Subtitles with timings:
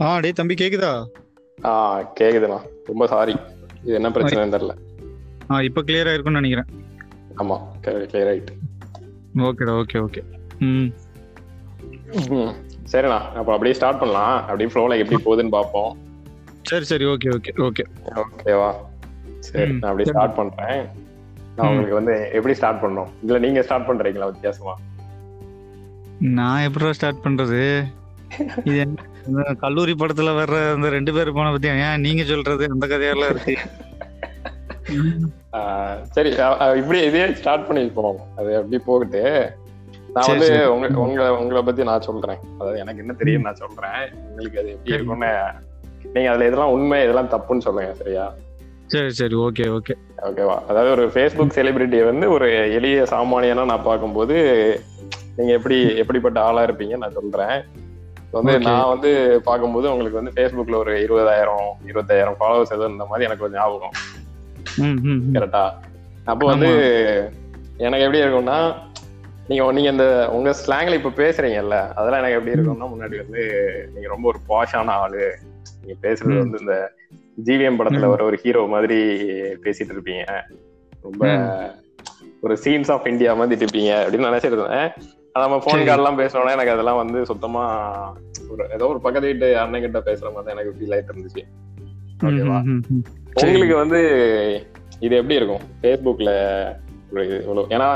[0.00, 1.06] ஆ டேய் தம்பி கேக்குதா?
[1.64, 2.58] ஆ கேக்குதுண்ணா.
[2.84, 3.36] ரொம்ப சாரி
[3.82, 4.74] இது என்ன பிரச்சனைன்னு தெரியல.
[5.50, 6.68] ஆ இப்போ கிளியரா இருக்கும்னு நினைக்கிறேன்.
[7.36, 8.54] ஆமா கிளியர் ஆயிட்டு.
[9.36, 10.22] ஓகேடா ஓகே ஓகே.
[10.58, 10.88] ம்.
[12.92, 13.18] சரிண்ணா.
[13.38, 14.36] அப்போ அப்படியே ஸ்டார்ட் பண்ணலாம்.
[14.40, 15.98] அப்படியே ஃப்ளோல எப்படி போகுதுன்னு பார்ப்போம்.
[16.62, 17.84] சரி சரி ஓகே ஓகே ஓகே.
[18.14, 18.70] ஓகேவா
[19.40, 20.10] சரி நான் அப்படியே.
[20.10, 20.88] ஸ்டார்ட் பண்றேன்.
[21.56, 23.08] நான் உங்களுக்கு வந்து எப்படி ஸ்டார்ட் பண்ணணும்?
[23.22, 24.74] இல்ல நீங்க ஸ்டார்ட் பண்றீங்களா வித்தியாசமா?
[26.18, 27.84] நான் எப்படிடா ஸ்டார்ட் பண்றது?
[28.64, 28.76] இது
[29.60, 32.64] கல்லூரி படத்துல வர்ற அந்த ரெண்டு பேர் போன பத்தி ஏன் நீங்க சொல்றது?
[32.74, 33.56] அந்த கதையெல்லாம் இருக்கு.
[36.16, 36.30] சரி
[36.80, 38.20] இப்படி இதே ஸ்டார்ட் பண்ணி போவோம்.
[38.36, 39.22] அது எப்படி போகுது.
[40.14, 40.50] நான் வந்து.
[40.74, 42.40] உங்க உங்களை உங்களை பத்தி நான் சொல்றேன்.
[42.58, 44.02] அதாவது எனக்கு என்ன தெரியும் நான் சொல்றேன்.
[44.28, 44.94] உங்களுக்கு அது எப்படி.
[44.94, 45.32] இருக்கும்னு
[46.14, 48.26] நீங்க அதுல இதெல்லாம் உண்மை இதெல்லாம் தப்புன்னு சொல்லுங்க சரியா?
[48.92, 49.36] சரி சரி.
[49.46, 49.94] Okay okay.
[50.28, 50.56] ஓகேவா?
[50.70, 52.46] அதாவது ஒரு ஃபேஸ்புக் செலிபிரிட்டியை வந்து ஒரு
[52.78, 54.36] எளிய சாமானியனா நான் பார்க்கும்போது
[55.36, 57.58] நீங்க எப்படி எப்படிப்பட்ட ஆளா இருப்பீங்க நான் சொல்றேன்.
[58.32, 58.54] வந்து.
[58.66, 59.10] நான் வந்து
[59.44, 63.94] பார்க்கும்போது உங்களுக்கு வந்து ஃபேஸ்புக்ல ஒரு இருபதாயிரம் இருபத்தாயிரம் ஃபாலோவர்ஸ் எதுவும் இந்த மாதிரி எனக்கு ஒரு ஞாபகம்.
[65.36, 65.64] கரெக்டா
[66.24, 66.70] அப்போ வந்து
[67.78, 68.58] எனக்கு எப்படி இருக்கும்னா
[69.48, 73.42] நீங்க நீங்க இந்த உங்க ஸ்லாங்ல இப்ப பேசுறீங்கல்ல அதெல்லாம் எனக்கு எப்படி இருக்கும்னா முன்னாடி வந்து
[73.94, 75.22] நீங்க ரொம்ப ஒரு பாஷான ஆளு
[75.80, 76.42] நீங்க பேசுறது.
[76.42, 76.76] வந்து இந்த
[77.46, 78.06] ஜிவிஎம் படத்துல.
[78.06, 78.98] வர ஒரு ஹீரோ மாதிரி
[79.64, 80.24] பேசிட்டு இருப்பீங்க
[81.04, 81.24] ரொம்ப
[82.42, 84.90] ஒரு சீன்ஸ் ஆஃப் இந்தியா மாதிரி இருப்பீங்க அப்படின்னு நினைச்சிருந்தேன்
[85.42, 85.82] நம்ம போன்.
[85.88, 87.62] கார்டெல்லாம் பேசணும்னா எனக்கு அதெல்லாம் வந்து சுத்தமா
[88.52, 91.44] ஒரு ஏதோ ஒரு பக்கத்து வீட்டு அண்ணன் கிட்ட பேசுற மாதிரி எனக்கு ஃபீல் ஆயிட்டு இருந்துச்சு.
[92.28, 92.58] ஓகேவா.
[93.42, 94.00] உங்களுக்கு வந்து
[95.06, 95.64] இது எப்படி இருக்கும்?
[95.80, 96.30] ஃபேஸ்புக்ல
[97.12, 97.88] ஒரு இது இவ்வளவு ஏன்னா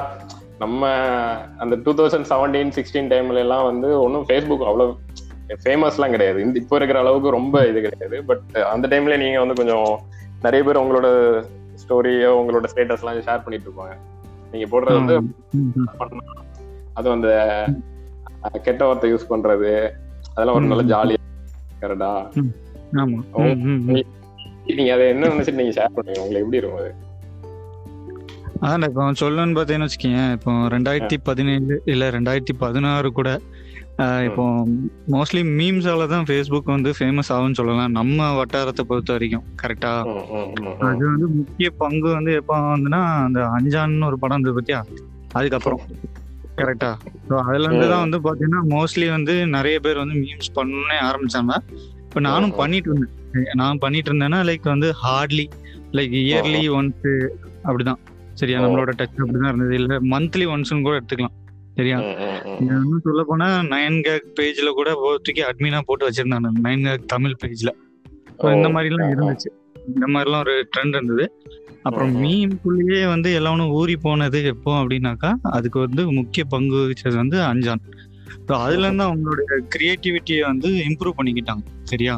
[0.62, 0.90] நம்ம
[1.62, 4.92] அந்த டூ தௌசண்ட் செவன்டீன் சிக்ஸ்டீன் டைம்ல எல்லாம் வந்து ஒன்றும் ஃபேஸ்புக் அவ்வளவு
[5.64, 6.38] ஃபேமஸ்லாம் கிடையாது.
[6.44, 8.18] இந்த இப்போ இருக்கிற அளவுக்கு ரொம்ப இது கிடையாது.
[8.28, 9.88] பட் அந்த டைம்ல நீங்க வந்து கொஞ்சம்
[10.46, 11.08] நிறைய பேர் உங்களோட
[11.82, 13.94] ஸ்டோரியோ உங்களோட ஸ்டேட்டஸ்லாம் ஷேர் பண்ணிட்டு இருப்பாங்க.
[14.52, 15.16] நீங்க போடுறது வந்து
[16.94, 17.30] அதுவும் அந்த
[18.64, 19.70] கெட்ட வார்த்தை யூஸ் பண்றது
[20.30, 20.84] அதெல்லாம் ஒரு நல்ல.
[20.92, 21.20] ஜாலியா
[22.40, 22.50] ம்.
[24.70, 26.90] நீங்க அதை என்ன நினைச்சிட்டு நீங்க ஷேர் பண்ணுவீங்க உங்களுக்கு எப்படி இருக்கும் அது?
[28.64, 33.30] அதான் இப்போ சொல்லணும்னு பார்த்தீங்கன்னு வச்சுக்கோங்க இப்போ ரெண்டாயிரத்தி பதினேழு இல்லை ரெண்டாயிரத்தி பதினாறு கூட
[34.26, 34.44] இப்போ
[35.10, 39.90] மோஸ்ட்லி மீம்ஸால தான் ஃபேஸ்புக் வந்து ஃபேமஸ் ஆகும்னு சொல்லலாம் நம்ம வட்டாரத்தை பொறுத்த வரைக்கும் கரெக்டா.
[40.86, 44.80] அது வந்து முக்கிய பங்கு வந்து எப்போ வந்துன்னா அந்த அஞ்சான்னு ஒரு படம் இருந்தது பத்தியா?
[45.34, 45.82] அதுக்கப்புறம்.
[46.56, 46.90] கரெக்டா
[47.28, 51.52] ஸோ அதுல இருந்து தான் வந்து பாத்தீங்கன்னா மோஸ்ட்லி வந்து நிறைய பேர் வந்து மீம்ஸ் பண்ணணும்னே ஆரம்பிச்சாங்க.
[52.04, 52.54] இப்போ நானும்.
[52.56, 53.12] பண்ணிட்டு இருந்தேன்
[53.54, 55.46] நான் பண்ணிட்டு இருந்தேன்னா லைக் வந்து ஹார்ட்லி
[55.92, 57.06] லைக் இயர்லி ஒன்ஸ்
[57.66, 58.00] அப்படிதான்.
[58.34, 58.58] சரியா.
[58.60, 59.74] நம்மளோட டச் அப்படிதான் இருந்தது.
[59.74, 61.36] இல்ல மந்த்லி ஒன்ஸ்னு கூட எடுத்துக்கலாம்.
[61.78, 61.98] சரியா?
[62.60, 66.50] இன்னும் சொல்ல போனா நயன் கேக் பேஜ்ல கூட ஒருத்தருக்கு அட்மினா போட்டு வச்சிருந்தாங்க.
[66.66, 67.72] நைன் கேக் தமிழ் பேஜ்ல
[68.56, 69.10] இந்த மாதிரி எல்லாம்.
[69.14, 69.50] இருந்துச்சு.
[69.90, 71.24] இந்த மாதிரிலாம் ஒரு ட்ரெண்ட் இருந்தது.
[71.84, 72.22] அப்புறம் ம், ம்.
[72.22, 77.82] மீம்குள்ளேயே வந்து எல்லாரும் ஊறி போனது எப்போ அப்படின்னாக்கா அதுக்கு வந்து முக்கிய பங்கு வகிச்சது வந்து அஞ்சான்.
[78.46, 82.14] ஸோ அதுல இருந்து அவங்களுடைய கிரியேட்டிவிட்டியை வந்து இம்ப்ரூவ் பண்ணிக்கிட்டாங்க சரியா?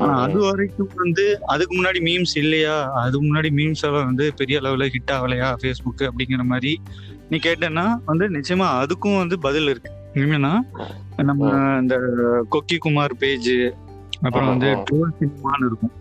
[0.00, 2.74] ஆனா அது வரைக்கும் வந்து அதுக்கு முன்னாடி மீம்ஸ் இல்லையா?
[3.00, 5.48] அதுக்கு முன்னாடி மீம்ஸ் எல்லாம் வந்து பெரிய அளவுல ஹிட் ஆகலையா?
[5.62, 6.72] ஃபேஸ்புக் அப்படிங்கிற மாதிரி
[7.30, 9.92] நீ கேட்டேன்னா வந்து நிச்சயமா அதுக்கும் வந்து பதில் இருக்கு.
[10.16, 10.52] என்னன்னா
[11.24, 11.48] நம்ம
[11.80, 11.94] இந்த
[12.48, 13.52] கொக்கி குமார் பேஜ்
[14.22, 14.70] அப்புறம் வந்து.
[14.88, 15.94] ட்ரோல் சினிமான்னு இருக்கும்.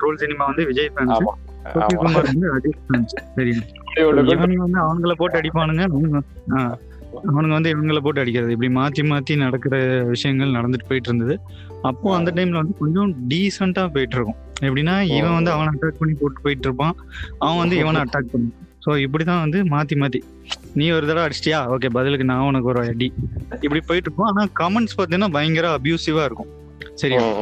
[0.00, 1.20] ட்ரோல் சினிமா வந்து விஜய் ஃபேன்ஸ்
[4.86, 5.84] அவங்கள போட்டு அடிப்பானுங்க.
[7.30, 8.54] அவனுங்க வந்து இவங்கள போட்டு அடிக்கிறது.
[8.54, 9.76] இப்படி மாத்தி மாத்தி நடக்கிற
[10.14, 11.34] விஷயங்கள் நடந்துட்டு போயிட்டு இருந்தது
[11.88, 16.44] அப்போ அந்த டைம்ல வந்து கொஞ்சம் டீசெண்டா போயிட்டு இருக்கும் எப்படின்னா இவன் வந்து அவனை அட்டாக் பண்ணி போட்டு
[16.46, 16.94] போயிட்டு இருப்பான்
[17.44, 20.20] அவன் வந்து இவனை அட்டாக் பண்ணுவான் ஸோ இப்படிதான் வந்து மாத்தி மாத்தி.
[20.78, 21.58] நீ ஒரு தடவை அடிச்சிட்டியா?
[21.74, 23.08] ஓகே பதிலுக்கு நான் உனக்கு ஒரு அடி.
[23.64, 26.50] இப்படி போயிட்டு இருப்போம் ஆனா கமெண்ட்ஸ் பார்த்தீங்கன்னா பயங்கர அபியூசிவா இருக்கும்.
[27.20, 27.34] ம்.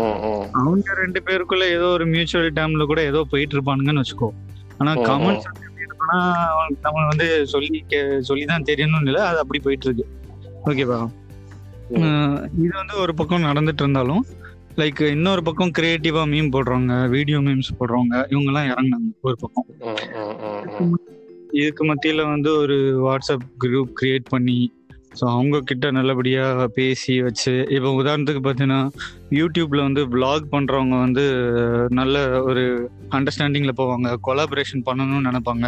[0.59, 4.28] அவங்க ரெண்டு பேருக்குள்ள ஏதோ ஒரு மியூச்சுவல் டைம்ல கூட ஏதோ போயிட்டு இருப்பானுங்கன்னு வச்சுக்கோ
[4.78, 4.91] ஆனா.
[5.09, 5.47] கமெண்ட்ஸ்
[5.78, 6.19] இருக்குன்னா
[6.84, 7.81] நம்ம வந்து சொல்லி
[8.25, 10.06] சொல்லிதான் தெரியணும்னு இல்லை அது அப்படி போயிட்டு இருக்கு
[10.66, 11.00] ஓகேவா.
[12.58, 14.22] இது வந்து ஒரு பக்கம் நடந்துட்டு இருந்தாலும்
[14.76, 19.66] லைக் இன்னொரு பக்கம் கிரியேட்டிவா மீம் போடுறவங்க வீடியோ மீம்ஸ் போடுறவங்க இவங்க எல்லாம் இறங்குனாங்க ஒரு பக்கம்.
[21.54, 24.58] இதுக்கு மத்தியில வந்து ஒரு வாட்ஸ்அப் குரூப் கிரியேட் பண்ணி
[25.12, 28.81] ஸோ அவங்க கிட்ட நல்லபடியா பேசி வச்சு இப்போ உதாரணத்துக்கு பார்த்தீங்கன்னா
[29.31, 31.25] யூடியூப்ல வந்து vlog பண்றவங்க வந்து
[31.88, 35.66] நல்ல ஒரு அண்டர்ஸ்டாண்டிங்ல போவாங்க கொலாபரேஷன் பண்ணணும்னு நினைப்பாங்க.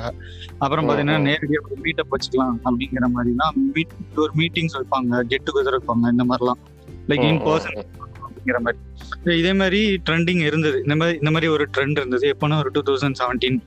[0.59, 1.19] அப்புறம் பார்த்தீங்கன்னா.
[1.21, 6.61] நேரடியாக ஒரு மீட்டப் வச்சுக்கலாம் அப்படிங்கிற மாதிரிலாம் மீட் ஒரு மீட்டிங்ஸ் வைப்பாங்க கெட் டுகெதர் வைப்பாங்க இந்த மாதிரிலாம்.
[7.09, 7.79] லைக் இன் பர்சன்
[8.25, 8.81] அப்படிங்கிற மாதிரி.
[9.41, 10.79] இதே மாதிரி ட்ரெண்டிங் இருந்தது.
[10.83, 12.35] இந்த மாதிரி இந்த மாதிரி ஒரு ட்ரெண்ட் இருந்தது.
[12.35, 13.59] எப்போனா ஒரு டூ தௌசண்ட் செவன்டீன்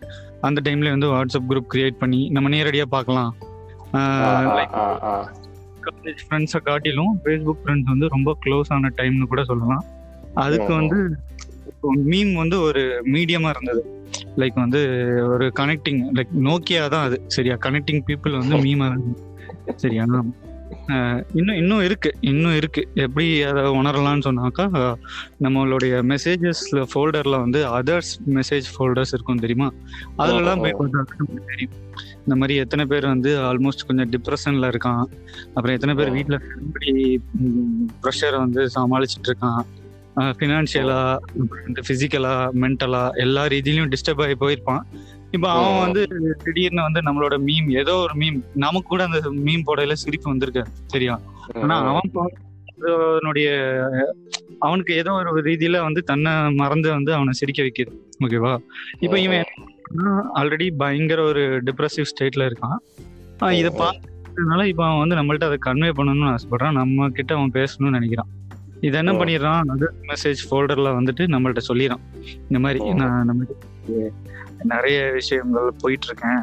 [0.41, 3.31] அந்த டைம்ல வந்து வாட்ஸ்அப் குரூப் கிரியேட் பண்ணி நம்ம நேரடியா பார்க்கலாம்.
[5.85, 9.83] காலேஜ் ஃப்ரெண்ட்ஸை காட்டிலும் ஃபேஸ்புக் ஃப்ரெண்ட்ஸ் வந்து ரொம்ப க்ளோஸ் ஆன டைம்னு கூட சொல்லலாம்.
[10.33, 10.73] அதுக்கு.
[10.73, 10.99] வந்து
[12.09, 12.83] மீம் வந்து ஒரு
[13.13, 13.81] மீடியமா இருந்தது.
[14.37, 14.81] லைக் வந்து
[15.27, 17.21] ஒரு கனெக்டிங் லைக் நோக்கியா தான் அது.
[17.27, 17.55] சரியா?
[17.55, 18.87] கனெக்டிங் பீப்புள் வந்து மீமா
[19.75, 20.05] சரியா?
[21.33, 22.09] இன்னும் இன்னும் இருக்கு.
[22.21, 22.81] இன்னும் இருக்கு.
[22.93, 24.65] எப்படி அதை உணரலாம்னு சொன்னாக்கா
[25.41, 29.67] நம்மளுடைய மெசேஜஸ்ல ஃபோல்டர்ல வந்து அதர்ஸ் மெசேஜ் ஃபோல்டர்ஸ் இருக்கும் தெரியுமா?
[30.17, 31.75] அதுலலாம் போய் நமக்கு தெரியும்.
[32.25, 35.03] இந்த மாதிரி எத்தனை பேர் வந்து ஆல்மோஸ்ட் கொஞ்சம் டிப்ரெஷன்ல இருக்கான்.
[35.55, 36.91] அப்புறம் எத்தனை பேர் வீட்டில் எப்படி
[38.03, 39.63] ப்ரெஷரை வந்து சமாளிச்சுட்டு இருக்கான்.
[40.37, 40.99] ஃபினான்ஷியலா
[41.65, 42.33] வந்து ஃபிசிக்கலா
[42.63, 44.83] மென்டலா எல்லா ரீதியிலையும் டிஸ்டர்ப் ஆகி போயிருப்பான்.
[45.35, 46.01] இப்போ அவன் வந்து
[46.45, 51.15] திடீர்னு வந்து நம்மளோட மீம் ஏதோ ஒரு மீம் நமக்கு கூட அந்த மீம் போடையில சிரிப்பு வந்திருக்கு சரியா?
[51.63, 52.11] ஆனா அவன்
[52.91, 53.49] அவனுடைய
[54.65, 56.31] அவனுக்கு ஏதோ ஒரு ரீதியில வந்து தன்னை
[56.61, 57.93] மறந்து வந்து அவனை சிரிக்க வைக்குது
[58.25, 58.53] ஓகேவா
[59.05, 59.45] இப்போ இவன்
[60.39, 62.79] ஆல்ரெடி பயங்கர ஒரு டிப்ரெசிவ் ஸ்டேட்ல இருக்கான்.
[63.59, 66.77] இதை பார்த்ததுனால இப்போ அவன் வந்து நம்மள்ட்ட அதை கன்வே பண்ணணும்னு ஆசைப்படுறான்.
[66.79, 68.31] நம்ம கிட்ட அவன் பேசணும்னு நினைக்கிறான்.
[68.87, 69.69] இது என்ன பண்ணிடுறான்?
[69.73, 72.03] அது மெசேஜ் ஃபோல்டர்ல வந்துட்டு நம்மள்ட்ட சொல்லிடுறான்.
[72.47, 73.43] இந்த மாதிரி நான் நம்ம
[74.63, 76.41] நிறைய விஷயங்கள் போயிட்டு இருக்கேன்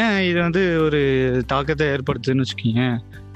[0.00, 1.00] ஏன் இது வந்து ஒரு
[1.46, 2.84] தாக்கத்தை ஏற்படுத்துதுன்னு வச்சுக்கோங்க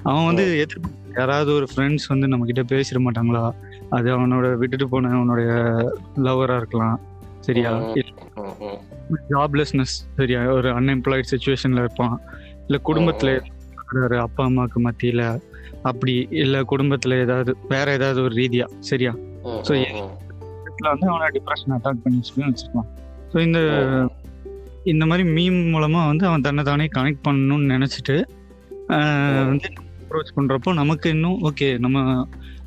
[0.02, 3.42] அவன் வந்து எதிர்ப்பு யாராவது ஒரு ஃப்ரெண்ட்ஸ் வந்து நம்ம கிட்ட பேசிட மாட்டாங்களா?
[3.96, 5.50] அது அவனோட விட்டுட்டு போன அவனுடைய
[6.26, 6.96] லவரா இருக்கலாம்.
[7.44, 7.70] சரியா?
[9.30, 10.40] ஜாப்லெஸ்னஸ் சரியா?
[10.52, 12.14] ஒரு அன்எம்ப்ளாய்ட் சுச்சுவேஷன்ல இருப்பான்.
[12.66, 13.30] இல்ல குடும்பத்துல
[14.20, 15.22] அப்பா அம்மாவுக்கு மத்தியில
[15.82, 19.12] அப்படி இல்ல குடும்பத்துல ஏதாவது வேற ஏதாவது ஒரு ரீதியா சரியா?
[19.62, 19.72] ஸோ
[20.58, 22.84] இடத்துல வந்து அவனை டிப்ரெஷன் அட்டாக் பண்ணி சொல்லி
[23.32, 23.60] ஸோ இந்த
[24.84, 28.16] இந்த மாதிரி மீம் மூலமா வந்து அவன் தன்னை தானே கனெக்ட் பண்ணணும்னு நினைச்சிட்டு
[29.46, 29.68] வந்து
[30.00, 31.98] அப்ரோச் பண்றப்போ நமக்கு இன்னும் ஓகே நம்ம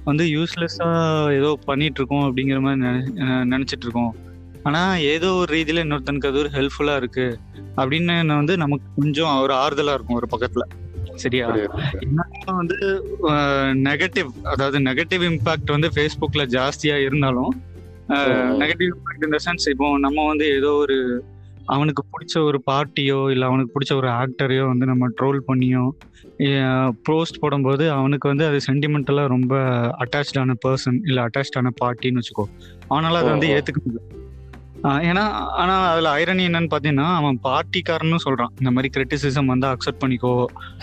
[0.04, 0.88] வந்து யூஸ்லெஸ்ஸா
[1.32, 3.46] ஏதோ பண்ணிட்டு இருக்கோம் அப்படிங்கிற மாதிரி நினை- அஹ்
[4.68, 7.26] நினைச்சிட்டு இருக்கோம் ஆனா ஏதோ ஒரு ரீதியில இன்னொருத்தனுக்கு அது ஒரு ஹெல்ப்ஃபுல்லா இருக்கு.
[7.78, 10.64] அப்படின்னு வந்து நமக்கு கொஞ்சம் ஒரு ஆறுதலா இருக்கும் ஒரு பக்கத்துல.
[11.16, 11.46] சரியா?
[12.00, 12.78] என்னதான் வந்து
[13.88, 17.54] நெகட்டிவ் அதாவது நெகட்டிவ் இம்பாக்ட் வந்து ஃபேஸ்புக்ல ஜாஸ்தியா இருந்தாலும்
[18.60, 20.98] நெகட்டிவ் இம்பாக்ட் இந்த சென்ஸ் இப்போ நம்ம வந்து ஏதோ ஒரு
[21.66, 25.86] அவனுக்கு பிடிச்ச ஒரு பார்ட்டியோ இல்லை அவனுக்கு பிடிச்ச ஒரு ஆக்டரையோ வந்து நம்ம ட்ரோல் பண்ணியோ
[27.04, 29.54] போஸ்ட் போடும்போது அவனுக்கு வந்து அது சென்டிமெண்டலாக ரொம்ப
[29.98, 32.46] அட்டாச்சான பர்சன் இல்லை அட்டாச்சான பார்ட்டின்னு வச்சுக்கோ.
[32.90, 34.27] அவனால அதை வந்து ஏற்றுக்க முடியும்
[35.08, 40.34] ஏன்னா ஆனா அதுல ஐரணி என்னன்னு பாத்தீங்கன்னா அவன் பார்ட்டிக்காரன்னு சொல்றான் இந்த மாதிரி கிரிட்டிசிசம் வந்து அக்செப்ட் பண்ணிக்கோ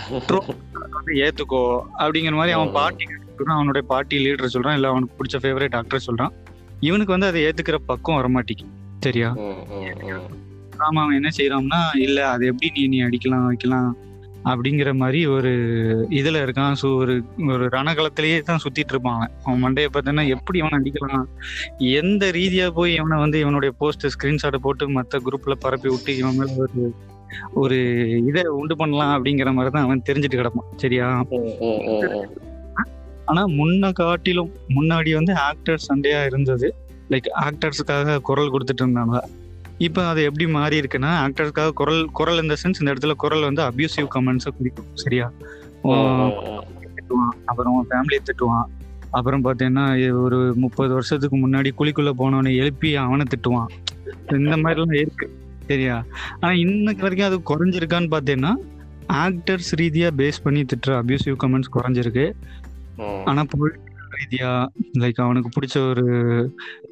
[1.25, 1.62] ஏத்துக்கோ
[1.99, 3.06] அப்படிங்கிற மாதிரி அவன் பார்ட்டி
[3.55, 6.32] அவனுடைய பார்ட்டி லீடர் சொல்றான் இல்ல அவனுக்கு பிடிச்ச ஃபேவரட் ஆக்டர் சொல்றான்.
[6.82, 9.31] இவனுக்கு வந்து அதை ஏத்துக்கிற பக்கம் வர மாட்டேங்குது சரியா
[10.81, 13.91] ஆமா அவன் என்ன செய்யறான்னா இல்ல அது எப்படி நீ நீ அடிக்கலாம் வைக்கலாம்
[14.50, 15.50] அப்படிங்கிற மாதிரி ஒரு
[16.20, 16.75] இதுல இருக்கான்.
[16.82, 17.14] ஸோ ஒரு
[17.52, 19.62] ஒரு ரணகளத்திலேயே தான் சுத்திட்டு இருப்பான் அவன்.
[19.64, 21.26] மண்டையை பார்த்தோன்னா எப்படி இவனை அடிக்கலாம்?
[22.00, 26.56] எந்த ரீதியா போய் இவனை வந்து இவனுடைய போஸ்ட் ஸ்க்ரீன்ஷாட்டை போட்டு மற்ற குரூப்ல பரப்பி விட்டு இவன் மேல
[26.56, 26.85] ஒரு
[27.52, 27.76] ஒரு
[28.26, 30.69] இதை உண்டு பண்ணலாம் அப்படிங்கிற மாதிரி தான் அவன் தெரிஞ்சுட்டு கிடப்பான்.
[30.76, 31.06] சரியா?
[33.25, 36.69] ஆனா முன்ன காட்டிலும் முன்னாடி வந்து ஆக்டர்ஸ் சண்டையா இருந்தது.
[37.11, 39.19] லைக் ஆக்டர்ஸுக்காக குரல் கொடுத்துட்டு இருந்தாங்க.
[39.79, 44.09] இப்போ அது எப்படி மாறி இருக்குன்னா ஆக்டர்ஸ்க்காக குரல் குரல் இந்த சென்ஸ் இந்த இடத்துல குரல் வந்து அபியூசிவ்
[44.15, 45.32] கமெண்ட்ஸை குறிக்கும் சரியா?
[46.97, 48.69] திட்டுவான் அப்புறம் ஃபேமிலியை திட்டுவான்.
[49.11, 53.73] அப்புறம் பார்த்தீங்கன்னா ஒரு முப்பது வருஷத்துக்கு முன்னாடி குழிக்குள்ள போனவனை எழுப்பி அவனை திட்டுவான்.
[54.31, 55.26] இந்த மாதிரிலாம் இருக்கு
[55.67, 56.05] சரியா?
[56.41, 58.55] ஆனா இன்னைக்கு வரைக்கும் அது குறைஞ்சிருக்கான்னு பார்த்தீங்கன்னா
[59.09, 62.32] ஆக்டர்ஸ் ரீதியா பேஸ் பண்ணி திட்டுற அபியூசிவ் கமெண்ட்ஸ் குறைஞ்சிருக்கு.
[63.25, 64.50] ஆனா பொலிட்டிக்கல் ரீதியா
[65.02, 66.05] லைக் அவனுக்கு பிடிச்ச ஒரு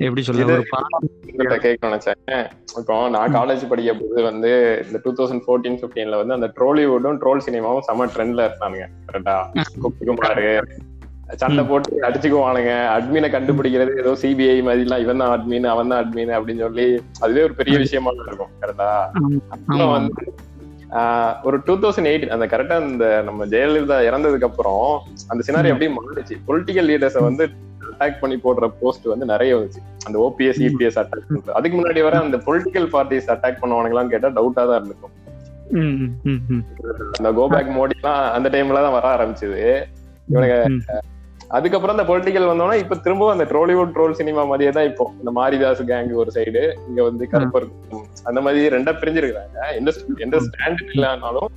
[0.00, 2.20] எப்படி சொல்ல ஒரு கேட்க நினைச்சேன்.
[2.74, 4.52] இப்போ நான் காலேஜ் படிக்கும் போது வந்து
[4.86, 9.36] இந்த டூ தௌசண்ட் ஃபோர்டீன் ஃபிஃப்டீன்ல வந்து அந்த ட்ரோலிவுட்டும் ட்ரோல் சினிமாவும் செம ட்ரெண்ட்ல இருந்தானுங்க கரெக்டா
[10.02, 10.46] குமாரு
[11.40, 16.64] சண்டை போட்டு அடிச்சுக்குவானுங்க அட்மினை கண்டுபிடிக்கிறது ஏதோ சிபிஐ மாதிரிலாம் இவன் தான் அட்மின் அவன் தான் அட்மின் அப்படின்னு
[16.64, 16.86] சொல்லி
[17.22, 18.88] அதுவே ஒரு பெரிய விஷயமா இருக்கும் கரெக்டா
[19.92, 20.24] வந்து
[21.44, 24.86] ஒரு டூ தௌசண்ட் எயிட் அந்த கரெக்டா இந்த நம்ம ஜெயலலிதா இறந்ததுக்கு அப்புறம்
[25.28, 25.70] அந்த சினாரி.
[25.70, 27.44] அப்படியே மாறிச்சு பொலிட்டிக்கல் லீடர்ஸை வந்து
[27.92, 29.80] அட்டாக் பண்ணி போடுற போஸ்ட் வந்து நிறைய வந்துச்சு.
[30.06, 31.52] அந்த ஓபிஎஸ் இபிஎஸ் அட்டாக் பண்றது.
[31.52, 35.16] அதுக்கு முன்னாடி வர அந்த பொலிட்டிக்கல் பார்ட்டிஸ் அட்டாக் பண்ணுவானுங்களான்னு கேட்டா டவுட்டா தான் இருந்திருக்கும்.
[37.18, 39.60] அந்த கோபேக் மோடி எல்லாம் அந்த டைம்ல தான் வர ஆரம்பிச்சது.
[40.28, 40.82] இவனுங்க ம்.
[41.48, 45.04] அதுக்கப்புறம் இந்த பொலிட்டிக்கல் வந்தோம்னா இப்ப திரும்பவும் அந்த ட்ரோலிவுட் ட்ரோல் சினிமா மாதிரியே தான் இப்போ.
[45.18, 47.66] இந்த மாரிதாஸ் கேங் ஒரு சைடு இங்க வந்து கருப்பர்
[48.28, 51.48] அந்த மாதிரி ரெண்டா பிரிஞ்சிருக்காங்க எந்த எந்த ஸ்டாண்ட் இல்லைனாலும்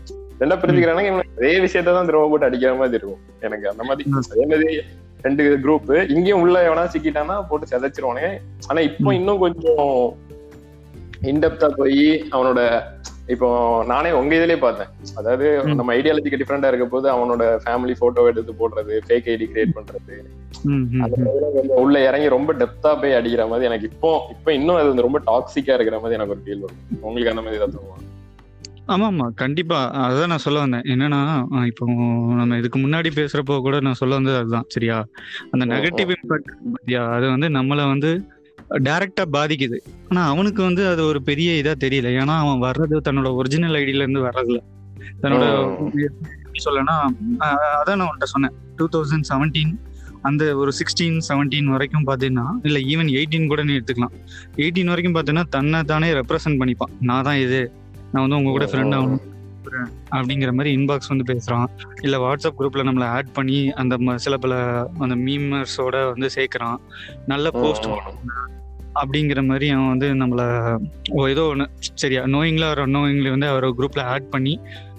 [0.42, 3.22] ரெண்டா பிரிஞ்சுக்கிறாங்க அதே விஷயத்த தான் திரும்ப போட்டு அடிக்கிற மாதிரி இருக்கும்.
[3.48, 4.70] எனக்கு அந்த மாதிரி அதே மாதிரி
[5.26, 8.32] ரெண்டு குரூப் இங்கேயும் உள்ள எவனா சிக்கிட்டானா போட்டு சிதைச்சிருவானுங்க.
[8.68, 10.18] ஆனா இப்போ இன்னும் கொஞ்சம்
[11.32, 12.60] இன்டெப்தா போய் அவனோட
[13.28, 13.48] இப்போ
[13.88, 14.90] நானே உங்க இதுலயே பார்த்தேன்.
[15.16, 15.46] அதாவது.
[15.76, 20.18] நம்ம ஐடியாலஜிக்கு டிஃப்ரெண்டா இருக்க போது அவனோட ஃபேமிலி போட்டோ எடுத்து போடுறது ஃபேக் ஐடி கிரியேட் பண்றது.
[21.76, 25.74] உள்ள இறங்கி ரொம்ப டெப்தா போய் அடிக்கிற மாதிரி எனக்கு இப்போ இப்போ இன்னும் அது வந்து ரொம்ப டாக்ஸிக்கா
[25.74, 26.84] இருக்கிற மாதிரி எனக்கு ஒரு ஃபீல் வரும்.
[27.02, 27.98] உங்களுக்கு அந்த மாதிரி ஏதாவது தோணுமா?
[28.88, 29.78] ஆமா ஆமா கண்டிப்பா.
[30.02, 30.86] அதான் நான் சொல்ல வந்தேன்.
[30.86, 31.22] என்னன்னா
[31.66, 31.86] இப்போ
[32.40, 34.98] நம்ம இதுக்கு முன்னாடி பேசுறப்போ கூட நான் சொல்ல வந்தது அதுதான் சரியா?
[35.52, 35.64] அந்த.
[35.72, 37.04] நெகட்டிவ் இம்பாக்ட் பத்தியா?
[37.16, 38.12] அது வந்து நம்மள வந்து
[38.88, 39.78] டைரக்டா பாதிக்குது.
[40.10, 42.12] ஆனா அவனுக்கு வந்து அது ஒரு பெரிய இதா தெரியல.
[42.22, 44.62] ஏன்னா அவன் வர்றது தன்னோட ஒரிஜினல் ஐடியில இருந்து வர்றதில்ல.
[45.22, 45.46] தன்னோட
[46.66, 46.96] சொல்லனா
[47.80, 48.54] அதான் நான் உன்ட்ட சொன்னேன்.
[48.76, 49.74] டூ தௌசண்ட் செவன்டீன்
[50.22, 54.16] அந்த ஒரு சிக்ஸ்டீன் செவன்டீன் வரைக்கும் பார்த்தீங்கன்னா இல்லை ஈவன் எயிட்டீன் கூட நீ எடுத்துக்கலாம்.
[54.56, 56.94] எயிட்டீன் வரைக்கும் பார்த்தீங்கன்னா தன்னை தானே ரெப்ரசென்ட் பண்ணிப்பான்.
[57.00, 57.72] நான் தான் இது.
[58.12, 59.24] நான் வந்து உங்க கூட ஃப்ரெண்ட் ஆகணும்.
[60.16, 61.68] அப்படிங்கிற மாதிரி இன்பாக்ஸ் வந்து பேசுறான்.
[62.02, 64.56] இல்ல வாட்ஸ்அப் குரூப்ல நம்மளை ஆட் பண்ணி அந்த சில பல
[65.00, 66.80] அந்த மீமர்ஸோட வந்து சேர்க்கறான்.
[67.26, 67.88] நல்ல போஸ்ட்
[69.02, 70.42] அப்படிங்கிற மாதிரி அவன் வந்து நம்மள
[71.32, 74.54] ஏதோ ஒன்று சரியா நோயிங்ல ஒரு நோயிங்ல வந்து அவர் குரூப்ல ஆட் பண்ணி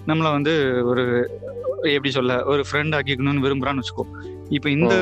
[0.07, 1.03] நம்மள வந்து ஒரு
[1.95, 4.05] எப்படி சொல்ல ஒரு ஃப்ரெண்ட் ஆக்கிக்கணும்னு விரும்புறான்னு வச்சுக்கோ.
[4.49, 4.93] இப்போ இந்த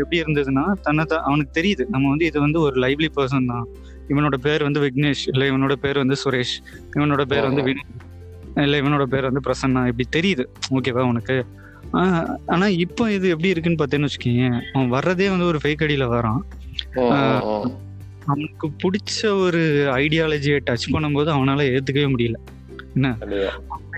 [0.00, 1.84] எப்படி இருந்ததுன்னா தன்னை தான் அவனுக்கு தெரியுது.
[1.88, 3.66] நம்ம வந்து இது வந்து ஒரு லைவ்லி பர்சன் தான்.
[4.08, 6.56] இவனோட பேர் வந்து விக்னேஷ் இல்ல இவனோட பேர் வந்து சுரேஷ்.
[6.96, 8.05] இவனோட பேர் வந்து வினோத்.
[8.64, 9.82] இல்ல இவனோட பேர் வந்து பிரசன்னா.
[9.90, 10.44] இப்படி தெரியுது.
[10.76, 11.36] ஓகேவா உனக்கு?
[12.54, 16.40] ஆனா இப்போ இது எப்படி இருக்குன்னு பார்த்தேன்னு வச்சுக்கோங்க அவன் வர்றதே வந்து ஒரு ஃபேக் அடியில வரான்.
[18.30, 19.60] அவனுக்கு பிடிச்ச ஒரு
[20.02, 22.38] ஐடியாலஜியை டச் பண்ணும்போது அவனால ஏத்துக்கவே முடியல.
[22.96, 23.08] என்ன?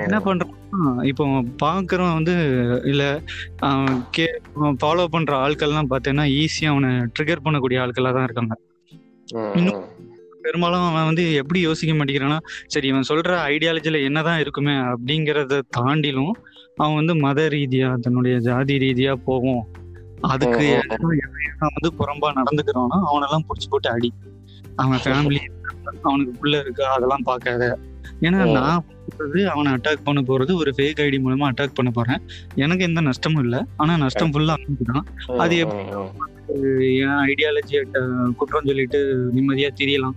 [0.04, 0.54] என்ன பண்றான்
[1.10, 1.24] இப்போ
[1.62, 2.34] பாக்குறவன் வந்து
[2.90, 3.02] இல்ல
[4.16, 4.26] கே
[4.80, 8.56] ஃபாலோ பண்ற ஆட்கள்லாம் பார்த்தேன்னா ஈஸியா அவனை ட்ரிகர் பண்ணக்கூடிய ஆட்களா தான் இருக்காங்க
[10.48, 12.38] பெரும்பாலும் அவன் வந்து எப்படி யோசிக்க மாட்டேங்கிறான்னா
[12.74, 16.34] சரி இவன் சொல்ற ஐடியாலஜில என்னதான் இருக்குமே அப்படிங்கறத தாண்டிலும்
[16.80, 19.64] அவன் வந்து மத ரீதியா தன்னுடைய ஜாதி ரீதியா போவோம்
[20.32, 20.64] அதுக்கு
[21.76, 24.10] வந்து புறம்பா நடந்துக்கிறானோ அவனெல்லாம் புடிச்சு போட்டு அடி.
[24.82, 25.40] அவன் ஃபேமிலி
[26.08, 27.64] அவனுக்கு புள்ள இருக்கு அதெல்லாம் பார்க்காத.
[28.26, 28.84] ஏன்னா நான்
[29.52, 32.20] அவனை அட்டாக் பண்ண போறது ஒரு ஃபேக் ஐடி மூலமா அட்டாக் பண்ண போறேன்.
[32.64, 33.60] எனக்கு எந்த நஷ்டமும் இல்லை.
[33.82, 35.06] ஆனா நஷ்டம் ஃபுல்லா அவனுக்கு தான்
[35.44, 35.84] அது எப்படி
[37.04, 37.82] என் ஐடியாலஜியை
[38.40, 39.00] குற்றம் சொல்லிட்டு
[39.36, 40.16] நிம்மதியா தெரியலாம்.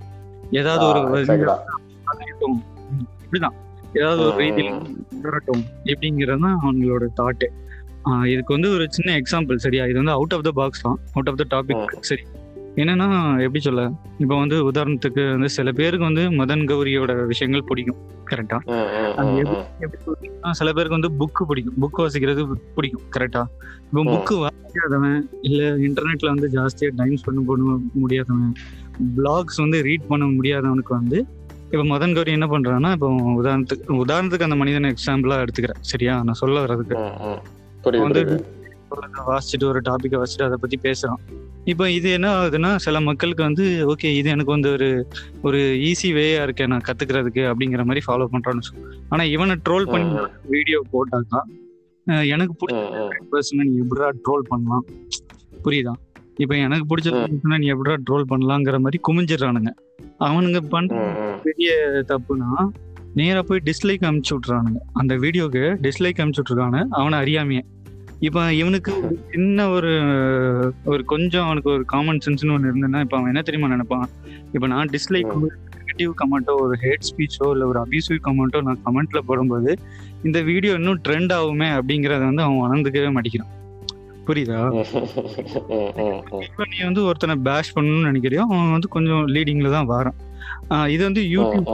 [0.59, 0.99] ஏதாவது ஒரு
[3.25, 3.55] இப்படிதான்.
[3.99, 4.71] ஏதாவது ஒரு ரீதியில்
[5.25, 7.47] வரட்டும் எப்படிங்கிறது தான் அவங்களோட தாட்டு
[8.33, 9.83] இதுக்கு வந்து ஒரு சின்ன எக்ஸாம்பிள் சரியா?
[9.89, 10.97] இது வந்து அவுட் ஆஃப் த பாக்ஸ் தான்.
[11.15, 12.23] அவுட் ஆஃப் த டாபிக் சரி.
[12.81, 13.07] என்னன்னா
[13.45, 13.81] எப்படி சொல்ல?
[14.23, 17.99] இப்போ வந்து உதாரணத்துக்கு வந்து சில பேருக்கு வந்து மதன் கௌரியோட விஷயங்கள் பிடிக்கும்.
[18.31, 18.57] கரெக்டா
[20.59, 21.77] சில பேருக்கு வந்து புக்கு பிடிக்கும்.
[21.83, 22.43] புக் வாசிக்கிறது
[22.77, 23.05] பிடிக்கும்.
[23.15, 23.43] கரெக்டா
[23.87, 28.53] இப்போ புக்கு வாசிக்காதவன் இல்ல இன்டர்நெட்ல வந்து ஜாஸ்தியா டைம் ஸ்பெண்ட் பண்ண முடியாதவன்
[29.17, 31.19] பிளாக்ஸ் வந்து ரீட் பண்ண முடியாதவனுக்கு வந்து
[31.73, 33.09] இப்போ மதன் கௌரி என்ன பண்றான்னா இப்போ
[33.41, 35.81] உதாரணத்துக்கு உதாரணத்துக்கு அந்த மனிதனை எக்ஸாம்பிளா எடுத்துக்கிறேன்.
[35.81, 36.23] சரியா?
[36.23, 36.95] நான் சொல்ல வர்றதுக்கு.
[38.05, 38.23] வந்து
[39.29, 41.21] வாசிச்சுட்டு ஒரு டாபிக்கை வச்சுட்டு அதை பத்தி பேசுறான்.
[41.65, 45.07] இப்போ இது என்ன ஆகுதுன்னா சில மக்களுக்கு வந்து ஓகே இது எனக்கு வந்து ஒரு
[45.41, 50.21] ஒரு ஈஸி வேயா இருக்கேன் நான் கத்துக்கிறதுக்கு அப்படிங்கிற மாதிரி ஃபாலோ பண்றான்னு சொல்லு ஆனா இவனை ட்ரோல் பண்ணி
[50.45, 51.41] வீடியோ போட்டாக்கா
[52.07, 54.85] எனக்கு பிடிச்ச பர்சனை நீ எப்படா ட்ரோல் பண்ணலாம்?
[55.65, 55.93] புரியுதா?
[56.43, 59.71] இப்போ எனக்கு பிடிச்ச நீ எப்படா ட்ரோல் பண்ணலாங்கிற மாதிரி குமிஞ்சிடுறானுங்க.
[60.27, 61.03] அவனுங்க பண்ற
[61.45, 61.71] பெரிய
[62.11, 62.49] தப்புனா
[63.19, 67.63] நேரா போய் டிஸ்லைக் அமுச்சு விட்றானுங்க அந்த வீடியோக்கு டிஸ்லைக் அமுச்சு விட்ருக்கானு அவனை அறியாமையே.
[68.27, 68.91] இப்போ இவனுக்கு
[69.31, 69.91] சின்ன ஒரு
[70.91, 74.07] ஒரு கொஞ்சம் அவனுக்கு ஒரு காமன் சென்ஸ்னு ஒன்று இருந்ததுன்னா இப்போ அவன் என்ன தெரியுமா நினைப்பான்?
[74.55, 75.31] இப்போ நான் டிஸ்லைக்
[75.77, 79.73] நெகட்டிவ் கமெண்ட்டோ ஒரு ஹேட் ஸ்பீச்சோ இல்லை ஒரு அபியூசிவ் கமெண்ட்டோ நான் கமெண்ட்ல போடும்போது
[80.27, 83.51] இந்த வீடியோ இன்னும் ட்ரெண்ட் ஆகுமே அப்படிங்கறத வந்து அவன் உணர்ந்துக்கவே மாட்டேங்கிறான்.
[84.27, 84.59] புரியுதா?
[86.45, 90.17] இப்போ நீ வந்து ஒருத்தனை பேஷ் பண்ணணும்னு நினைக்கிறியோ அவன் வந்து கொஞ்சம் லீடிங்ல தான் வரான்.
[90.87, 91.69] இது வந்து யூடியூப்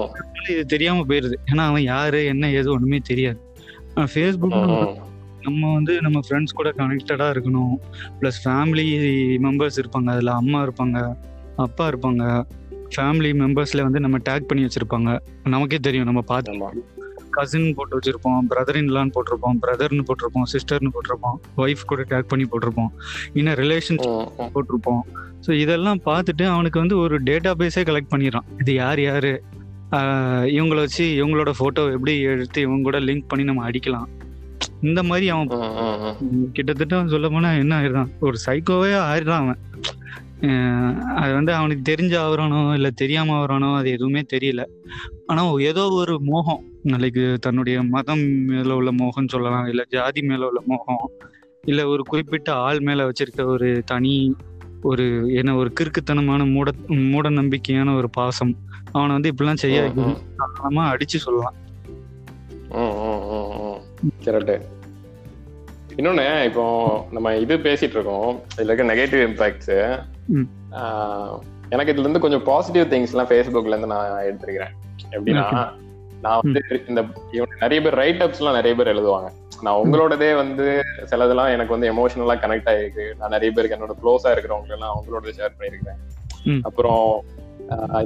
[0.52, 1.38] இது தெரியாம போயிருது.
[1.52, 3.40] ஏன்னா அவன் யாரு என்ன ஏது ஒண்ணுமே தெரியாது.
[4.14, 4.58] ஃபேஸ்புக்
[5.42, 7.76] நம்ம வந்து நம்ம ஃப்ரெண்ட்ஸ் கூட கனெக்டடா இருக்கணும்.
[8.20, 8.88] ப்ளஸ் ஃபேமிலி
[9.46, 10.98] மெம்பர்ஸ் இருப்பாங்க அதுல அம்மா இருப்பாங்க
[11.66, 12.24] அப்பா இருப்பாங்க.
[12.96, 15.10] ஃபேமிலி மெம்பர்ஸ்ல வந்து நம்ம டேக் பண்ணி வச்சிருப்பாங்க.
[15.56, 16.97] நமக்கே தெரியும் நம்ம பார்த்து
[17.38, 22.92] கசின் போட்டு வச்சிருப்போம் பிரதர் இன்லான்னு போட்டிருப்போம் பிரதர்னு போட்டிருப்போம் சிஸ்டர்னு போட்டிருப்போம் ஒய்ஃப் கூட டேக் பண்ணி போட்டிருப்போம்.
[23.40, 25.04] இன்னும் ரிலேஷன்ஷிப் போட்டிருப்போம்.
[25.46, 28.48] ஸோ இதெல்லாம் பார்த்துட்டு அவனுக்கு வந்து ஒரு டேட்டா பேஸே கலெக்ட் பண்ணிடுறான்.
[28.62, 29.34] இது யார் யாரு?
[30.56, 34.08] இவங்கள வச்சு இவங்களோட போட்டோ எப்படி எடுத்து இவங்க கூட லிங்க் பண்ணி நம்ம அடிக்கலாம்.
[34.88, 35.50] இந்த மாதிரி அவன்
[36.56, 38.12] கிட்டத்தட்ட சொல்ல போனா என்ன ஆயிடுறான்?
[38.28, 39.62] ஒரு சைக்கோவே ஆயிடுறான் அவன்.
[41.16, 44.66] அது வந்து அவனுக்கு தெரிஞ்ச ஆகுறானோ இல்லை தெரியாம ஆகுறானோ அது எதுவுமே தெரியல.
[45.26, 50.62] ஆனா ஏதோ ஒரு மோகம் நாளைக்கு தன்னுடைய மதம் மேல உள்ள மோகம் சொல்லலாம் இல்ல ஜாதி மேல உள்ள
[50.66, 51.12] மோகம்
[51.64, 54.36] இல்ல ஒரு குறிப்பிட்ட ஆள் மேல வச்சிருக்க ஒரு தனி
[54.82, 58.56] ஒரு என்ன ஒரு கிறுக்குத்தனமான மூட மூட நம்பிக்கையான ஒரு பாசம்
[58.92, 61.56] அவனை வந்து இப்படிலாம் செய்ய வைக்கணும் அடிச்சு சொல்லலாம்.
[66.00, 66.64] இன்னொன்னு இப்போ
[67.16, 69.72] நம்ம இது பேசிட்டு இருக்கோம் இதுல இருக்க நெகட்டிவ் இம்பாக்ட்ஸ்
[71.74, 74.74] எனக்கு இதுல இருந்து கொஞ்சம் பாசிட்டிவ் திங்ஸ் எல்லாம் ஃபேஸ்புக்ல இருந்து நான் எடுத்திருக்கிறேன்.
[75.16, 75.46] எப்படின்னா
[76.26, 76.62] நான் வந்து
[76.92, 77.02] இந்த
[77.64, 79.30] நிறைய பேர் ரைட் அப்ஸ் எல்லாம் நிறைய பேர் எழுதுவாங்க.
[79.66, 80.68] நான் உங்களோடதே வந்து
[81.12, 83.06] சிலதெல்லாம் எனக்கு வந்து எமோஷனலா கனெக்ட் ஆயிருக்கு.
[83.20, 86.02] நான் நிறைய பேருக்கு என்னோட க்ளோஸா இருக்கிறவங்க எல்லாம் அவங்களோட ஷேர் பண்ணிருக்கேன்
[86.70, 87.04] அப்புறம்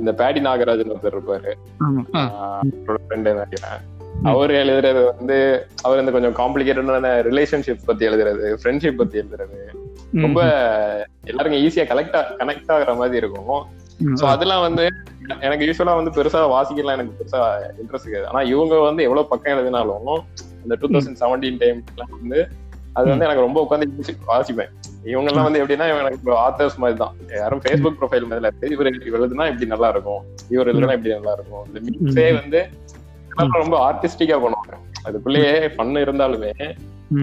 [0.02, 1.52] இந்த பேடி நாகராஜன் ஒருத்தர் இருப்பாரு.
[2.86, 3.82] ஃப்ரெண்டு நினைக்கிறேன்
[4.30, 5.38] அவர் எழுதுறது வந்து
[5.84, 9.60] அவர் வந்து கொஞ்சம் காம்ப்ளிகேட்டடான ரிலேஷன்ஷிப் பத்தி எழுதுறது ஃப்ரெண்ட்ஷிப் பத்தி எழுதுறது.
[10.26, 10.40] ரொம்ப
[11.32, 13.62] எல்லாருக்கும் ஈஸியா கலெக்ட் கனெக்ட் ஆகுற மாதிரி இருக்கும்.
[14.20, 14.84] சோ அதெல்லாம் வந்து
[15.46, 17.42] எனக்கு யூஸ்வலா வந்து பெருசா வாசிக்கலாம் எனக்கு பெருசா
[17.82, 18.28] இன்ட்ரெஸ்ட் இருக்காது.
[18.32, 20.12] ஆனா இவங்க வந்து எவ்வளவு பக்கம் எழுதினாலும்
[20.64, 22.40] அந்த டூ தௌசண்ட் செவன்டீன் டைம்லாம் வந்து
[22.98, 24.72] அது வந்து எனக்கு ரொம்ப உட்காந்து வாசிப்பேன்.
[25.12, 28.90] இவங்க எல்லாம் வந்து எப்படின்னா எனக்கு ஆத்தர்ஸ் மாதிரி தான் யாரும் ஃபேஸ்புக் ப்ரொஃபைல் மாதிரி இவர்
[29.22, 30.22] எழுதுனா இப்படி நல்லா இருக்கும்?
[30.56, 31.64] இவர் எழுதுனா இப்படி நல்லா இருக்கும்?
[31.70, 32.62] இந்த மீம்ஸே வந்து
[33.56, 34.74] ரொம்ப ஆர்டிஸ்டிக்கா பண்ணுவாங்க.
[35.06, 36.52] அதுக்குள்ளேயே ஃபன் இருந்தாலுமே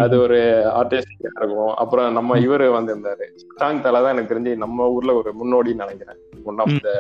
[0.01, 0.39] அது ஒரு
[0.79, 1.73] ஆர்டிஸ்டிக்கா இருக்கும்.
[1.75, 6.19] அப்புறம் நம்ம இவரு வந்து இருந்தாரு சாங் தலை தான் எனக்கு தெரிஞ்சு நம்ம ஊர்ல ஒரு முன்னோடின்னு நினைக்கிறேன்.
[6.45, 6.91] One of the.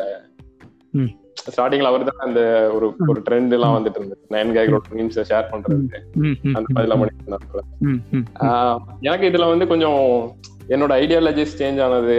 [1.48, 2.40] ஸ்டார்டிங்ல அவர் தான் அந்த
[2.72, 4.20] ஒரு ஒரு ட்ரெண்ட் எல்லாம் வந்துட்டு இருந்தது.
[4.30, 5.76] நயன் கேக்ரோட மீம்ஸ் ஷேர் பண்றது
[6.20, 7.62] ம், ம், அந்த மாதிரிலாம் பண்ணிட்டு
[9.02, 10.00] எனக்கு இதுல வந்து கொஞ்சம்
[10.68, 12.16] என்னோட ஐடியாலஜிஸ் சேஞ்ச் ஆனது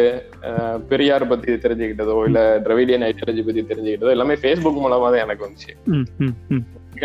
[0.88, 5.72] பெரியார் பத்தி தெரிஞ்சுக்கிட்டதோ இல்ல திராவிடியன் ஐடியாலஜி பத்தி தெரிஞ்சுக்கிட்டதோ எல்லாமே ஃபேஸ்புக் மூலமா தான் எனக்கு வந்துச்சு.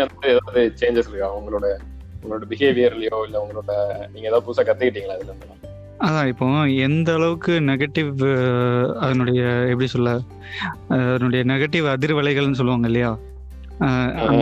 [0.03, 1.29] அந்த மாதிரி ஏதாவது சேஞ்சஸ் இருக்கா?
[1.39, 1.67] உங்களோட
[2.21, 3.71] உங்களோட பிஹேவியர்லயோ இல்ல உங்களோட
[4.13, 5.53] நீங்க ஏதாவது புதுசா கத்துக்கிட்டீங்களா இதுல இருந்து?
[6.05, 6.45] அதான் இப்போ
[6.85, 8.11] எந்த அளவுக்கு நெகட்டிவ்
[9.05, 10.09] அதனுடைய எப்படி சொல்ல
[10.95, 13.11] அதனுடைய நெகட்டிவ் அதிர்வலைகள்னு சொல்லுவாங்க இல்லையா.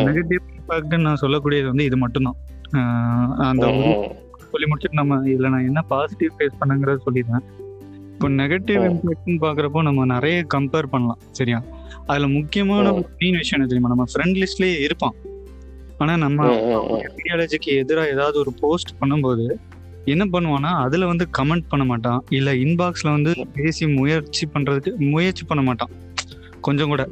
[0.10, 2.40] நெகட்டிவ் இம்பாக்ட் நான் சொல்லக்கூடியது வந்து இது மட்டும்தான்.
[3.50, 3.66] அந்த
[4.54, 7.46] சொல்லி முடிச்சுட்டு நம்ம இதுல நான் என்ன பாசிட்டிவ் ஃபேஸ் பண்ணுங்கிறத சொல்லிடுறேன்.
[8.14, 8.82] இப்போ நெகட்டிவ்.
[8.90, 11.60] இம்பாக்ட்னு பாக்குறப்போ நம்ம நிறைய கம்பேர் பண்ணலாம் சரியா?
[12.10, 12.92] அதுல முக்கியமான
[13.22, 13.92] மெயின் விஷயம் என்ன தெரியுமா?
[13.94, 15.16] நம்ம ஃப்ரெண்ட் லிஸ்ட்லயே இருப்பான்.
[15.98, 16.46] ஆனா நம்ம
[17.02, 19.46] ஐடியாலஜிக்கு எதிராக ஏதாவது ஒரு போஸ்ட் பண்ணும்போது
[20.06, 22.24] என்ன பண்ணுவான்னா அதுல வந்து கமெண்ட் பண்ண மாட்டான்.
[22.30, 25.90] இல்ல இன்பாக்ஸ்ல வந்து பேசி முயற்சி பண்றதுக்கு முயற்சி பண்ண மாட்டான்.
[26.62, 27.04] கொஞ்சம் கூட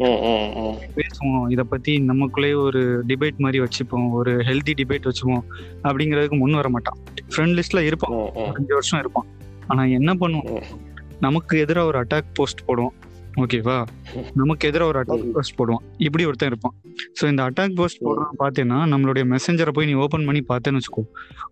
[0.95, 1.45] பேசுவோம்.
[1.49, 4.11] இத பத்தி நமக்குள்ளேயே ஒரு டிபேட் மாதிரி வச்சுப்போம்.
[4.11, 5.43] ஒரு ஹெல்தி டிபேட் வச்சுப்போம்.
[5.83, 6.97] அப்படிங்கிறதுக்கு முன் வர மாட்டான்.
[7.35, 8.31] ஃப்ரெண்ட் லிஸ்ட்ல இருப்பான்.
[8.53, 9.25] அஞ்சு வருஷம் இருப்பான்.
[9.67, 10.63] ஆனா என்ன பண்ணுவோம்
[11.19, 12.95] நமக்கு எதிராக ஒரு அட்டாக் போஸ்ட் போடுவோம்
[13.39, 13.75] ஓகேவா?
[14.33, 15.83] நமக்கு எதிராக ஒரு அட்டாக் போஸ்ட் போடுவான்.
[15.97, 16.73] இப்படி ஒருத்தன் இருப்பான்.
[17.19, 21.03] ஸோ இந்த அட்டாக் போஸ்ட் போடுறான் பார்த்தேன்னா நம்மளுடைய மெசஞ்சரை போய் நீ ஓப்பன் பண்ணி பார்த்தேன்னு வச்சுக்கோ.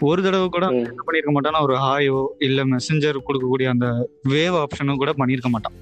[0.01, 3.87] ஒரு தடவை கூட என்ன பண்ணியிருக்க மாட்டானா ஒரு ஹாயோ இல்ல மெசஞ்சர் கொடுக்கக்கூடிய அந்த
[4.33, 5.77] வேவ் ஆப்ஷனும் கூட பண்ணியிருக்க மாட்டான்.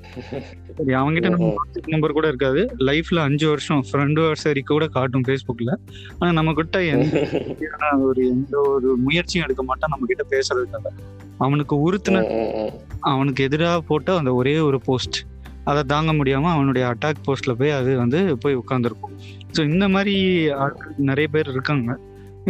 [0.78, 2.62] சரி அவன்கிட்ட நம்ம வாட்ஸ்அப் நம்பர் கூட இருக்காது.
[2.90, 5.74] லைஃப்ல அஞ்சு வருஷம் ஃப்ரெண்டு வர்சரி கூட காட்டும் ஃபேஸ்புக்ல
[6.20, 7.24] ஆனா நம்ம கிட்ட எந்த
[8.10, 10.94] ஒரு எந்த ஒரு முயற்சியும் எடுக்க மாட்டான் நம்ம கிட்ட பேசுறதுக்காக.
[11.46, 12.22] அவனுக்கு உறுத்துன
[13.00, 15.18] அவனுக்கு எதிராக போட்ட அந்த ஒரே ஒரு போஸ்ட்
[15.68, 19.16] அதை தாங்க முடியாம அவனுடைய அட்டாக் போஸ்ட்ல போய் அது வந்து போய் உட்காந்துருக்கும்
[19.56, 20.14] ஸோ இந்த மாதிரி
[20.58, 21.90] ஆட்கள் நிறைய பேர் இருக்காங்க.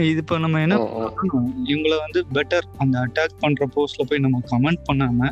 [0.06, 1.48] இது இப்போ நம்ம என்ன பண்ணணும்?
[1.66, 5.30] இவங்கள வந்து பெட்டர் அந்த அட்டாக் பண்ற போஸ்ட்ல போய் நம்ம கமெண்ட் பண்ணாம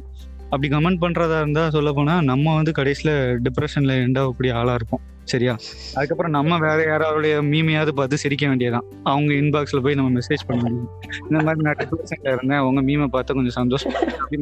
[0.50, 3.12] அப்படி கமெண்ட் பண்றதா இருந்தா சொல்ல போனா நம்ம வந்து கடைசியில
[3.46, 5.04] டிப்ரெஷன்ல எண்ட் ஆகக்கூடிய ஆளா இருப்போம்.
[5.26, 5.54] சரியா?
[5.96, 10.90] அதுக்கப்புறம் நம்ம வேற யாராவுடைய மீமையாவது பார்த்து சிரிக்க வேண்டியதான் அவங்க இன்பாக்ஸ்ல போய் நம்ம மெசேஜ் பண்ண முடியும்
[11.30, 12.62] இந்த மாதிரி நான் டிப்ரெஷன்ல இருந்தேன்.
[12.64, 13.96] அவங்க மீமை பார்த்து கொஞ்சம் சந்தோஷம்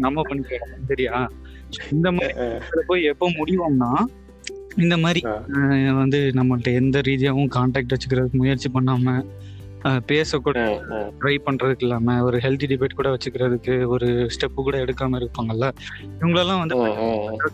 [0.05, 1.13] நம்ம பண்ணிக்கலாம் சரியா?
[1.91, 2.33] இந்த மாதிரி
[2.87, 4.05] போய் எப்போ முடிவோம்னா
[4.75, 5.21] இந்த மாதிரி
[5.93, 9.23] வந்து நம்மள்ட்ட எந்த ரீதியாகவும் கான்டாக்ட் வச்சுக்கிறதுக்கு முயற்சி பண்ணாம
[10.07, 10.59] பேசக்கூட
[11.19, 15.71] ட்ரை பண்றதுக்கு இல்லாம ஒரு ஹெல்தி டிபேட் கூட வச்சுக்கிறதுக்கு ஒரு ஸ்டெப் கூட எடுக்காம இருப்பாங்கல்ல
[16.19, 16.77] இவங்களெல்லாம் வந்து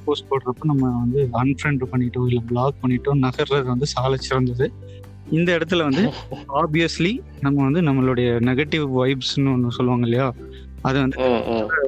[0.05, 4.73] போஸ்ட் போடுறப்ப நம்ம வந்து அன்ஃப்ரெண்ட் பண்ணிட்டோ இல்ல பிளாக் பண்ணிட்டோ நகர்றது வந்து சால சிறந்தது.
[5.32, 6.03] இந்த இடத்துல வந்து
[6.53, 10.34] ஆப்வியஸ்லி நம்ம வந்து நம்மளுடைய நெகட்டிவ் வைப்ஸ்னு ஒன்று சொல்லுவாங்க இல்லையா
[10.82, 11.17] அது வந்து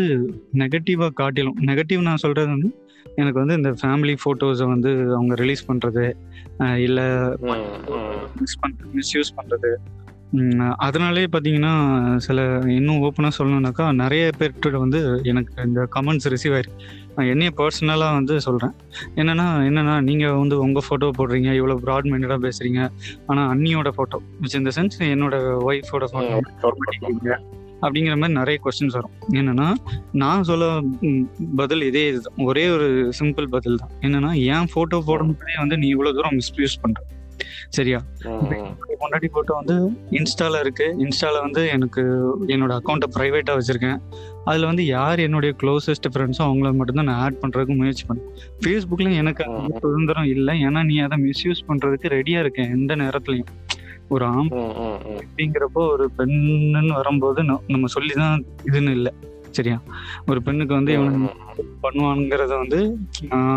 [0.53, 2.69] நெகட்டிவா காட்டிலும் நெகட்டிவ் நான் சொல்றது வந்து
[3.15, 6.05] எனக்கு வந்து இந்த ஃபேமிலி போட்டோஸை வந்து அவங்க ரிலீஸ் பண்றது
[6.59, 6.99] அஹ் இல்ல
[8.35, 9.71] மிஸ் பண்றது மிஸ்யூஸ் பண்றது.
[10.31, 11.73] உம் அதனாலே பார்த்தீங்கன்னா
[12.17, 16.81] சில இன்னும் ஓப்பனாக சொல்லணும்னாக்கா நிறைய பேர்கிட்ட வந்து எனக்கு இந்த கமெண்ட்ஸ் ரிசீவ் ஆயிருக்கு.
[17.17, 18.73] நான் என்னைய பர்சனலாக வந்து சொல்கிறேன்
[19.19, 22.81] என்னன்னா என்னன்னா நீங்கள் வந்து உங்கள் ஃபோட்டோ போடுறீங்க இவ்வளோ ப்ராட் மைண்டடாக பேசுறீங்க.
[23.25, 25.37] ஆனால் அண்ணியோட ஃபோட்டோ விச் இந்த சென்ஸ் என்னோட
[25.69, 26.35] ஒய்ஃபோட ஃபோட்டோ
[27.81, 29.15] அப்படிங்கிற மாதிரி நிறைய கொஸ்டின்ஸ் வரும்.
[29.39, 29.65] என்னன்னா
[30.21, 30.69] நான் சொல்ல
[31.55, 32.39] பதில் இதே இதுதான்.
[32.49, 32.87] ஒரே ஒரு
[33.19, 33.91] சிம்பிள் பதில் தான்.
[34.05, 37.01] என்னன்னா என் ஃபோட்டோ போடுறதுலேயே வந்து நீ இவ்வளோ தூரம் மிஸ்யூஸ் பண்ற.
[37.69, 37.99] சரியா?
[39.01, 39.75] பொண்டாட்டி போட்டோ வந்து
[40.11, 40.87] இன்ஸ்டால இருக்கு.
[41.05, 42.03] இன்ஸ்டால வந்து எனக்கு
[42.47, 43.99] என்னோட அக்கௌண்ட்டை ப்ரைவேட்டா வச்சிருக்கேன்.
[44.43, 48.27] அதுல வந்து யார் என்னுடைய க்ளோசஸ்ட் ஃப்ரெண்ட்ஸோ அவங்கள மட்டும்தான் நான் ஆட் பண்றதுக்கு முயற்சி பண்ணேன்
[48.61, 49.45] ஃபேஸ்புக்ல எனக்கு
[49.81, 50.55] சுதந்திரம் இல்லை.
[50.67, 52.73] ஏன்னா நீ அதை மிஸ்யூஸ் பண்றதுக்கு ரெடியா இருக்கேன்.
[52.77, 53.51] எந்த நேரத்துலயும்.
[54.09, 54.51] ஒரு ஆம்
[55.19, 59.11] அப்படிங்கிறப்போ ஒரு பெண்ணுன்னு வரும்போது நம்ம சொல்லிதான் இதுன்னு இல்லை.
[59.57, 59.77] சரியா?
[60.27, 61.17] ஒரு பெண்ணுக்கு வந்து இவன்
[61.83, 62.79] பண்ணுவானுங்கிறத வந்து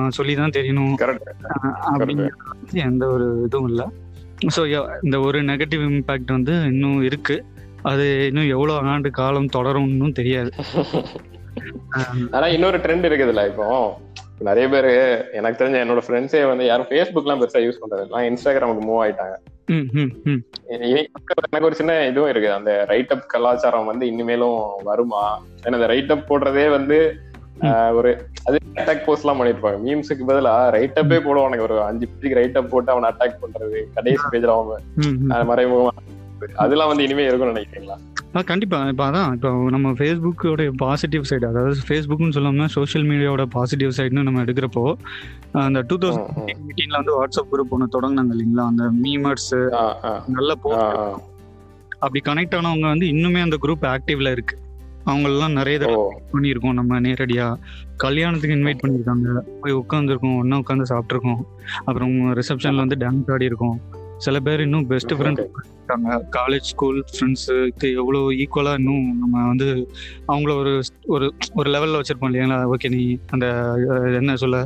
[0.09, 0.95] சொல்லிதான் தெரியணும்.
[1.95, 3.87] அப்படிங்கிறது எந்த ஒரு இதுவும் இல்லை.
[4.57, 4.61] ஸோ
[5.03, 7.37] இந்த ஒரு நெகட்டிவ் இம்பேக்ட் வந்து இன்னும் இருக்கு.
[7.83, 10.51] அது இன்னும் எவ்வளவு ஆண்டு காலம் தொடரும்னு தெரியாது.
[12.37, 13.67] ஆனா இன்னொரு ட்ரெண்ட் இருக்குதுல்ல இப்போ.
[14.39, 14.91] நிறைய பேரு
[15.33, 19.35] எனக்கு தெரிஞ்ச என்னோட ஃப்ரெண்ட்ஸே வந்து யாரும் ஃபேஸ்புக் எல்லாம் பெருசா யூஸ் பண்றது இன்ஸ்டாகிராமுக்கு மூவ் ஆயிட்டாங்க.
[20.75, 22.49] எனக்கு ஒரு சின்ன இதுவும் இருக்கு.
[22.59, 25.25] அந்த ரைட் அப் கலாச்சாரம் வந்து இனிமேலும் வருமா?
[25.63, 26.99] ஏன்னா அந்த ரைட் அப் போடுறதே வந்து
[27.99, 28.11] ஒரு
[28.49, 29.79] அது அட்டாக் போஸ்ட் எல்லாம் பண்ணிருப்பாங்க.
[29.87, 31.65] மீம்ஸுக்கு பதிலா ரைட் அப்பே போடுவானுங்க.
[31.69, 35.93] ஒரு அஞ்சு பேஜுக்கு ரைட் அப் போட்டு அவனை அட்டாக் பண்றது கடைசி பேஜ்ல அவன் மறைமுகமா
[36.57, 37.97] அதெல்லாம் வந்து இனிமே இருக்கும்னு நினைக்கிறீங்களா?
[38.37, 38.89] ஆ கண்டிப்பா.
[38.89, 44.43] இப்போ அதான் இப்போ நம்ம ஃபேஸ்புக்கோட பாசிட்டிவ் சைடு அதாவது ஃபேஸ்புக்னு சொல்லாம சோஷியல் மீடியாவோட பாசிட்டிவ் சைடுன்னு நம்ம
[44.43, 44.97] எடுக்கிறப்போ
[45.53, 46.51] அந்த டூ தௌசண்ட்.
[46.53, 48.67] எயிட்டீன்ல வந்து வாட்ஸ்அப் குரூப் ஒன்று தொடங்கினாங்க இல்லைங்களா?
[48.67, 49.51] அந்த மீமர்ஸ்
[50.27, 51.21] நல்ல ஆ.
[51.99, 54.59] அப்படி கனெக்ட் ஆனவங்க வந்து இன்னுமே அந்த குரூப் ஆக்டிவ்ல இருக்கு.
[55.07, 56.73] அவங்களெல்லாம் நிறைய தடவை பண்ணியிருக்கோம்.
[56.73, 57.57] நம்ம நேரடியா
[57.97, 59.41] கல்யாணத்துக்கு இன்வைட் பண்ணியிருக்காங்க.
[59.61, 61.41] போய் உட்காந்துருக்கோம் ஒன்றா உட்காந்து சாப்பிட்ருக்கோம்
[61.85, 63.81] அப்புறம் ரிசப்ஷன்ல வந்து டான்ஸ் ஆடி இருக்கோம்
[64.21, 66.09] சில பேர் இன்னும் பெஸ்ட் ஃப்ரெண்ட் இருக்காங்க.
[66.37, 67.55] காலேஜ் ஸ்கூல் ஃப்ரெண்ட்ஸு
[67.95, 69.69] எவ்வளோ ஈக்குவலாக இன்னும் நம்ம வந்து
[70.29, 70.73] அவங்கள ஒரு
[71.15, 72.59] ஒரு ஒரு லெவலில் வச்சிருப்போம் இல்லைங்களா?
[72.73, 73.47] ஓகே நீ அந்த
[74.21, 74.59] என்ன சொல்ல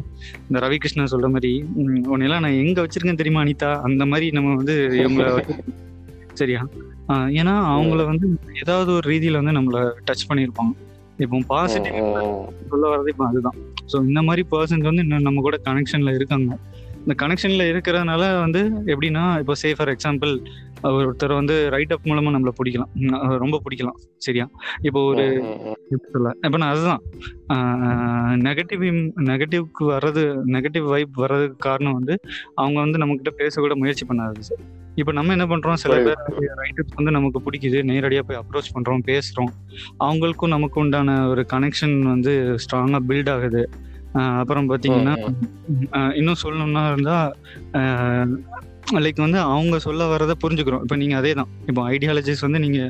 [0.45, 3.71] இந்த ரவிகிருஷ்ணன் சொல்ற மாதிரி "ம், உன்னையெல்லாம் நான் எங்கே வச்சிருக்கேன் தெரியுமா அனிதா?
[3.89, 5.27] அந்த மாதிரி நம்ம வந்து இவங்கள
[6.41, 6.61] சரியா?
[7.39, 8.27] ஏன்னா அவங்கள வந்து
[8.61, 10.73] ஏதாவது ஒரு ரீதியில வந்து நம்மள டச் பண்ணியிருப்பாங்க.
[11.19, 12.39] இப்போ பாசிட்டிவ் ம், ம்.
[12.71, 13.59] சொல்ல வர்றது இப்போ அதுதான்.
[13.91, 16.53] ஸோ இந்த மாதிரி பர்சன்ஸ் வந்து இன்னும் நம்ம கூட கனெக்ஷன்ல இருக்காங்க.
[17.05, 18.61] இந்த கனெக்ஷன்ல இருக்கிறதுனால வந்து
[18.93, 20.33] எப்படின்னா இப்போ சே ஃபார் எக்ஸாம்பிள்
[21.01, 22.91] ஒருத்தர் வந்து ரைட் அப் மூலமா நம்மள பிடிக்கலாம்.
[23.43, 24.47] ரொம்ப பிடிக்கலாம் சரியா?
[24.89, 25.25] இப்போ ஒரு
[26.47, 27.03] இப்போ நான் அதுதான்.
[28.47, 28.85] நெகட்டிவ்
[29.31, 30.23] நெகட்டிவ்க்கு வர்றது
[30.57, 32.15] நெகட்டிவ் வைப் வர்றதுக்கு காரணம் வந்து
[32.63, 34.65] அவங்க வந்து நம்ம கிட்ட பேச கூட முயற்சி பண்ணாது சார்
[35.01, 35.79] இப்போ நம்ம என்ன பண்றோம்?
[35.83, 36.21] சில பேர்
[36.61, 37.79] ரைட்டர்ஸ் வந்து நமக்கு பிடிக்குது.
[37.91, 39.51] நேரடியாக போய் அப்ரோச் பண்றோம் பேசுறோம்.
[40.07, 42.33] அவங்களுக்கும் நமக்கு உண்டான ஒரு கனெக்ஷன் வந்து
[42.65, 43.63] ஸ்ட்ராங்கா பில்ட் ஆகுது.
[44.15, 44.69] அப்புறம்
[45.91, 47.17] ஆஹ் இன்னும் சொல்லணும்னா இருந்தா
[48.95, 50.83] லைக் வந்து அவங்க சொல்ல வரதை புரிஞ்சுக்கிறோம்.
[50.83, 52.81] இப்போ நீங்க அதே தான் இப்போ ஐடியாலஜிஸ் வந்து நீங்க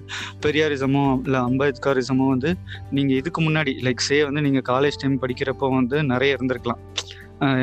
[0.43, 2.51] பெரியாரிசமோ இல்லை அம்பேத்கரிசமோ வந்து
[2.91, 6.81] நீங்க இதுக்கு முன்னாடி லைக் சே வந்து நீங்க காலேஜ் டைம் படிக்கிறப்போ வந்து நிறைய இருந்திருக்கலாம்.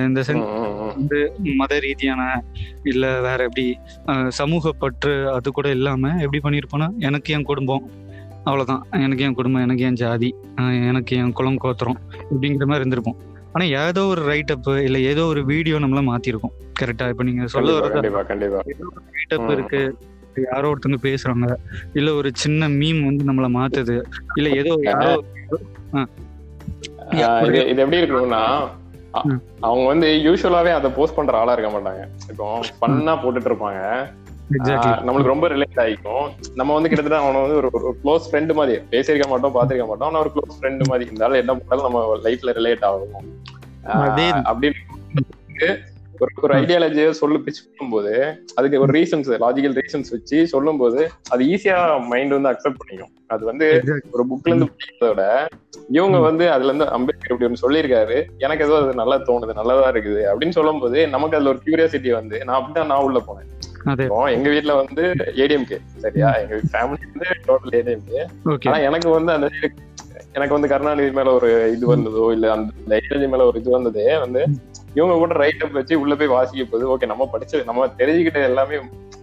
[0.06, 0.21] இந்த.
[0.95, 1.19] வந்து
[1.56, 2.21] மத ரீதியான
[2.84, 3.65] இல்ல வேற எப்படி
[4.30, 7.86] சமூக பற்று அது கூட இல்லாம எப்படி பண்ணிருப்போம்னா எனக்கு என் குடும்பம்
[8.43, 8.84] அவ்வளவுதான்.
[8.91, 10.30] எனக்கு என் குடும்பம் எனக்கு என் ஜாதி
[10.89, 12.00] எனக்கு என் குலம் கோத்திரம்
[12.32, 13.19] இப்படிங்கிற மாதிரி இருந்திருப்போம்.
[13.53, 16.55] ஆனா ஏதோ ஒரு ரைட் அப் இல்ல ஏதோ ஒரு வீடியோ நம்மள மாத்திருக்கோம்.
[16.79, 17.73] கரெக்டா இப்ப நீங்க சொல்ல
[19.15, 19.51] ரைட் அப்.
[19.51, 19.81] இருக்கு.
[20.45, 21.47] யாரோ ஒருத்தங்க பேசுறாங்க.
[21.93, 23.95] இல்ல ஒரு சின்ன மீம் வந்து நம்மள மாத்துது.
[24.35, 25.11] இல்ல ஏதோ யாரோ
[27.47, 28.43] இது எப்படி இருக்கணும்னா.
[29.59, 32.03] அவங்க வந்து யூஸ்வலாவே அதை போஸ்ட் பண்ற ஆளா இருக்க மாட்டாங்க.
[32.29, 32.45] இப்போ
[32.79, 33.81] பண்ணா போட்டுட்டு இருப்பாங்க.
[35.07, 36.25] நம்மளுக்கு ரொம்ப ரிலேட் ஆகிக்கும்
[36.59, 40.09] நம்ம வந்து கிட்டத்தட்ட அவனை வந்து ஒரு க்ளோஸ் ஃப்ரெண்ட் மாதிரி பேசியிருக்க மாட்டோம் பார்த்திருக்க மாட்டோம்.
[40.09, 43.29] ஆனா ஒரு க்ளோஸ் ஃப்ரெண்ட் மாதிரி இருந்தாலும் என்ன பண்ணாலும் நம்ம லைஃப்ல ரிலேட் ஆகும்.
[44.51, 44.79] அப்படின்னு
[46.23, 48.11] ஒரு ஒரு ஐடியாலஜியை சொல்லு பிச் பண்ணும்போது
[48.57, 50.99] அதுக்கு ஒரு ரீசன்ஸ் லாஜிக்கல் ரீசன்ஸ் வச்சு சொல்லும்போது
[51.33, 51.77] அது ஈஸியா
[52.11, 53.13] மைண்ட் வந்து அக்செப்ட் பண்ணிக்கும்.
[53.33, 53.67] அது வந்து
[54.13, 55.23] ஒரு புக்ல இருந்து படிக்கிறத விட
[55.97, 58.17] இவங்க வந்து அதுல இருந்து அம்பேத்கர் இப்படி ஒன்று சொல்லியிருக்காரு.
[58.45, 62.59] எனக்கு ஏதோ அது நல்லா தோணுது நல்லதா இருக்குது அப்படின்னு சொல்லும்போது நமக்கு அதுல ஒரு கியூரியாசிட்டி வந்து நான்
[62.59, 63.49] அப்படிதான் நான் உள்ள போனேன்.
[64.34, 65.04] எங்க வீட்ல வந்து
[65.41, 66.30] ஏடிஎம்கே சரியா?
[66.41, 68.22] எங்க ஃபேமிலி வந்து டோட்டல் ஏடிஎம்கே
[68.67, 69.48] ஆனா எனக்கு வந்து அந்த
[70.36, 74.41] எனக்கு வந்து கருணாநிதி மேல ஒரு இது வந்ததோ இல்ல அந்த ஐடியாலஜி மேல ஒரு இது வந்ததே வந்து
[74.96, 78.78] இவங்க கூட ரைட் அப் வச்சு உள்ள போய் வாசிக்க போது ஓகே நம்ம படிச்சது நம்ம தெரிஞ்சுக்கிட்ட எல்லாமே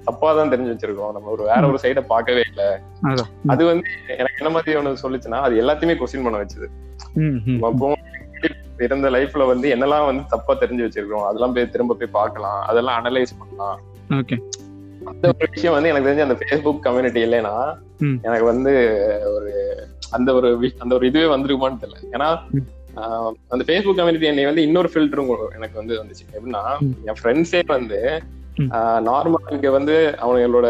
[0.07, 1.13] தப்பா தான் தெரிஞ்சு வச்சிருக்கோம்.
[1.13, 2.63] நம்ம ஒரு வேற ஒரு சைட பார்க்கவே இல்ல.
[3.51, 6.67] அது வந்து எனக்கு என்ன மாதிரி ஒண்ணு சொல்லுச்சுன்னா அது எல்லாத்தையுமே கொஸ்டின் பண்ண வச்சது.
[8.81, 13.39] இருந்த லைஃப்ல வந்து என்னெல்லாம் வந்து தப்பா தெரிஞ்சு வச்சிருக்கோம் அதெல்லாம் போய் திரும்ப போய் பார்க்கலாம் அதெல்லாம் அனலைஸ்
[13.39, 13.79] பண்ணலாம்.
[14.11, 14.37] ஓகே.
[15.05, 17.55] அந்த ஒரு விஷயம் வந்து எனக்கு தெரிஞ்சு அந்த ஃபேஸ்புக் கம்யூனிட்டி இல்லைன்னா.
[18.23, 18.73] எனக்கு வந்து
[19.35, 19.53] ஒரு
[20.11, 22.01] அந்த ஒரு அந்த ஒரு இதுவே வந்திருக்குமான்னு தெரியல.
[22.13, 22.29] ஏன்னா
[23.49, 26.27] அந்த ஃபேஸ்புக் கம்யூனிட்டி என்னை வந்து இன்னொரு ஃபில்டரும் எனக்கு வந்து வந்துச்சு.
[26.33, 26.65] எப்படின்னா.
[27.05, 28.01] என் ஃப்ரெண்ட்ஸே வந்து.
[29.09, 30.67] நார்மல் இங்க வந்து அவங்களோட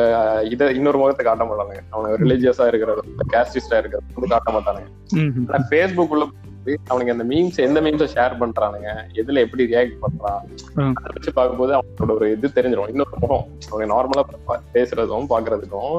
[0.51, 1.79] இதை இன்னொரு முகத்தை காட்ட மாட்டானுங்க.
[1.90, 4.88] அவங்க ரிலீஜியஸா இருக்கிறது கேஸ்டிஸ்டா இருக்கிறது வந்து காட்ட மாட்டானுங்க.
[5.48, 6.24] ஆனா ஃபேஸ்புக் உள்ள
[6.68, 10.42] போய் அவனுங்க அந்த மீம்ஸ் எந்த மீம்ஸை ஷேர் பண்றானுங்க எதுல எப்படி ரியாக்ட் பண்றான்.
[10.98, 13.46] அதை வச்சு பார்க்கும்போது அவங்களோட ஒரு இது தெரிஞ்சிடும் இன்னொரு முகம்.
[13.70, 14.24] அவங்க நார்மலா
[14.76, 15.96] பேசுறதும் பாக்குறதுக்கும்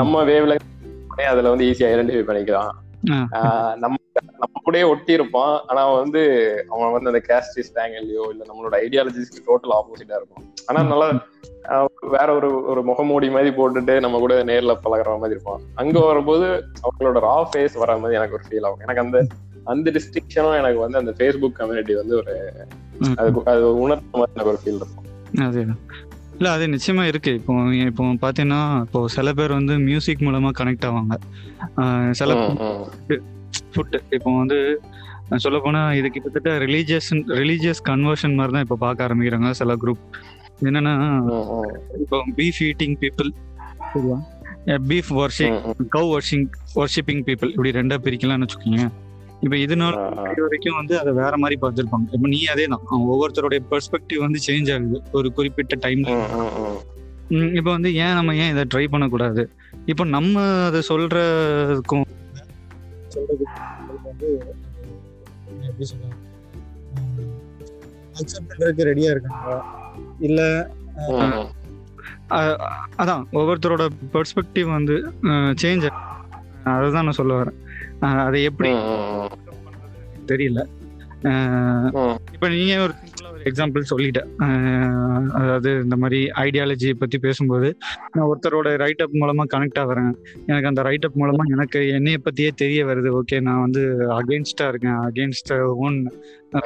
[0.00, 0.58] நம்ம வேவ்ல
[1.32, 2.70] அதுல வந்து ஈஸியா ஐடென்டிஃபை பண்ணிக்கலாம்.
[3.82, 3.96] நம்ம
[4.42, 5.54] நம்ம கூடயே ஒட்டி இருப்பான்.
[5.70, 6.20] ஆனா வந்து
[6.72, 10.44] அவன் வந்து அந்த கேஸ்டிஸ்ட் ஆங்கிள்லயோ இல்ல நம்மளோட ஐடியாலஜிஸ்க்கு டோட்டல் ஆப்போசிட்டா இருக்கும்.
[10.68, 11.08] ஆனா நல்லா
[12.14, 15.64] வேற ஒரு ஒரு முகமூடி மாதிரி போட்டுட்டு நம்ம கூட நேர்ல பழகுற மாதிரி இருப்பான்.
[15.82, 16.46] அங்க வரும்போது
[16.84, 18.84] அவங்களோட ரா ஃபேஸ் வர மாதிரி எனக்கு ஒரு ஃபீல் ஆகும்.
[18.86, 19.18] எனக்கு அந்த
[19.66, 22.34] அந்த டிஸ்டிங்ஷனும் எனக்கு வந்து அந்த ஃபேஸ்புக் கம்யூனிட்டி வந்து ஒரு
[23.00, 23.16] ம்.
[23.50, 25.06] அது உணர்த்த மாதிரி எனக்கு ஒரு ஃபீல் இருக்கும்
[25.46, 25.82] அதேதான்
[26.34, 31.16] இல்ல அது நிச்சயமா இருக்கு இப்போ இப்போ பாத்தீங்கன்னா இப்போ சில பேர் வந்து மியூசிக் மூலமா கனெக்ட் ஆவாங்க
[32.12, 33.22] சில ம், ம்.
[33.72, 34.58] ஃபுட் இப்போ வந்து
[35.38, 37.08] சொல்ல போனா இது கிட்டத்தட்ட ரிலீஜியஸ்
[37.40, 40.02] ரிலீஜியஸ் கன்வர்ஷன் மாதிரி தான் இப்போ பார்க்க ஆரம்பிக்கிறாங்க சில குரூப்
[40.62, 40.94] என்னன்னா.
[42.00, 43.28] இப்போ பீஃப் ஈட்டிங் பீப்புள்
[43.92, 44.16] சரியா
[44.88, 45.54] beef worshing.
[45.94, 46.44] Cow worshing
[46.74, 48.86] worshipping people இப்படி ரெண்டா பிரிக்கலாம்னு வச்சுக்கோங்க
[49.42, 49.94] இப்போ இதனால
[50.38, 52.82] வரைக்கும் வந்து அதை வேற மாதிரி பார்த்துருப்பாங்க இப்போ நீ அதே தான்.
[53.06, 54.98] ஒவ்வொருத்தருடைய பெர்ஸ்பெக்டிவ் வந்து சேஞ்ச் ஆகுது.
[55.12, 56.78] ஒரு குறிப்பிட்ட டைம்ல ம், ம்,
[57.34, 57.50] ம்.
[57.58, 59.42] இப்போ வந்து ஏன் நம்ம ஏன் இதை ட்ரை பண்ணக்கூடாது?
[59.86, 60.34] இப்போ நம்ம
[60.66, 62.06] அதை சொல்றதுக்கும்
[68.14, 69.54] அக்செப்ட் பண்றதுக்கு ரெடியா இருக்காங்க.
[70.20, 70.40] இல்ல
[73.00, 73.22] அதான்.
[73.38, 74.96] ஒவ்வொருத்தரோட பெர்ஸ்பெக்டிவ் வந்து
[75.62, 75.86] சேஞ்ச்
[76.72, 77.56] அதுதான் நான் சொல்ல வரேன்.
[78.00, 78.72] அதை எப்படி?
[80.30, 80.60] தெரியல.
[82.34, 84.28] இப்ப நீங்க ஒரு சிம்பிளா ஒரு எக்ஸாம்பிள் சொல்லிட்டேன்.
[85.38, 87.68] அதாவது இந்த மாதிரி ஐடியாலஜி பத்தி பேசும்போது
[88.12, 90.12] நான் ஒருத்தரோட ரைட் அப் மூலமா கனெக்ட் ஆகுறேன்
[90.46, 93.10] எனக்கு அந்த ரைட் அப் மூலமா எனக்கு என்னைய பத்தியே தெரிய வருது.
[93.20, 93.82] ஓகே நான் வந்து
[94.18, 95.00] அகேன்ஸ்டா இருக்கேன்.
[95.08, 95.98] Against own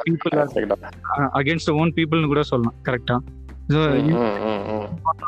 [0.05, 0.37] people.
[1.39, 2.77] Against own பீப்புள்னு கூட சொல்லலாம்.
[2.89, 3.17] கரெக்டா.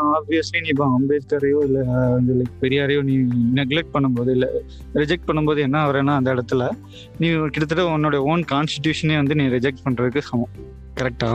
[0.09, 1.77] ஆப்வியஸ்லி நீ இப்போ அம்பேத்கரையோ இல்ல
[2.11, 3.15] வந்து லைக் பெரியாரையோ நீ
[3.55, 4.47] நெக்லெக்ட் பண்ணும்போது இல்ல
[4.95, 6.65] ரிஜெக்ட் பண்ணும்போது என்ன ஆகுறேன்னா அந்த இடத்துல
[7.19, 10.53] நீ கிட்டத்தட்ட உன்னோட ஓன் கான்ஸ்டிடியூஷனே வந்து நீ ரிஜெக்ட் பண்றதுக்கு சமம்.
[10.95, 11.29] கரெக்டா.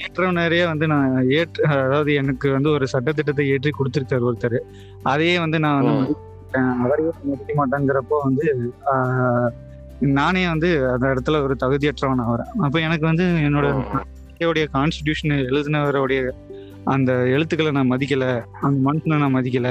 [0.00, 4.58] ஏற்றவனரையே வந்து நான் ஏற்று அதாவது எனக்கு வந்து ஒரு சட்டத்திட்டத்தை ஏற்றி கொடுத்துருக்காரு ஒருத்தர்.
[5.04, 6.14] அதையே வந்து நான் வந்து
[6.76, 8.44] அவரையே மதிக்க மாட்டேங்கிறப்போ வந்து
[10.18, 13.66] நானே வந்து அந்த இடத்துல ஒரு தகுதியற்றவன் ஆகிறேன் அப்ப எனக்கு வந்து என்னோட
[14.40, 16.20] இந்தியாவுடைய கான்ஸ்டிடியூஷன் எழுதினவருடைய
[16.86, 18.24] அந்த எழுத்துக்களை நான் மதிக்கல
[18.60, 19.68] அந்த மனுஷனை நான் மதிக்கல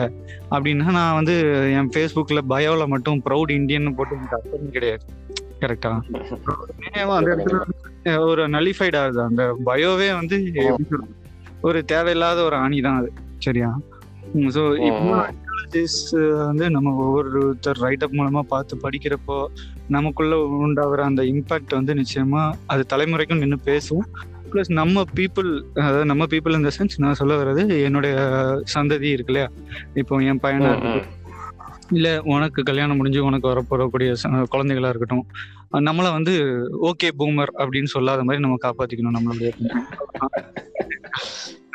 [0.52, 1.36] அப்படின்னா நான் வந்து
[1.78, 5.06] என் ஃபேஸ்புக்ல பயோல மட்டும் ப்ரௌட் இந்தியன் போட்டு எனக்கு அர்த்தம் கிடையாது.
[5.62, 5.92] கரெக்டா.
[7.18, 7.62] அந்த இடத்துல
[8.26, 9.22] ஒரு நலிஃபைட் ஆகுது.
[9.22, 10.38] அந்த பயோவே வந்து?
[11.62, 13.10] ஒரு தேவையில்லாத ஒரு அணி தான் அது.
[13.40, 13.70] சரியா?
[14.56, 15.18] ஸோ இப்போ
[16.46, 19.38] வந்து நம்ம ஒவ்வொருத்தர் ரைட் அப் மூலமா பார்த்து படிக்கிறப்போ
[19.88, 24.06] நமக்குள்ள உண்டாகிற அந்த இம்பாக்ட் வந்து நிச்சயமா அது தலைமுறைக்கும் நின்று பேசும்.
[24.58, 28.14] ப்ளஸ் நம்ம பீப்புள் அதாவது நம்ம பீப்புள் இந்த சென்ஸ் நான் சொல்ல வர்றது என்னுடைய
[28.74, 29.48] சந்ததி இருக்கு இல்லையா?
[29.96, 31.14] இப்போ என் பையனா இருக்கட்டும்
[31.92, 34.10] இல்ல உனக்கு கல்யாணம் முடிஞ்சு உனக்கு வரப்போறக்கூடிய
[34.54, 35.26] குழந்தைகளா இருக்கட்டும்
[35.88, 36.34] நம்மள வந்து
[36.90, 39.52] ஓகே பூமர் அப்படின்னு சொல்லாத மாதிரி நம்ம காப்பாத்திக்கணும் நம்மளுடைய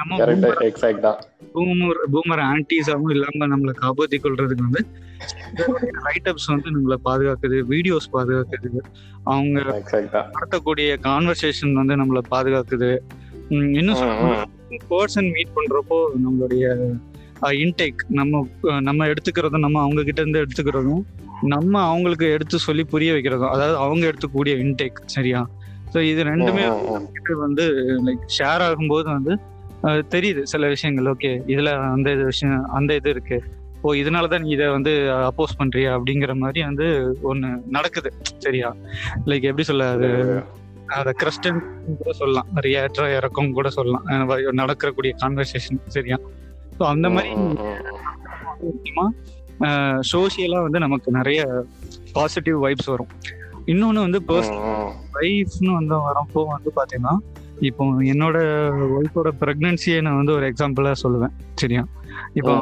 [0.02, 0.18] நம்ம
[1.54, 4.82] பூமர் பூமர் ஆன்டிஸாவும் இல்லாம நம்மளை காப்பாத்தி கொள்றதுக்கு வந்து
[6.06, 8.80] ரைட் அப்ஸ் வந்து நம்மளை பாதுகாக்குது வீடியோஸ் பாதுகாக்குது.
[9.26, 9.58] அவங்க
[10.32, 12.90] நடத்தக்கூடிய கான்வர்சேஷன் வந்து நம்மளை பாதுகாக்குது.
[13.80, 14.00] இன்னும்.
[14.90, 16.66] பர்சன் மீட் பண்றப்போ நம்மளுடைய
[17.60, 18.40] இன்டேக் நம்ம
[18.80, 21.02] நம்ம எடுத்துக்கிறதும் நம்ம அவங்க கிட்ட இருந்து எடுத்துக்கிறதும்
[21.46, 25.40] நம்ம அவங்களுக்கு எடுத்து சொல்லி புரிய வைக்கிறதும் அதாவது அவங்க எடுத்துக்கூடிய இன்டேக் சரியா?
[25.92, 26.64] ஸோ இது ரெண்டுமே
[27.42, 27.64] வந்து
[28.06, 29.32] லைக் ஷேர் ஆகும்போது வந்து
[30.14, 31.08] தெரியுது சில விஷயங்கள்.
[31.12, 33.38] ஓகே இதுல அந்த இது விஷயம் அந்த இது இருக்கு.
[33.84, 34.92] ஓ இதனால தான் நீ இதை வந்து
[35.28, 35.92] அப்போஸ் பண்றியா?
[35.96, 36.86] அப்படிங்கிற மாதிரி வந்து
[37.30, 38.10] ஒண்ணு நடக்குது.
[38.44, 38.68] சரியா?
[39.30, 40.10] லைக் எப்படி சொல்ல அது
[40.98, 41.60] அதை கிறிஸ்டன்
[42.00, 42.48] கூட சொல்லலாம்.
[42.82, 44.06] ஏற்ற இறக்கம் கூட சொல்லலாம்.
[44.60, 46.18] நடக்கக்கூடிய கான்வர்சேஷன் சரியா?
[46.78, 47.30] ஸோ அந்த மாதிரி.
[48.66, 49.06] முக்கியமா
[50.12, 51.42] சோசியலா வந்து நமக்கு நிறைய
[52.16, 53.12] பாசிட்டிவ் வைப்ஸ் வரும்.
[53.72, 54.64] இன்னொன்னு வந்து பர்சனல்.
[55.18, 57.14] ஒய்ஃப்னு வந்து வரப்போ வந்து பாத்தீங்கன்னா
[57.62, 58.36] இப்போ என்னோட
[58.96, 61.34] ஒய்ஃபோட பிரெக்னன்சியை நான் வந்து ஒரு எக்ஸாம்பிளா சொல்லுவேன்.
[61.54, 61.82] சரியா?
[62.32, 62.52] இப்போ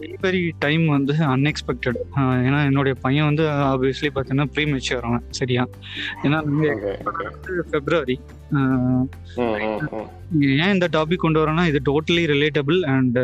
[0.00, 1.98] டெலிவரி டைம் வந்து அன்எக்ஸ்பெக்டட்
[2.46, 5.24] ஏன்னா என்னுடைய பையன் வந்து ஆப்வியஸ்லி பார்த்தீங்கன்னா ப்ரீ மெச்சூர் அவன்.
[5.30, 5.64] சரியா?
[6.22, 6.72] ஏன்னா ஓகே
[7.04, 7.26] ஓகே.
[7.70, 8.16] பிப்ரவரி
[8.50, 10.06] ம், ம், ம்.
[10.58, 13.18] ஏன் இந்த டாபிக் கொண்டு வரேன்னா இது டோட்டலி ரிலேட்டபிள் அண்ட்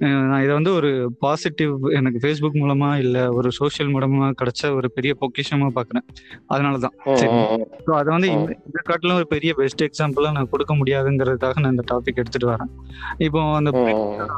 [0.00, 5.12] நான் இதை வந்து ஒரு பாசிட்டிவ் எனக்கு ஃபேஸ்புக் மூலமா இல்ல ஒரு சோஷியல் மூலமா கிடைச்ச ஒரு பெரிய
[5.20, 6.04] பொக்கிஷமா பாக்குறேன்.
[6.46, 7.32] அதனால தான் ம், சரி.
[7.34, 7.66] ம், ம்.
[7.86, 8.28] ஸோ அதை வந்து
[8.68, 12.70] இந்த காட்டிலும் ஒரு பெரிய பெஸ்ட் எக்ஸாம்பிளா நான் கொடுக்க முடியாதுங்கிறதுக்காக நான் இந்த டாபிக் எடுத்துட்டு வரேன்.
[13.18, 13.72] இப்போ அந்த.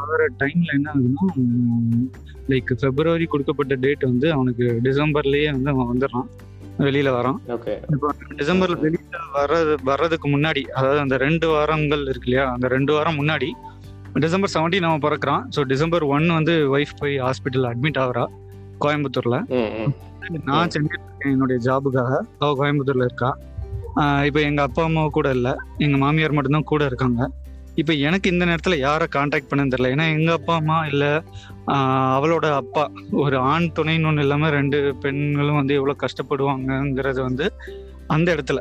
[0.01, 1.27] ஆகிற டைம்ல என்ன ஆகுதுன்னா
[2.49, 6.29] லைக் பிப்ரவரி கொடுக்கப்பட்ட டேட் வந்து அவனுக்கு டிசம்பர்லயே வந்து அவன் வந்துடுறான்.
[6.83, 7.39] வெளியில வரான்.
[7.95, 12.47] இப்போ டிசம்பர்ல வெளியில வர்றது வர்றதுக்கு முன்னாடி அதாவது அந்த ரெண்டு வாரங்கள் இருக்கு இல்லையா?
[12.55, 13.49] அந்த ரெண்டு வாரம் முன்னாடி
[14.21, 18.25] டிசம்பர் 17 அவன் பிறக்கிறான் ஸோ டிசம்பர் ஒன் வந்து ஒய்ஃப் போய் ஹாஸ்பிட்டல் அட்மிட் ஆகுறா
[18.81, 19.37] கோயம்புத்தூர்ல.
[20.49, 23.31] நான் இருக்கேன் என்னுடைய ஜாபுக்காக அவ கோயம்புத்தூர்ல இருக்கா.
[24.29, 25.49] இப்போ எங்க அப்பா அம்மா கூட இல்ல.
[25.79, 27.21] எங்க மாமியார் மட்டும்தான் கூட இருக்காங்க.
[27.77, 29.93] இப்போ எனக்கு இந்த நேரத்துல யாரை காண்டாக்ட் பண்ணன்னு தெரியல.
[29.95, 31.05] ஏன்னா எங்க அப்பா அம்மா இல்ல.
[32.17, 32.85] அவளோட அப்பா.
[33.11, 37.47] ஒரு ஆண் துணைன்னு ஒண்ணு இல்லாம ரெண்டு பெண்களும் வந்து எவ்வளவு கஷ்டப்படுவாங்கங்கிறது வந்து
[38.15, 38.61] அந்த இடத்துல.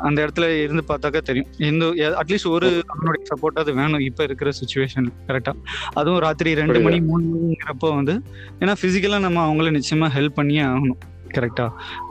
[0.00, 1.50] அந்த இடத்துல இருந்து பார்த்தாக்கா தெரியும்.
[1.66, 1.84] எந்த
[2.20, 4.00] அட்லீஸ்ட் ஒரு அவனுடைய சப்போர்ட் அது வேணும்.
[4.00, 5.52] இப்ப இருக்கிற சுச்சுவேஷன் கரெக்டா
[5.92, 8.16] அதுவும் ராத்திரி ரெண்டு மணி மூணு மணிங்கிறப்போ வந்து
[8.60, 11.00] ஏன்னா பிசிக்கலா நம்ம அவங்கள நிச்சயமா ஹெல்ப் பண்ணியே ஆகணும்.
[11.34, 11.64] கரெக்டா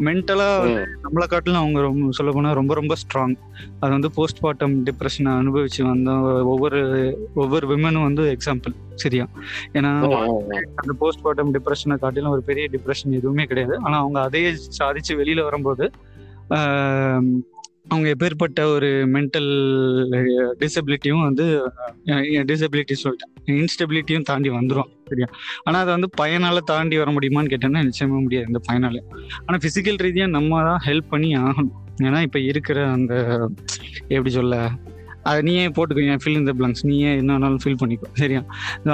[0.06, 0.46] மென்டலா.
[1.04, 3.34] நம்மளை காட்டிலும் அவங்க ரொம்ப சொல்ல போனா ரொம்ப ரொம்ப ஸ்ட்ராங்
[3.80, 6.12] அது வந்து போஸ்ட் பார்ட்டம் டிப்ரெஷனை அனுபவிச்சு வந்த
[6.44, 6.80] ஒவ்வொரு
[7.36, 9.26] ஒவ்வொரு விமனும் வந்து எக்ஸாம்பிள் சரியா?
[9.74, 9.92] ஏன்னா.
[10.76, 13.76] அந்த போஸ்ட் பார்ட்டம் டிப்ரெஷனை காட்டிலும் ஒரு பெரிய டிப்ரெஷன் எதுவுமே கிடையாது.
[13.80, 14.50] ஆனா அவங்க அதையே
[14.80, 15.86] சாதிச்சு வெளியில வரும்போது
[17.92, 19.48] அவங்க எப்பேற்பட்ட ஒரு மென்டல்
[20.62, 21.46] டிசபிலிட்டியும் வந்து
[22.50, 23.32] டிசபிலிட்டி சொல்லிட்டேன்.
[23.62, 25.28] இன்ஸ்டெபிலிட்டியும் தாண்டி வந்துரும் சரியா?
[25.66, 29.02] ஆனா அதை வந்து பையனால தாண்டி வர முடியுமான்னு கேட்டேன்னா நிச்சயமா முடியாது இந்த பையனால.
[29.46, 31.74] ஆனா பிசிக்கல் ரீதியா நம்ம தான் ஹெல்ப் பண்ணி ஆகணும்.
[32.08, 33.14] ஏன்னா இப்ப இருக்கிற அந்த
[34.16, 34.56] எப்படி சொல்ல
[35.30, 38.42] அது நீயே போட்டுக்கோ என் ஃபீல் இந்த பிளாங்க்ஸ் நீயே என்னன்னாலும் ஃபீல் பண்ணிக்கோ சரியா?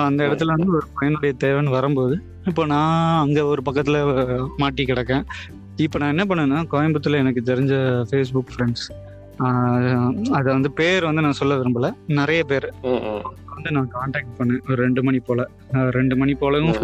[0.07, 2.15] அந்த இடத்துல வந்து ஒரு பையனுடைய தேவைன்னு வரும்போது
[2.51, 3.99] இப்போ நான் அங்க ஒரு பக்கத்துல
[4.61, 5.25] மாட்டி கிடக்கேன்.
[5.83, 7.73] இப்போ நான் என்ன பண்ணேன்னா கோயம்புத்தூர்ல எனக்கு தெரிஞ்ச
[8.09, 8.85] ஃபேஸ்புக் ஃப்ரெண்ட்ஸ்
[10.37, 11.87] அதை வந்து பேர் வந்து நான் சொல்ல விரும்பல.
[12.19, 12.67] நிறைய பேர்
[13.55, 14.61] வந்து நான் காண்டாக்ட் பண்ணேன்.
[14.69, 15.41] ஒரு ரெண்டு மணி போல.
[15.97, 16.79] ரெண்டு மணி போலவும்.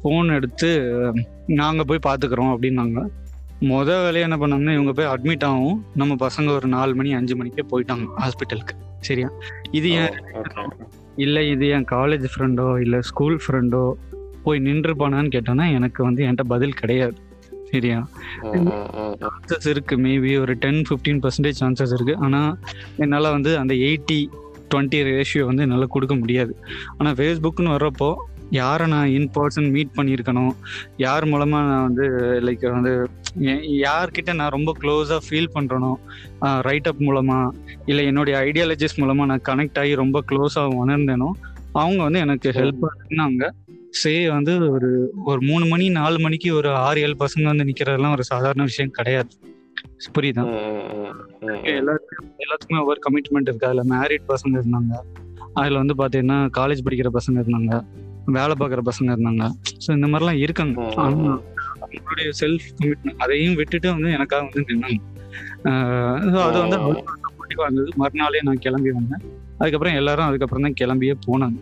[0.00, 0.70] ஃபோன் எடுத்து
[1.60, 2.98] நாங்க போய் பாத்துக்கிறோம் அப்படின்னாங்க.
[3.70, 5.78] முத வேலையை என்ன பண்ணாங்கன்னா இவங்க போய் அட்மிட் ஆகும்.
[6.00, 8.74] நம்ம பசங்க ஒரு நாலு மணி அஞ்சு மணிக்கே போயிட்டாங்க ஹாஸ்பிட்டலுக்கு
[9.08, 9.30] சரியா?
[9.78, 10.14] இது ஏன்.
[11.24, 13.84] இல்லை இது என் காலேஜ் ஃப்ரெண்டோ இல்லை ஸ்கூல் ஃப்ரெண்டோ
[14.44, 17.16] போய் நின்றுப்பானான்னு கேட்டோன்னா எனக்கு வந்து என்கிட்ட பதில் கிடையாது.
[17.70, 17.98] சரியா.
[19.22, 22.16] சான்சஸ் இருக்கு மேபி ஒரு டென் ஃபிஃப்டீன் பர்சன்டேஜ் சான்சஸ் இருக்கு.
[22.26, 22.50] ஆனால்
[23.04, 24.18] என்னால் வந்து அந்த எயிட்டி
[24.72, 26.52] டுவெண்ட்டி ரேஷியோ வந்து என்னால் கொடுக்க முடியாது.
[26.98, 28.10] ஆனால் ஃபேஸ்புக்னு வர்றப்போ
[28.56, 30.52] யாரை நான் இன் பர்சன் மீட் பண்ணியிருக்கணும்?
[31.04, 32.04] யார் மூலமாக நான் வந்து
[32.46, 32.92] லைக் வந்து
[33.84, 35.92] யார்கிட்ட நான் ரொம்ப க்ளோஸாக ஃபீல் பண்ணுறனோ
[36.68, 37.54] ரைட் அப் மூலமாக
[37.90, 41.30] இல்லை என்னுடைய ஐடியாலஜிஸ் மூலமாக நான் கனெக்ட் ஆகி ரொம்ப க்ளோஸாக உணர்ந்தேனோ
[41.80, 43.44] அவங்க வந்து எனக்கு ஹெல்ப் பண்ணாங்க.
[44.00, 44.88] சே வந்து ஒரு
[45.24, 49.30] ஒரு மூணு மணி நாலு மணிக்கு ஒரு ஆறு ஏழு பசங்க வந்து நிக்கிறதெல்லாம் ஒரு சாதாரண விஷயம் கிடையாது.
[50.14, 50.42] புரியுதா.
[51.72, 53.66] எல்லாருக்கும் எல்லாத்துக்குமே ஒவ்வொரு கமிட்மெண்ட் இருக்கு.
[53.66, 54.92] அதுல மேரிட் பசங்க இருந்தாங்க.
[55.54, 57.72] அதுல வந்து பாத்தீங்கன்னா காலேஜ் படிக்கிற பசங்க இருந்தாங்க.
[58.28, 59.44] வேலை பார்க்குற பசங்க இருந்தாங்க.
[59.84, 60.80] ஸோ இந்த மாதிரிலாம் இருக்காங்க.
[61.82, 65.00] அவங்களுடைய செல்ஃப் கமிட்மெண்ட் அதையும் விட்டுட்டு வந்து எனக்காக வந்து நின்னாங்க.
[66.46, 66.98] அது வந்து ம்.
[67.24, 69.24] சப்போர்ட்டிவா இருந்தது மறுநாளே நான் கிளம்பி வந்தேன்.
[69.58, 71.58] அதுக்கப்புறம் எல்லாரும் அதுக்கப்புறம் தான் கிளம்பியே போனாங்க.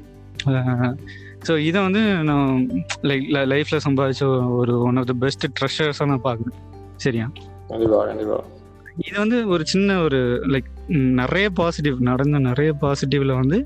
[1.48, 2.68] ஸோ இதை வந்து நான்
[3.02, 6.56] லைக் லைஃப்ல சம்பாதிச்ச ஒரு ஒன் ஆஃப் த பெஸ்ட் ட்ரெஷர்ஸாக நான் பார்க்குறேன்.
[6.96, 7.26] சரியா?
[8.98, 10.68] இது வந்து ஒரு சின்ன ஒரு லைக்
[11.12, 13.58] நிறைய பாசிட்டிவ் நடந்த நிறைய பாசிட்டிவ்ல வந்து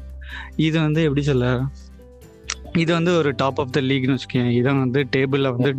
[0.57, 1.47] இது வந்து எப்படி சொல்ல?
[2.77, 5.71] இது வந்து ஒரு டாப் ஆஃப் த லீக்னு வச்சுக்கேன் இதை வந்து டேபிள்ல வந்து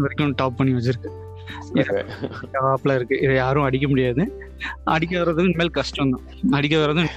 [0.00, 1.10] வரைக்கும் டாப் பண்ணி வச்சிருக்கு.
[2.56, 3.16] டாப்ல இருக்கு.
[3.24, 4.24] இதை யாரும் அடிக்க முடியாது.
[4.94, 7.10] அடிக்க வர்றதும் இனிமேல் கஷ்டம் தான் அடிக்க கஷ்டம்.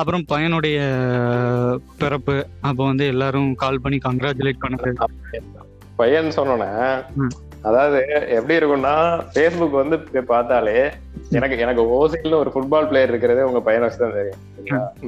[0.00, 0.78] அப்புறம் பையனுடைய
[2.02, 2.36] பிறப்பு
[2.68, 4.92] அப்போ வந்து எல்லாரும் கால் பண்ணி கங்க்ராச்சுலேட் பண்ணது.
[6.02, 6.70] பையன் சொன்னோன்னே.
[7.68, 7.98] அதாவது
[8.36, 8.94] எப்படி இருக்கும்னா
[9.32, 9.96] ஃபேஸ்புக் வந்து
[10.30, 10.78] பார்த்தாலே
[11.38, 14.40] எனக்கு எனக்கு ஓசில்னு ஒரு ஃபுட்பால் பிளேயர் இருக்கிறதே உங்க பையனை வச்சு தான் தெரியும்?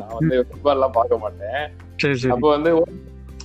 [0.01, 1.63] நான் வந்து ஃபுட்பால் எல்லாம் பார்க்க மாட்டேன்.
[2.35, 2.71] அப்போ வந்து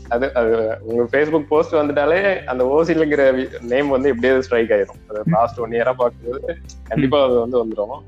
[0.09, 3.23] அது அது உங்க ஃபேஸ்புக் போஸ்ட் வந்துட்டாலே அந்த ஓசிலுங்கிற
[3.61, 5.23] நேம் வந்து எப்படியே ஸ்ட்ரைக் ஆயிரும்.
[5.25, 8.01] லாஸ்ட் ஒன் இயரா பார்க்கும்போது கண்டிப்பா அது வந்து வந்துடும்.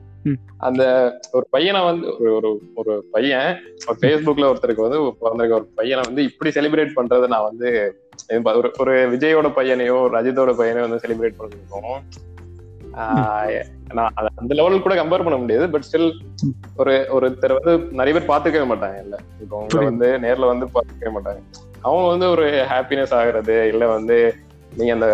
[0.58, 0.84] அந்த
[1.32, 3.58] ஒரு பையனை வந்து ஒரு ஒரு பையன்
[4.02, 7.70] ஃபேஸ்புக்ல ஒருத்தருக்கு வந்து பிறந்திருக்க ஒரு பையனை வந்து இப்படி செலிப்ரேட் பண்றதை நான் வந்து
[8.44, 12.00] ஒரு ஒரு விஜயோட பையனையோ ஒரு அஜித்தோட பையனையோ வந்து செலிப்ரேட் பண்ணிருக்கோம்.
[12.94, 16.10] ஆஹ் நான் அந்த லெவலுக்கு கூட கம்பேர் பண்ண முடியாது பட் ஸ்டில்
[16.76, 19.20] ஒரு ஒருத்தர் வந்து நிறைய பேர் பாத்துக்கவே மாட்டாங்க இல்ல.
[19.42, 19.66] இப்போ.
[19.84, 21.40] வந்து நேர்ல வந்து பாத்துக்கவே மாட்டாங்க.
[21.84, 24.18] அவங்க வந்து ஒரு ஹாப்பினஸ் ஆகுறது இல்ல வந்து
[24.78, 25.08] நீங்க அந்த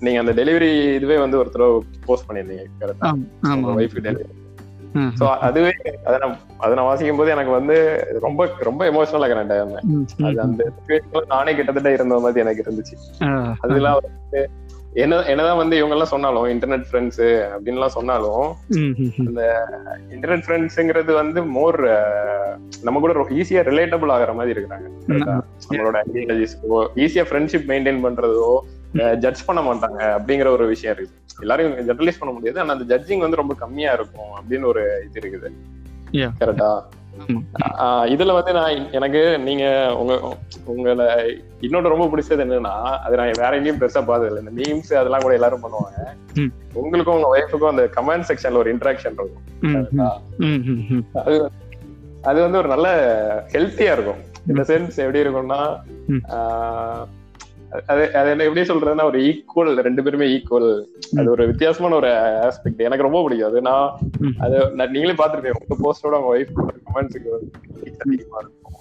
[0.00, 1.66] நீங்க அந்த டெலிவரி இதுவே வந்து ஒருத்தர்
[2.06, 3.10] போஸ்ட் பண்ணிருந்தீங்க கரெக்டா
[3.76, 4.32] ஒய்ஃப் டெலிவரி
[5.14, 5.70] சோ அதுவே
[6.04, 7.76] அதை நான் அதை நான் வாசிக்கும் போது எனக்கு வந்து
[8.20, 9.86] ரொம்ப ரொம்ப எமோஷனலா கனெக்ட் ஆயிருந்தேன்
[10.28, 10.64] அது அந்த
[11.32, 12.94] நானே கிட்டத்தட்ட இருந்த மாதிரி எனக்கு இருந்துச்சு.
[13.24, 13.30] ஆ,
[13.64, 14.42] அதெல்லாம் வந்து
[14.94, 18.44] என்ன என்னதான் வந்து இவங்க எல்லாம் சொன்னாலும் இன்டர்நெட் ஃப்ரெண்ட்ஸ் அப்படின்லாம் சொன்னாலும்
[18.76, 18.92] ம்.
[20.12, 21.78] இன்டர்நெட் ஃப்ரெண்ட்ஸ்ங்கிறது வந்து மோர்
[22.82, 24.86] நம்ம கூட ஈஸியா ரிலேட்டபிள் ஆகுற மாதிரி இருக்கிறாங்க?
[25.68, 28.48] நம்மளோட ஐடியாலஜிஸ்க்கோ ஈஸியா ஃப்ரெண்ட்ஷிப் மெயின்டைன் பண்றதோ
[29.18, 33.36] ஜட்ஜ் பண்ண மாட்டாங்க அப்படிங்கிற ஒரு விஷயம் இருக்கு எல்லாரையும் ஜெனரலைஸ் பண்ண முடியாது ஆனா அந்த ஜட்ஜிங் வந்து
[33.36, 35.48] ரொம்ப கம்மியா இருக்கும் அப்படின்னு ஒரு இது இருக்குது.
[36.40, 36.68] கரெக்டா.
[38.14, 39.64] இதுல வந்து நான் எனக்கு நீங்க
[39.96, 41.06] உங்க உங்களை
[41.60, 45.34] இன்னொன்று ரொம்ப பிடிச்சது என்னன்னா அது நான் வேற எங்கேயும் பெருசா பார்த்தது இல்லை இந்த மீம்ஸ் அதெல்லாம் கூட
[45.34, 45.98] எல்லாரும் பண்ணுவாங்க.
[46.72, 49.44] உங்களுக்கும் உங்க ஒய்ஃபுக்கும் அந்த கமெண்ட் செக்ஷன்ல ஒரு இன்டராக்ஷன் இருக்கும்.
[51.14, 51.50] அது
[52.22, 52.88] அது வந்து ஒரு நல்ல
[53.52, 54.20] ஹெல்த்தியா இருக்கும்.
[54.46, 55.80] இந்த சென்ஸ் எப்படி இருக்கும்னா.
[56.28, 57.04] ஆஹ்,
[57.90, 60.68] அது அது என்ன எப்படி சொல்றதுன்னா ஒரு ஈக்குவல் ரெண்டு பேருமே ஈக்குவல்
[61.18, 62.10] அது ஒரு வித்தியாசமான ஒரு
[62.46, 63.48] ஆஸ்பெக்ட் எனக்கு ரொம்ப பிடிக்கும்.
[63.50, 63.88] அது நான்.
[64.44, 64.56] அது
[64.94, 66.52] நீங்களே பாத்துருப்பீங்க உங்க போஸ்டோட உங்க ஒய்ஃப்
[66.86, 67.32] கமெண்ட்ஸுக்கு
[68.04, 68.78] அதிகமா இருக்கும்.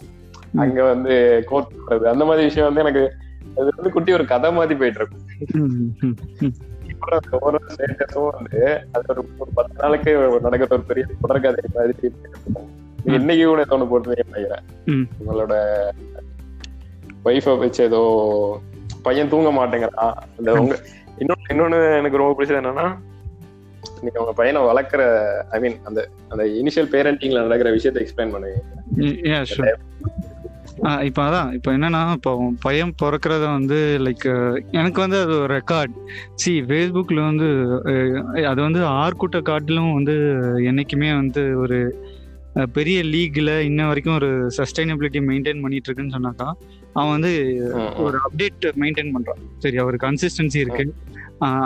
[0.64, 1.14] அங்க வந்து
[1.52, 3.04] கோட் பண்றது அந்த மாதிரி விஷயம் வந்து எனக்கு
[3.58, 5.26] அது வந்து குட்டி ஒரு கதை மாதிரி போயிட்டு இருக்கும்
[7.38, 8.60] ஒவ்வொரு ஸ்டேட்டஸும் வந்து
[8.92, 10.12] அது ஒரு ஒரு பத்து நாளைக்கு
[10.46, 12.12] நடக்கிற ஒரு பெரிய தொடர்கதை மாதிரி
[13.18, 14.66] இன்னைக்கு கூட தோணு போட்டுருக்கீங்கன்னு நினைக்கிறேன்.
[15.22, 15.56] உங்களோட
[17.26, 18.02] ஒய்ஃபை வச்சு ஏதோ
[19.04, 20.14] பையன் தூங்க மாட்டேங்கிறான்.
[20.38, 20.76] அந்த உங்க
[21.20, 22.86] இன்னொன்னு இன்னொன்னு எனக்கு ரொம்ப பிடிச்சது என்னன்னா
[24.04, 25.02] நீங்க உங்க பையனை வளர்க்குற
[25.52, 26.00] ஐ மீன் அந்த
[26.32, 28.62] அந்த இனிஷியல் பேரண்டிங்ல நடக்கிற விஷயத்த எக்ஸ்பிளைன் பண்ணுவீங்க
[29.30, 29.42] யா
[31.08, 32.32] இப்போ அதான் இப்போ என்னன்னா இப்போ
[32.64, 34.26] பையன் பிறக்கிறத வந்து லைக்
[34.74, 35.94] எனக்கு வந்து அது ஒரு ரெக்கார்ட்
[36.36, 37.50] சி ஃபேஸ்புக்கில் வந்து
[38.52, 40.16] அது வந்து ஆர்கூட்ட காட்டிலும் வந்து
[40.72, 41.80] என்னைக்குமே வந்து ஒரு
[42.74, 46.50] பெரிய லீக்ல இன்ன வரைக்கும் ஒரு சஸ்டைனபிலிட்டி மெயின்டைன் பண்ணிட்டு இருக்குன்னு சொன்னாக்கா
[46.94, 47.32] அவன் வந்து
[48.06, 49.42] ஒரு அப்டேட் மெயின்டைன் பண்றான்.
[49.64, 50.86] சரி ஒரு கன்சிஸ்டன்சி இருக்கு.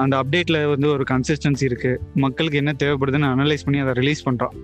[0.01, 1.91] அந்த அப்டேட்ல வந்து ஒரு கன்சிஸ்டன்சி இருக்கு.
[2.25, 4.55] மக்களுக்கு என்ன தேவைப்படுதுன்னு அனலைஸ் பண்ணி அதை ரிலீஸ் பண்றான்.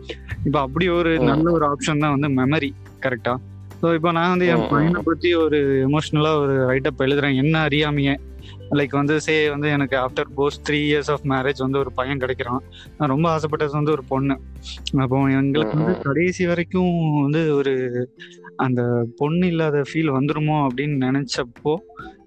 [0.45, 1.11] இப்போ அப்படி ஒரு.
[1.31, 2.71] நல்ல ஒரு ஆப்ஷன் தான் வந்து மெமரி
[3.05, 3.35] கரெக்டா
[3.81, 4.61] ஸோ இப்போ நான் வந்து என்.
[4.73, 5.57] பையனை பத்தி ஒரு
[5.87, 7.39] எமோஷ்னலா ஒரு ரைட்டப் எழுதுறேன்.
[7.41, 8.13] என்ன அறியாமையே?
[8.79, 12.61] லைக் வந்து சே வந்து எனக்கு ஆஃப்டர் போஸ் த்ரீ இயர்ஸ் ஆஃப் மேரேஜ் வந்து ஒரு பையன் கிடைக்கிறான்.
[12.97, 14.35] நான் ரொம்ப ஆசைப்பட்டது வந்து ஒரு பொண்ணு.
[15.03, 17.73] அப்போ எங்களுக்கு வந்து கடைசி வரைக்கும் வந்து ஒரு
[18.57, 18.81] அந்த
[19.17, 21.73] பொண்ணு இல்லாத ஃபீல் வந்துருமோ அப்படின்னு நினைச்சப்போ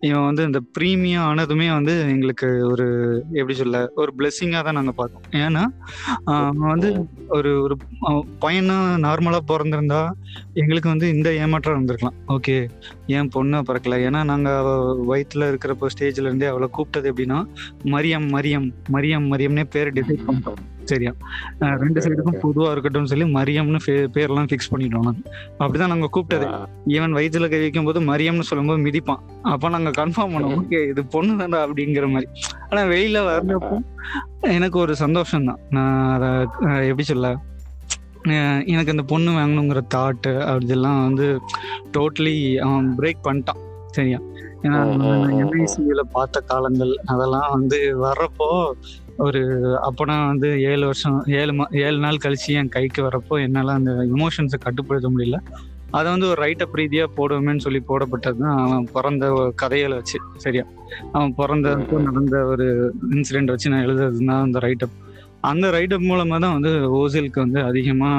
[0.08, 2.86] இவன் வந்து இந்த ப்ரீமியம் ஆனதுமே வந்து எங்களுக்கு ஒரு
[3.38, 5.24] எப்படி சொல்ல ஒரு பிளெஸ்ஸிங்காக தான் நாங்கள் பார்த்தோம்.
[5.44, 5.62] ஏன்னா
[6.34, 6.90] அவன் வந்து
[7.36, 7.76] ஒரு ஒரு
[8.08, 10.02] அவன் பையனா நார்மலாக பிறந்திருந்தா
[10.62, 12.18] எங்களுக்கு வந்து இந்த ஏமாற்றம் இருந்திருக்கலாம்.
[12.36, 12.56] ஓகே
[13.16, 13.98] ஏன் பொண்ணு பிறக்கல?
[14.08, 14.70] ஏன்னா நாங்கள்
[15.10, 17.40] வயிற்றுல இருக்கிறப்போ ஸ்டேஜ்ல இருந்தே அவளை கூப்பிட்டது எப்படின்னா
[17.96, 20.62] மரியம் மரியம் மரியம் மரியம்னே பேர் டிசைட் பண்ணிட்டோம்.
[20.90, 21.12] சரியா?
[21.82, 22.40] ரெண்டு சைடுக்கும்.
[22.42, 23.78] பொதுவா இருக்கட்டும்னு சொல்லி மரியம்னு
[24.16, 25.22] பேர்லாம் ஃபிக்ஸ் பண்ணிட்டோம் நாங்க.
[25.62, 26.46] அப்படிதான் நாங்க கூப்பிட்டது.
[26.96, 29.22] ஈவன் வயிற்றுல கை வைக்கும் போது மரியம்னு சொல்லும்போது மிதிப்பான்.
[29.52, 30.56] அப்ப நாங்க கன்ஃபார்ம் பண்ணோம்.
[30.60, 32.28] ஓகே இது பொண்ணு தான்டா அப்படிங்கிற மாதிரி.
[32.68, 33.76] ஆனா வெளியில வர்றப்போ
[34.50, 36.30] எனக்கு ஒரு சந்தோஷம் தான் நான் அதை
[36.88, 37.28] எப்படி சொல்ல?
[38.66, 41.26] எனக்கு அந்த பொண்ணு வாங்கணுங்கிற தாட்டு அப்படிலாம் வந்து
[41.92, 43.60] டோட்டலி அவன் பிரேக் பண்ணிட்டான்.
[43.90, 44.18] சரியா?
[44.62, 44.78] ஏன்னா.
[45.42, 48.48] என்ஐசியில பார்த்த காலங்கள் அதெல்லாம் வந்து வர்றப்போ
[49.16, 49.40] ஒரு
[49.88, 54.58] அப்பனா வந்து ஏழு வருஷம் ஏழு மா ஏழு நாள் கழிச்சு என் கைக்கு வரப்போ என்னால அந்த இமோஷன்ஸை
[54.58, 55.38] கட்டுப்படுத்த முடியல.
[55.96, 59.26] அதை வந்து ஒரு ரைட்டப் ரீதியா போடுவோமேன்னு சொல்லி போடப்பட்டது தான் அவன் பிறந்த
[59.62, 60.64] கதைகளை வச்சு சரியா?
[61.14, 62.66] அவன் பிறந்தப்போ நடந்த ஒரு
[63.14, 64.96] இன்சிடென்ட் வச்சு நான் எழுதுறது தான் அந்த ரைட்டப்
[65.44, 68.10] அந்த ரைட்டப் மூலமா தான் வந்து ஓசிலுக்கு வந்து அதிகமா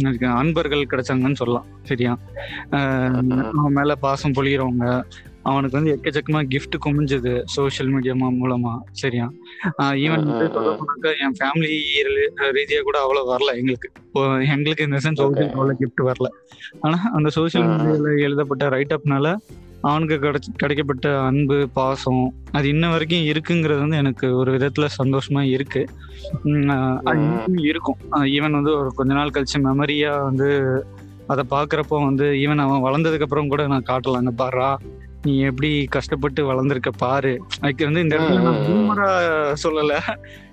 [0.00, 2.12] எனக்கு அன்பர்கள் கிடைச்சாங்கன்னு சொல்லலாம் சரியா?
[3.52, 4.86] அவன் மேல பாசம் பொழிகிறவங்க
[5.44, 8.72] அவனுக்கு வந்து எக்கச்சக்கமா gift குமிஞ்சது சோஷியல் மீடியா மூலமா.
[8.90, 9.32] சரியா?
[9.78, 10.50] ஈவன் வந்து
[11.22, 11.74] என் ஃபேமிலி
[12.40, 13.90] ரீதியா கூட அவ்வளவு வரல எங்களுக்கு.
[14.48, 15.20] எங்களுக்கு இந்த சென்ஸ்.
[15.20, 16.28] அவ்வளவு gift வரல.
[16.80, 17.70] ஆனா அந்த சோஷியல் ம்.
[17.70, 19.36] மீடியால எழுதப்பட்ட ரைட் அப்னால
[19.80, 25.86] அவனுக்கு கிடைச்ச கிடைக்கப்பட்ட அன்பு பாசம் அது இன்ன வரைக்கும் இருக்குங்கிறது வந்து எனக்கு ஒரு விதத்துல சந்தோஷமா இருக்கு.
[27.62, 27.96] இருக்கும்.
[28.10, 30.48] ஈவன் வந்து ஒரு கொஞ்ச நாள் கழிச்சு மெமரியா வந்து
[31.26, 34.76] அதை பாக்குறப்போ வந்து ஈவன் அவன் வளர்ந்ததுக்கு அப்புறம் கூட நான் காட்டலாங்க பாரா
[35.24, 38.64] நீ எப்படி கஷ்டப்பட்டு வளர்ந்துருக்க பாரு அதுக்கு வந்து இந்த இடத்துல நான்.
[38.66, 39.08] பூமரா
[39.62, 39.94] சொல்லல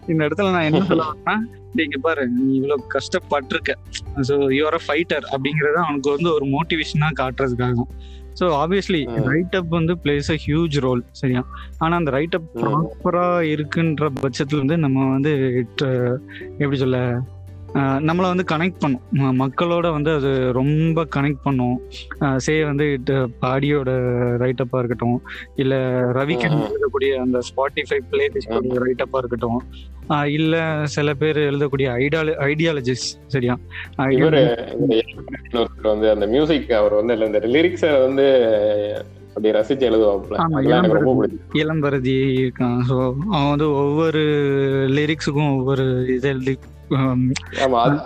[0.07, 1.35] இந்த இடத்துல நான் என்ன சொல்ல வரேன்னா
[1.75, 3.73] நீங்க பாரு நீ இவ்வளவு கஷ்டப்பட்டிருக்க
[4.29, 7.85] ஸோ யூஆர் அ ஃபைட்டர் அப்படிங்கறது அவனுக்கு வந்து ஒரு மோட்டிவேஷனா காட்டுறதுக்காக
[8.37, 8.99] ஸோ ஆப்வியஸ்லி.
[9.27, 11.41] ரைட் அப் வந்து பிளேஸ் அ ஹியூஜ் ரோல் சரியா
[11.79, 12.59] ஆனா அந்த ரைட் அப் ம்.
[12.61, 15.31] ப்ராப்பரா இருக்குன்ற பட்சத்துல வந்து நம்ம வந்து
[16.59, 16.99] எப்படி சொல்ல
[18.01, 19.03] நம்மளை வந்து கனெக்ட் பண்ணும்.
[19.39, 21.75] மக்களோட வந்து அது ரொம்ப கனெக்ட் பண்ணும்.
[22.37, 22.85] சே வந்து
[23.41, 23.91] பாடியோட
[24.37, 25.17] ரைட் அப்பா இருக்கட்டும்
[25.55, 25.75] இல்ல
[26.11, 26.65] ரவிக்கன் ம்.
[26.69, 29.59] எழுதக்கூடிய அந்த ஸ்பாட்டிஃபை பிளே லிஸ்டோட ரைட் அப்பா இருக்கட்டும்
[30.33, 30.55] இல்ல
[30.87, 33.55] சில பேர் எழுதக்கூடிய ஐடியால ஐடியாலஜிஸ் சரியா?
[35.85, 38.25] வந்து அந்த மியூசிக் அவர் வந்து இல்ல இந்த லிரிக்ஸ வந்து
[39.29, 40.37] அப்படி ரசிச்சு எழுதுவாப்புல.
[41.59, 42.15] இளம்பரதி.
[42.39, 42.79] இருக்கான்.
[42.89, 42.95] ஸோ
[43.29, 44.21] அவன் வந்து ஒவ்வொரு
[44.89, 46.55] லிரிக்ஸுக்கும் ஒவ்வொரு இது எழுதி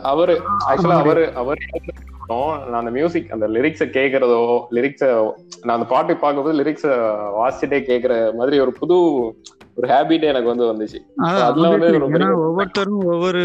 [0.09, 0.33] அவரு
[0.67, 1.61] ஆக்சுவலா அவரு அவர்
[2.69, 4.39] நான் அந்த மியூசிக் அந்த லிரிக்ஸ கேக்குறதோ
[4.71, 5.03] லிரிக்ஸ
[5.63, 6.87] நான் அந்த பாட்டு பார்க்கும்போது லிரிக்ஸ
[7.37, 8.95] வாசிச்சுட்டே கேக்குற மாதிரி ஒரு புது
[9.77, 10.99] ஒரு ஹேபிட் எனக்கு வந்து வந்துச்சு.
[11.45, 11.87] அதுல வந்து
[12.43, 13.41] ஒவ்வொருத்தரும் ஒவ்வொரு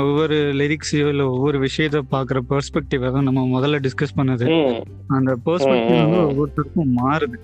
[0.00, 4.46] ஒவ்வொரு லிரிக்ஸையோ இல்ல ஒவ்வொரு விஷயத்த பாக்குற பெர்ஸ்பெக்டிவ் தான் நம்ம முதல்ல டிஸ்கஸ் பண்ணது.
[5.10, 6.20] அந்த பெர்ஸ்பெக்டிவ் வந்து.
[6.28, 7.38] ஒவ்வொருத்தருக்கும் மாறுது.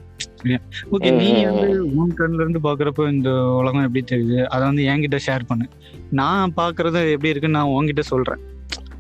[0.91, 4.45] ஓகே நீ வந்து உன் கண்ணுல இருந்து பாக்குறப்போ இந்த உலகம் எப்படி தெரியுது?
[4.45, 5.65] அதை வந்து என்கிட்ட ஷேர் பண்ணு.
[6.11, 8.57] நான் பாக்குறது எப்படி இருக்குன்னு நான் உன்கிட்ட சொல்றேன்.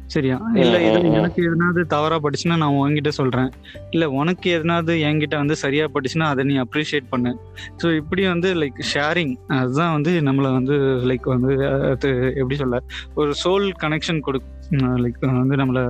[0.06, 0.40] சரியா?
[0.54, 1.12] இல்ல இதுல ம்.
[1.12, 3.50] எனக்கு எதனாவது தவறா பட்டுச்சுன்னா நான் உன்கிட்ட சொல்றேன்.
[3.90, 7.36] இல்ல உனக்கு எதனாவது என்கிட்ட வந்து சரியா பட்டுச்சுன்னா அதை நீ அப்ரிஷியேட் பண்ணு.
[7.82, 10.72] ஸோ இப்படி வந்து லைக் ஷேரிங் அதுதான் வந்து நம்மளை வந்து
[11.06, 12.82] லைக் வந்து அது எப்படி சொல்ல?
[13.14, 14.54] ஒரு சோல் கனெக்ஷன் கொடுக்கும்
[14.98, 15.82] லைக் வந்து நம்மள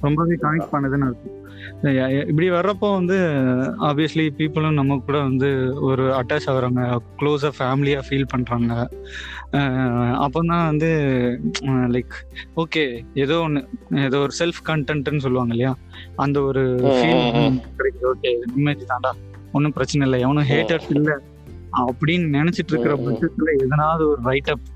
[0.00, 1.44] ரொம்பவே கனெக்ட் பண்ணுதுன்னு இருக்கும்
[2.26, 3.16] இப்படி வர்றப்போ வந்து
[3.80, 5.48] ஆப்வியஸ்லி பீப்புளும் நம்ம கூட வந்து
[5.80, 6.82] ஒரு அட்டாச் ஆகுறாங்க
[7.20, 8.72] க்ளோஸாக ஃபேமிலியாக ஃபீல் பண்ணுறாங்க
[10.16, 10.90] அப்போ தான் வந்து
[11.88, 12.14] லைக்
[12.56, 13.62] ஓகே ஏதோ ஒன்று
[14.04, 15.72] ஏதோ ஒரு செல்ஃப் கண்டென்ட்னு சொல்லுவாங்க இல்லையா
[16.16, 16.64] அந்த ஒரு
[16.96, 17.60] ஃபீல்.
[17.76, 19.12] கிடைக்குது ஓகே நிம்மதி தாண்டா
[19.52, 21.16] ஒன்றும் பிரச்சனை இல்லை எவனும் ஹேட்டர்ஸ் இல்லை
[21.82, 22.94] அப்படின்னு நினைச்சிட்டு இருக்கிற.
[22.96, 24.66] பட்சத்துல எதனாவது ஒரு ரைட் அப்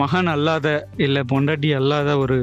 [0.00, 2.36] மகன் அல்லாத இல்ல பொண்டாட்டி அல்லாத ஒரு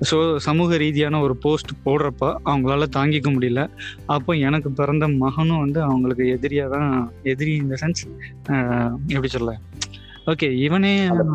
[0.00, 3.62] சோ சமூக ரீதியான ஒரு போஸ்ட் போடுறப்ப அவங்களால தாங்கிக்க முடியல.
[4.08, 6.88] அப்போ எனக்கு பிறந்த மகனும் வந்து அவங்களுக்கு எதிரியா தான்
[7.24, 8.02] எதிரி இந்த சென்ஸ்
[9.10, 9.52] எப்படி சொல்ல?
[10.26, 10.90] ஓகே இவனே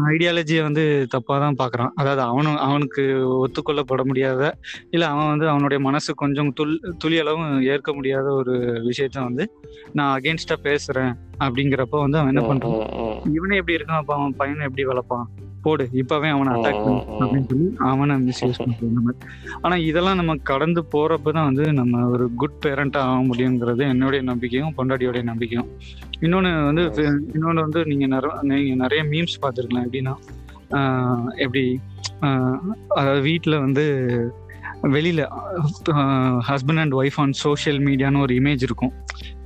[0.09, 1.93] ஐடியாலஜியை வந்து தப்பா தான் பாக்குறான்.
[1.95, 3.03] அதாவது அவனும் அவனுக்கு
[3.37, 4.41] ஒத்துக்கொள்ளப்பட முடியாத
[4.91, 8.53] இல்ல அவன் வந்து அவனுடைய மனசு கொஞ்சம் துள் துளி அளவும் ஏற்க முடியாத ஒரு
[8.87, 9.45] விஷயத்த வந்து
[9.93, 13.33] நான் அகேன்ஸ்டா பேசுறேன் அப்படிங்கிறப்ப வந்து அவன் என்ன ம்.
[13.33, 14.01] இவனே எப்படி இருக்கான்?
[14.01, 15.25] அப்ப அவன் பையனை எப்படி வளர்ப்பான்?
[15.65, 17.01] போடு இப்பவே அவனை அட்டாக் பண்ணு.
[17.21, 18.59] அப்படின்னு சொல்லி அவனை மிஸ்யூஸ்
[18.89, 19.19] இந்த மாதிரி.
[19.61, 24.73] ஆனா இதெல்லாம் நம்ம கடந்து போறப்ப தான் வந்து நம்ம ஒரு குட் பேரண்டா ஆக முடியுங்கிறது என்னுடைய நம்பிக்கையும்
[24.77, 25.69] பொண்டாட்டியோடைய நம்பிக்கையும்.
[26.25, 26.83] இன்னொன்னு வந்து
[27.35, 29.85] இன்னொன்னு வந்து நீங்க நிறைய நீங்க நிறைய மீம்ஸ் பார்த்துருக்கலாம்.
[29.87, 30.15] எப்படின்னா
[31.45, 31.63] எப்படி
[32.97, 33.83] அதாவது வீட்டில் வந்து
[34.93, 35.21] வெளியில
[36.49, 38.93] husband and wife on social மீடியான்னு ஒரு இமேஜ் இருக்கும்.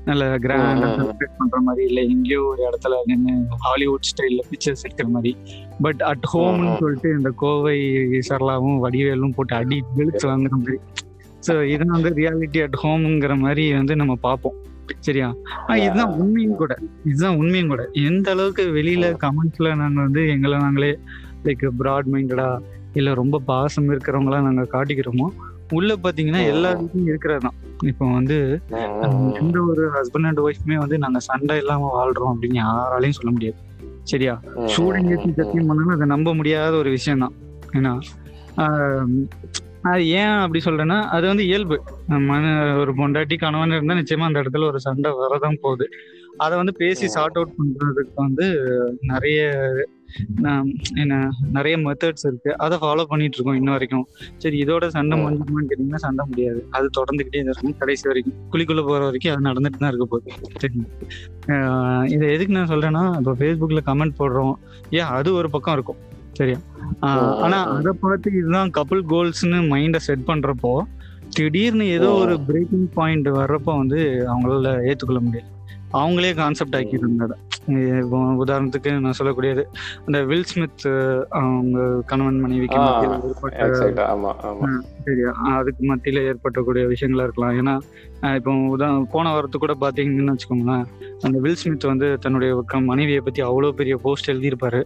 [0.05, 0.87] நல்ல கிராண்டா.
[0.97, 3.33] செலிப்ரேட் பண்ற மாதிரி இல்ல எங்கேயோ ஒரு இடத்துல நின்று
[3.65, 5.31] ஹாலிவுட் ஸ்டைல்ல பிக்சர்ஸ் எடுக்கிற மாதிரி.
[5.81, 6.77] பட் அட் ஹோம்னு.
[6.79, 7.77] சொல்லிட்டு இந்த கோவை
[8.29, 10.79] சரளாவும் வடிவேலும் போட்டு அடி வெளுத்து வாங்குற மாதிரி.
[11.47, 14.57] ஸோ இது வந்து ரியாலிட்டி அட் ஹோம்ங்கிற மாதிரி வந்து நம்ம பார்ப்போம்.
[14.99, 15.27] சரியா?
[15.75, 16.77] இதுதான் உண்மையும் கூட.
[17.05, 17.89] இதுதான் உண்மையும் கூட.
[17.93, 20.97] எந்த அளவுக்கு வெளியில கமெண்ட்ஸ்ல நாங்க வந்து எங்களை நாங்களே
[21.45, 22.59] லைக் ப்ராட் மைண்டடா
[22.93, 25.27] இல்ல ரொம்ப பாசம் இருக்கிறவங்களா நாங்க காட்டிக்கிறோமோ
[25.71, 28.37] உள்ள பாத்தீங்கன்னா எல்லா வீட்லயும் இருக்கிறது தான் இப்போ வந்து.
[29.39, 33.57] எந்த ஒரு ஹஸ்பண்ட் அண்ட் ஒய்ஃப்மே வந்து நாங்க சண்டை இல்லாம வாழ்றோம் அப்படின்னு யாராலையும் சொல்ல முடியாது.
[34.03, 34.33] சரியா?
[34.57, 34.69] ம்,
[35.11, 37.35] ஏற்றி சத்தியம் பண்ணாலும் அதை நம்ப முடியாத ஒரு விஷயம் தான்
[37.73, 37.93] ஏன்னா
[39.89, 41.75] அது ஏன் அப்படி சொல்றேன்னா அது வந்து இயல்பு.
[42.29, 42.45] மன
[42.79, 45.85] ஒரு பொண்டாட்டி கணவன் இருந்தா நிச்சயமா அந்த இடத்துல ஒரு சண்டை வரதான் போகுது.
[46.37, 47.07] அதை வந்து பேசி.
[47.07, 48.47] சார்ட் அவுட் பண்றதுக்கு வந்து
[49.03, 49.39] நிறைய
[50.95, 52.57] என்ன நிறைய மெத்தட்ஸ் இருக்கு.
[52.57, 54.07] அதை ஃபாலோ பண்ணிட்டு இருக்கோம் இன்ன வரைக்கும்.
[54.37, 55.19] சரி இதோட சண்டை.
[55.19, 56.67] முடிஞ்சுமான்னு கேட்டீங்கன்னா சண்டை முடியாது.
[56.69, 58.33] அது தொடர்ந்துகிட்டே இருக்கும் கடைசி வரைக்கும்.
[58.51, 60.31] குழிக்குள்ள போற வரைக்கும் அது நடந்துட்டு தான் இருக்க போகுது.
[60.57, 60.83] சரி.
[61.47, 64.53] ஆஹ் இதை எதுக்கு நான் சொல்றேன்னா இப்போ ஃபேஸ்புக்ல கமெண்ட் போடுறோம்.
[64.89, 65.01] ஏன்?
[65.01, 65.95] அது ஒரு பக்கம் இருக்கும்.
[66.31, 66.57] சரியா?
[66.99, 67.67] ஆனா.
[67.67, 70.81] அதை பார்த்து இதுதான் கப்புள் கோல்ஸ்னு மைண்டை செட் பண்றப்போ
[71.29, 75.57] திடீர்னு ஏதோ ஒரு பிரேக்கிங் பாயிண்ட் வர்றப்போ வந்து அவங்களால ஏத்துக்கொள்ள முடியாது
[75.97, 77.37] அவங்களே கான்செப்ட் அதை
[78.01, 79.63] இப்போ உதாரணத்துக்கு நான் சொல்லக்கூடியது
[80.05, 80.85] அந்த வில் ஸ்மித்
[81.39, 82.77] அவங்க கணவன் மனைவிக்கு
[85.05, 87.55] சரியா அதுக்கு மத்தியில ஏற்பட்டக்கூடிய விஷயங்களா இருக்கலாம்.
[87.59, 87.73] ஏன்னா
[88.37, 90.85] இப்போ உதா போன வாரத்துக்கு கூட பாத்தீங்கன்னு வச்சுக்கோங்களேன்
[91.21, 92.61] அந்த வில் ஸ்மித் வந்து தன்னுடைய
[92.91, 94.81] மனைவியை பத்தி அவ்வளவு பெரிய போஸ்ட் எழுதியிருப்பாரு.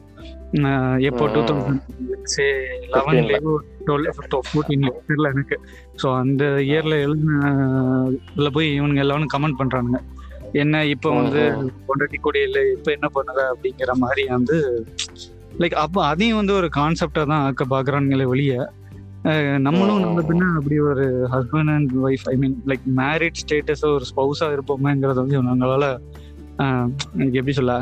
[1.09, 1.23] எப்போ.
[1.33, 1.83] டூ தௌசண்ட்
[2.95, 3.53] லெவன்லயோ
[3.87, 4.09] டுவெல்
[4.49, 5.57] ஃபோர்டீன்ல தெரியல எனக்கு.
[6.03, 10.01] ஸோ அந்த இயர்ல எழுதின போய் இவனுங்க எல்லாரும் கமெண்ட் பண்றானுங்க.
[10.53, 11.41] என்ன இப்போ வந்து
[11.87, 14.57] பொண்டாட்டி கூட இல்லை இப்போ என்ன பண்ணுற அப்படிங்கிற மாதிரி வந்து
[15.59, 18.71] லைக் அப்போ அதையும் வந்து ஒரு கான்செப்டா தான் ஆக்க பாக்குறானுங்களே வெளிய
[19.57, 19.99] நம்மளும்.
[20.01, 25.13] நம்ம பின்ன அப்படி ஒரு husband and wife I mean like married status ஒரு ஸ்பௌஸா இருப்போமேங்கிறத
[25.13, 25.87] வந்து நம்மளால
[27.29, 27.75] எப்படி சொல்ல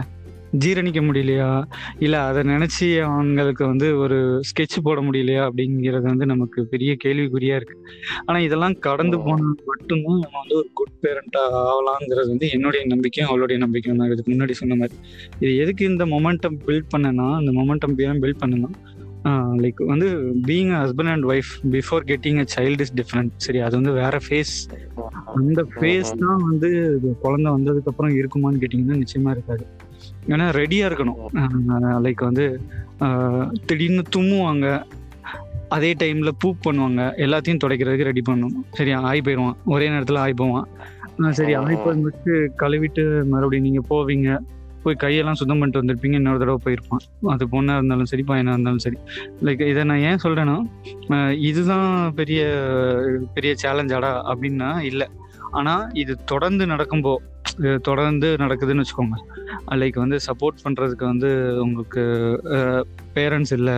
[0.60, 1.64] ஜீரணிக்க முடியலையா?
[2.00, 5.44] இல்ல அதை நினைச்சு அவங்களுக்கு வந்து ஒரு ஸ்கெட்ச் போட முடியலையா?
[5.46, 7.78] அப்படிங்கிறது வந்து நமக்கு பெரிய கேள்விக்குறியா இருக்கு.
[8.26, 9.22] ஆனா இதெல்லாம் கடந்து ம்.
[9.22, 14.34] போனா மட்டும்தான் நம்ம வந்து ஒரு குட் பேரண்டா ஆகலாங்கிறது வந்து என்னுடைய நம்பிக்கையும் அவளுடைய நம்பிக்கையும் நான் இதுக்கு
[14.34, 14.98] முன்னாடி சொன்ன மாதிரி.
[15.40, 18.72] இது எதுக்கு இந்த மொமெண்டம் பில்ட் பண்ணனா இந்த மொமெண்டம் பில்ட் பண்ணனா
[19.58, 20.08] லைக் வந்து
[20.48, 24.68] being husband and wife before getting a child is different சரி அது வந்து வேற ஃபேஸ்
[25.34, 26.70] அந்த ஃபேஸ் தான் வந்து
[27.22, 29.81] குழந்தை வந்ததுக்கு அப்புறம் இருக்குமான்னு கேட்டிங்கன்னா நிச்சயமா இருக்காது.
[30.28, 31.20] ஏன்னா ரெடியா இருக்கணும்.
[32.04, 32.46] லைக் வந்து
[33.66, 34.66] திடீர்னு தும்முவாங்க.
[35.70, 37.02] அதே டைம்ல பூப் பண்ணுவாங்க.
[37.18, 38.64] எல்லாத்தையும் துடைக்கிறதுக்கு ரெடி பண்ணணும்.
[38.72, 39.00] சரியா?
[39.02, 39.58] ஆய் போயிடுவான்.
[39.66, 40.68] ஒரே நேரத்துல ஆய் போவான்.
[41.32, 44.30] சரி ஆய் போய் முடிச்சு கழுவிட்டு மறுபடியும் நீங்க போவீங்க.
[44.84, 46.14] போய் கையெல்லாம் சுத்தம் பண்ணிட்டு வந்திருப்பீங்க.
[46.14, 47.04] இன்னொரு தடவை போயிருப்பான்.
[47.28, 48.98] அது பொண்ணா இருந்தாலும் சரி பையனா இருந்தாலும் சரி.
[49.44, 50.56] லைக் இதை நான் ஏன் சொல்றேன்னா
[51.10, 52.42] ஆஹ், இதுதான் பெரிய
[53.34, 55.08] பெரிய சேலஞ்சாடா அப்படின்னா இல்லை.
[55.60, 57.14] ஆனா இது தொடர்ந்து நடக்கும்போ
[57.60, 59.18] இது தொடர்ந்து நடக்குதுன்னு வச்சுக்கோங்க.
[59.82, 61.30] லைக் வந்து சப்போர்ட் பண்றதுக்கு வந்து
[61.64, 62.04] உங்களுக்கு
[63.16, 63.78] பேரண்ட்ஸ் இல்லை.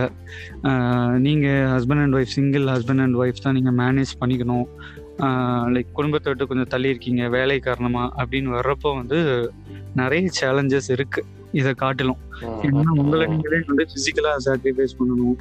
[1.26, 4.66] நீங்க husband and wife single husband and wife தான் நீங்க மேனேஜ் பண்ணிக்கணும்.
[5.74, 9.18] லைக் குடும்பத்தை விட்டு கொஞ்சம் தள்ளி இருக்கீங்க வேலை காரணமா அப்படின்னு வர்றப்போ வந்து
[10.00, 11.22] நிறைய சேலஞ்சஸ் இருக்கு.
[11.60, 12.22] இதை காட்டிலும்.
[12.66, 15.36] ஏன்னா உங்களை நீங்களே வந்து பிசிக்கலா சாக்ரிஃபைஸ் பண்ணணும்.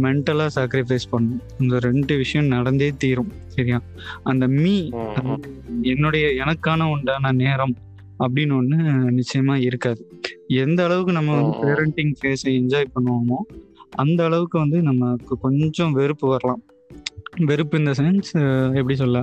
[0.00, 3.78] மென்டலா சாக்ரிஃபைஸ் பண்ணணும் இந்த ரெண்டு விஷயம் நடந்தே தீரும் சரியா?
[4.22, 4.74] அந்த மீ
[5.82, 7.74] என்னுடைய எனக்கான உண்டான நேரம்
[8.18, 8.76] அப்படின்னு ஒண்ணு
[9.12, 10.02] நிச்சயமா இருக்காது.
[10.56, 11.58] எந்த அளவுக்கு நம்ம வந்து.
[11.62, 13.38] பேரண்டிங் ஃபேஸை என்ஜாய் பண்ணுவோமோ
[13.96, 16.62] அந்த அளவுக்கு வந்து நமக்கு கொஞ்சம் வெறுப்பு வரலாம்.
[17.40, 18.30] வெறுப்பு இந்த சென்ஸ்
[18.74, 19.18] எப்படி சொல்ல?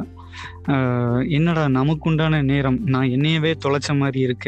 [1.29, 4.47] என்னடா நமக்கு உண்டான நேரம் நான் என்னையவே தொலைச்ச மாதிரி இருக்க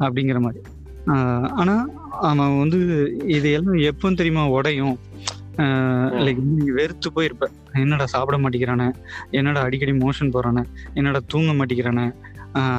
[0.00, 0.62] அப்படிங்கிற மாதிரி.
[1.06, 1.74] அஹ், ஆனா
[2.22, 2.78] அவன் வந்து
[3.26, 4.96] இது எல்லாம் எப்போ தெரியுமா உடையும்?
[6.26, 7.46] லைக் நீ வெறுத்து போயிருப்ப.
[7.74, 8.88] என்னடா சாப்பிட மாட்டேங்கிறானே?
[9.30, 10.62] என்னடா அடிக்கடி மோஷன் போறானே
[10.94, 12.06] என்னடா தூங்க மாட்டேங்கிறானே?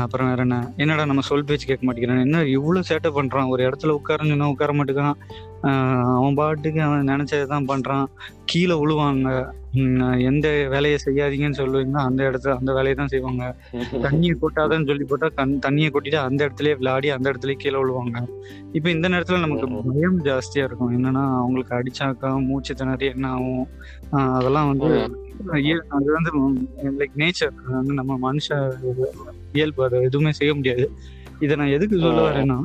[0.04, 0.56] அப்புறம் வேற என்ன?
[0.78, 2.22] என்னடா நம்ம சொல் பேச்சு கேட்க மாட்டேங்கிறான்?
[2.22, 3.48] என்ன இவ்வளவு சேட்டை பண்றான்?
[3.48, 5.20] ஒரு இடத்துல உட்காரன்னு சொன்னா உட்கார மாட்டேங்கிறான்.
[6.16, 8.06] அவன் பாட்டுக்கு அவன் நினைச்சதுதான் பண்றான்.
[8.46, 9.30] கீழே விழுவாங்க
[10.30, 13.44] எந்த வேலையை செய்யாதீங்கன்னு சொல்லுவீங்கன்னா அந்த இடத்துல அந்த வேலையை தான் செய்வாங்க.
[14.06, 18.18] தண்ணியை கொட்டாதன்னு சொல்லி போட்டா கண் தண்ணியை கொட்டிட்டு அந்த இடத்துலயே விளையாடி அந்த இடத்துலயே கீழே விழுவாங்க
[18.74, 19.68] இப்ப இந்த நேரத்துல நமக்கு.
[19.90, 20.94] பயம் ஜாஸ்தியா இருக்கும்.
[20.98, 23.66] என்னன்னா அவங்களுக்கு அடிச்சாக்கா மூச்சு திணறி என்ன ஆகும்?
[24.38, 24.90] அதெல்லாம் வந்து
[25.98, 26.32] அது வந்து
[27.00, 28.48] லைக் நேச்சர் வந்து நம்ம மனுஷ
[29.54, 29.84] இயல்பு.
[29.84, 30.86] அதை எதுவுமே செய்ய முடியாது.
[31.40, 32.22] இதை நான் எதுக்கு சொல்ல.
[32.30, 32.60] வரேன்னா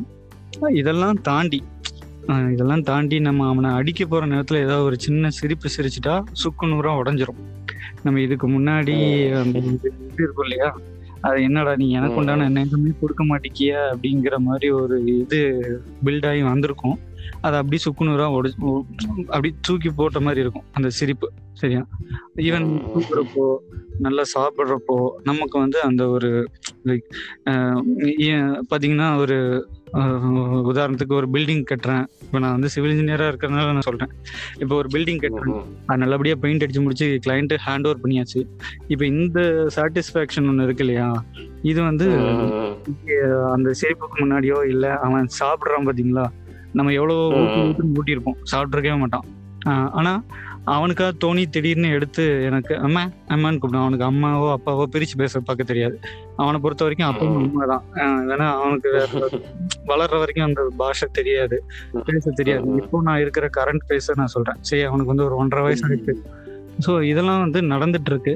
[0.76, 1.60] இதெல்லாம் தாண்டி
[2.52, 7.40] இதெல்லாம் தாண்டி நம்ம அவனை அடிக்க போகிற நேரத்தில் ஏதாவது ஒரு சின்ன சிரிப்பு சிரிச்சுட்டா சுக்கு நூறாக உடஞ்சிரும்.
[8.04, 8.94] நம்ம இதுக்கு முன்னாடி
[9.58, 9.90] இது
[10.24, 10.68] இருக்கும் இல்லையா?
[11.26, 15.40] அது என்னடா நீ எனக்கு உண்டான நேரமே கொடுக்க மாட்டேங்கிய அப்படிங்கிற மாதிரி ஒரு இது
[16.06, 16.98] பில்டாகி வந்திருக்கும்.
[17.46, 18.58] அதை அப்படி சுக்குநூறா உடச்சு
[19.34, 21.28] அப்படி தூக்கி போட்ட மாதிரி இருக்கும் அந்த சிரிப்பு.
[21.60, 21.82] சரியா?
[22.48, 23.46] ஈவன் தூக்குறப்போ
[24.06, 24.96] நல்லா சாப்பிட்றப்போ
[25.30, 26.30] நமக்கு வந்து அந்த ஒரு
[26.88, 27.06] லைக்
[28.70, 29.38] பார்த்தீங்கன்னா ஒரு
[30.70, 32.04] உதாரணத்துக்கு ஒரு பில்டிங் கட்டுறேன்.
[32.22, 34.12] இப்போ நான் வந்து சிவில் இன்ஜினியராக இருக்கிறதுனால நான் சொல்கிறேன்
[34.58, 35.52] இப்போ ஒரு பில்டிங் கட்டுறேன்.
[35.86, 38.40] அது நல்லபடியாக பெயிண்ட் அடிச்சு முடிச்சு கிளைண்ட்டு ஹேண்ட் ஓவர் பண்ணியாச்சு.
[38.86, 39.40] இப்போ இந்த
[39.76, 41.08] சாட்டிஸ்ஃபேக்ஷன் ஒன்று இருக்கு இல்லையா?
[41.62, 42.08] இது வந்து
[43.52, 46.26] அந்த ஷேப்புக்கு முன்னாடியோ இல்லை அவன் சாப்பிட்றான் பார்த்தீங்களா
[46.72, 47.66] நம்ம எவ்வளோ ஊட்டி ம்.
[47.68, 49.26] ஊட்டி ஊட்டியிருப்போம் சாப்பிட்ருக்கவே மாட்டான்.
[49.66, 50.12] ஆஹ் ஆனா
[50.72, 53.02] அவனுக்கா தோணி திடீர்னு எடுத்து எனக்கு அம்மா
[53.34, 53.86] அம்மான்னு கூப்பிடுவான்.
[53.86, 55.96] அவனுக்கு அம்மாவோ அப்பாவோ பிரிச்சு பேச பார்க்க தெரியாது.
[56.36, 57.42] அவனை பொறுத்த வரைக்கும் அப்பவும்.
[57.42, 57.84] அம்மா தான்
[58.34, 59.08] ஏன்னா அவனுக்கு வேற
[59.92, 61.58] வளர்ற வரைக்கும் அந்த பாஷை தெரியாது.
[62.08, 62.66] பேச தெரியாது.
[62.82, 64.60] இப்போ நான் இருக்கிற கரண்ட் பேச நான் சொல்றேன்.
[64.60, 66.14] சரி அவனுக்கு வந்து ஒரு ஒன்றரை வயசு ஆயிடுச்சு
[66.86, 68.34] ஸோ இதெல்லாம் வந்து நடந்துட்டு இருக்கு.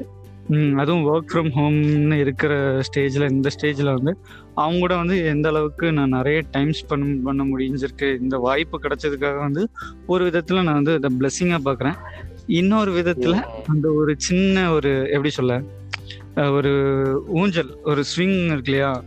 [0.77, 4.17] அதுவும் ஒர்க் ஃப்ரம் ஹோம்னு இருக்கிற ஸ்டேஜ்ல இந்த ஸ்டேஜ்ல வந்து
[4.53, 9.69] அவங்க கூட வந்து எந்த அளவுக்கு நான் நிறைய டைம் ஸ்பெண்ட் பண்ண முடிஞ்சிருக்கு இந்த வாய்ப்பு கிடைச்சதுக்காக வந்து
[10.07, 11.97] ஒரு விதத்துல நான் வந்து இதை பிளெஸ்ஸிங்கா பாக்குறேன்
[12.47, 13.35] இன்னொரு விதத்துல
[13.67, 15.61] அந்த ஒரு சின்ன ஒரு எப்படி சொல்ல
[16.51, 16.71] ஒரு
[17.27, 19.03] ஊஞ்சல் ஒரு ஸ்விங் இருக்கு இல்லையா?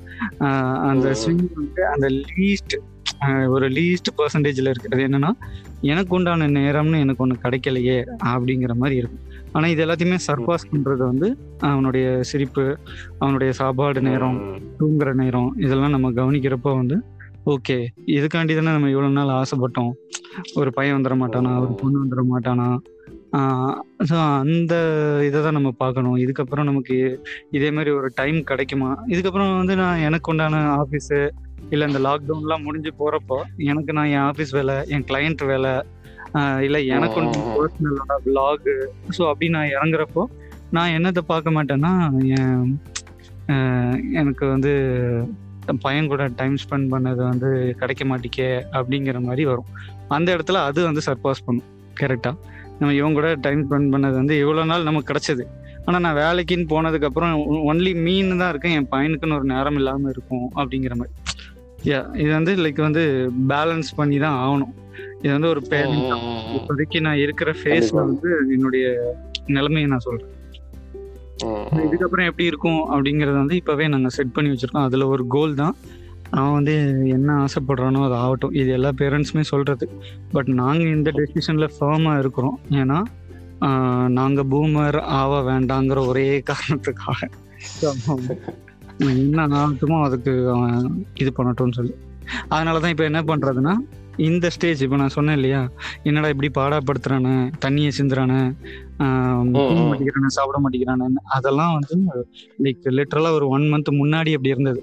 [0.90, 1.14] அந்த.
[1.20, 2.74] ஸ்விங் வந்து அந்த லீஸ்ட்
[3.49, 4.90] ஒரு லீஸ்ட் பர்சன்டேஜ்ல இருக்கு.
[4.93, 5.30] அது என்னன்னா
[5.80, 9.22] எனக்கு உண்டான நேரம்னு எனக்கு ஒன்று கிடைக்கலையே அப்படிங்கிற மாதிரி இருக்கும்.
[9.53, 11.29] ஆனா இது எல்லாத்தையுமே சர்பாஸ் பண்றது வந்து
[11.71, 12.65] அவனுடைய சிரிப்பு
[13.19, 14.39] அவனுடைய சாப்பாடு நேரம்
[14.81, 16.99] தூங்குற நேரம் இதெல்லாம் நம்ம கவனிக்கிறப்போ வந்து
[17.53, 17.77] ஓகே
[18.17, 19.93] இதுக்காண்டி தானே நம்ம இவ்வளவு நாள் ஆசைப்பட்டோம்.
[20.61, 22.67] ஒரு பையன் வந்துட மாட்டானா ஒரு பொண்ணு வந்துட மாட்டானா?
[24.09, 24.75] ஸோ அந்த
[25.29, 26.17] இதை தான் நம்ம பார்க்கணும்.
[26.25, 26.97] இதுக்கப்புறம் நமக்கு
[27.51, 28.91] இதே மாதிரி ஒரு டைம் கிடைக்குமா?
[29.13, 31.19] இதுக்கப்புறம் வந்து நான் எனக்கு உண்டான ஆஃபீஸு
[31.71, 33.39] இல்லை இந்த லாக்டவுன்லாம் முடிஞ்சு போகிறப்போ
[33.71, 35.73] எனக்கு நான் என் ஆஃபீஸ் வேலை என் கிளையண்ட் வேலை
[36.66, 37.20] இல்லை எனக்கு.
[37.59, 38.74] பர்சனலோட விலாகு
[39.16, 40.22] ஸோ அப்படி நான் இறங்குறப்போ
[40.76, 41.93] நான் என்னத்தை பார்க்க மாட்டேன்னா
[42.37, 42.68] என்
[44.20, 44.72] எனக்கு வந்து
[45.85, 47.49] பையன் கூட டைம் ஸ்பெண்ட் பண்ணது வந்து
[47.80, 49.68] கிடைக்க மாட்டேக்கே அப்படிங்கிற மாதிரி வரும்.
[50.16, 51.68] அந்த இடத்துல அது வந்து சர்பாஸ் பண்ணும்
[52.01, 52.37] கரெக்டாக
[52.78, 55.45] நம்ம இவங்க கூட டைம் ஸ்பெண்ட் பண்ணது வந்து இவ்வளோ நாள் நமக்கு கிடைச்சது.
[55.87, 57.33] ஆனால் நான் வேலைக்குன்னு போனதுக்கப்புறம்
[57.70, 61.14] ஒன்லி மீன் தான் இருக்கேன் என் பையனுக்குன்னு ஒரு நேரம் இல்லாமல் இருக்கும் அப்படிங்கிற மாதிரி.
[61.91, 63.05] யா இது வந்து லைக் வந்து
[63.53, 64.74] பேலன்ஸ் பண்ணி தான் ஆகணும்.
[65.23, 66.12] இது வந்து ஒரு பேரண்ட்
[66.57, 67.99] இப்போதைக்கு நான் இருக்கிற ஃபேஸ்ல.
[68.03, 68.87] வந்து என்னுடைய
[69.47, 70.31] நிலைமையை நான் சொல்றேன்.
[71.85, 74.85] இதுக்கப்புறம் எப்படி இருக்கும் அப்படிங்கறத வந்து இப்பவே நாங்க செட் பண்ணி வச்சிருக்கோம்.
[74.85, 75.75] அதுல ஒரு கோல் தான்.
[76.31, 76.75] நான் வந்து
[77.09, 78.53] என்ன ஆசைப்படுறானோ அது ஆகட்டும்.
[78.53, 79.87] இது எல்லா பேரண்ட்ஸுமே சொல்றது.
[80.33, 82.61] பட் நாங்க இந்த டெசிஷன்ல ஃபேமா இருக்கிறோம்.
[82.75, 83.01] ஏன்னா
[83.61, 87.20] ஆஹ், நாங்க பூமர் ஆக வேண்டாங்கிற ஒரே காரணத்துக்காக.
[89.14, 90.79] என்ன ஆகட்டுமோ அதுக்கு அவன்
[91.14, 91.95] இது பண்ணட்டும்னு சொல்லி.
[92.51, 93.75] அதனாலதான் இப்ப என்ன பண்றதுன்னா
[94.19, 95.69] இந்த ஸ்டேஜ் இப்ப நான் சொன்னேன் இல்லையா?
[96.05, 98.41] என்னடா இப்படி பாடாப்படுத்துறானே தண்ணியை சிந்துறானே.
[99.01, 101.07] மாட்டேங்கிறானே சாப்பிட மாட்டேங்கிறானே?
[101.29, 101.97] அதெல்லாம் வந்து
[102.63, 104.81] லைக் லிட்டரலா ஒரு ஒன் மந்த் முன்னாடி அப்படி இருந்தது.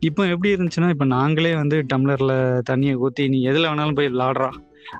[0.00, 2.32] இப்போ எப்படி இருந்துச்சுன்னா இப்போ நாங்களே வந்து டம்ளர்ல
[2.70, 4.50] தண்ணியை ஊத்தி நீ எதுல வேணாலும் போய் விளாடுறா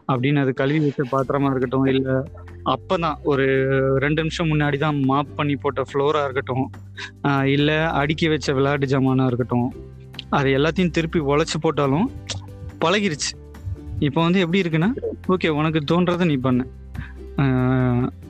[0.08, 2.22] அப்படின்னு அது கழுவி வச்ச பாத்திரமா இருக்கட்டும் இல்ல
[2.64, 3.44] அப்பதான் ஒரு
[3.98, 6.64] ரெண்டு நிமிஷம் முன்னாடி தான் மாப் பண்ணி போட்ட ஃப்ளோரா இருக்கட்டும்
[7.44, 9.68] இல்ல அடுக்கி வச்ச விளையாட்டு ஜாமானா இருக்கட்டும்
[10.30, 12.08] அது எல்லாத்தையும் திருப்பி உழைச்சு போட்டாலும்
[12.84, 13.30] பழகிருச்சு.
[13.98, 14.96] இப்போ வந்து எப்படி இருக்குன்னா
[15.28, 16.66] ஓகே உனக்கு தோன்றதை நீ பண்ணு.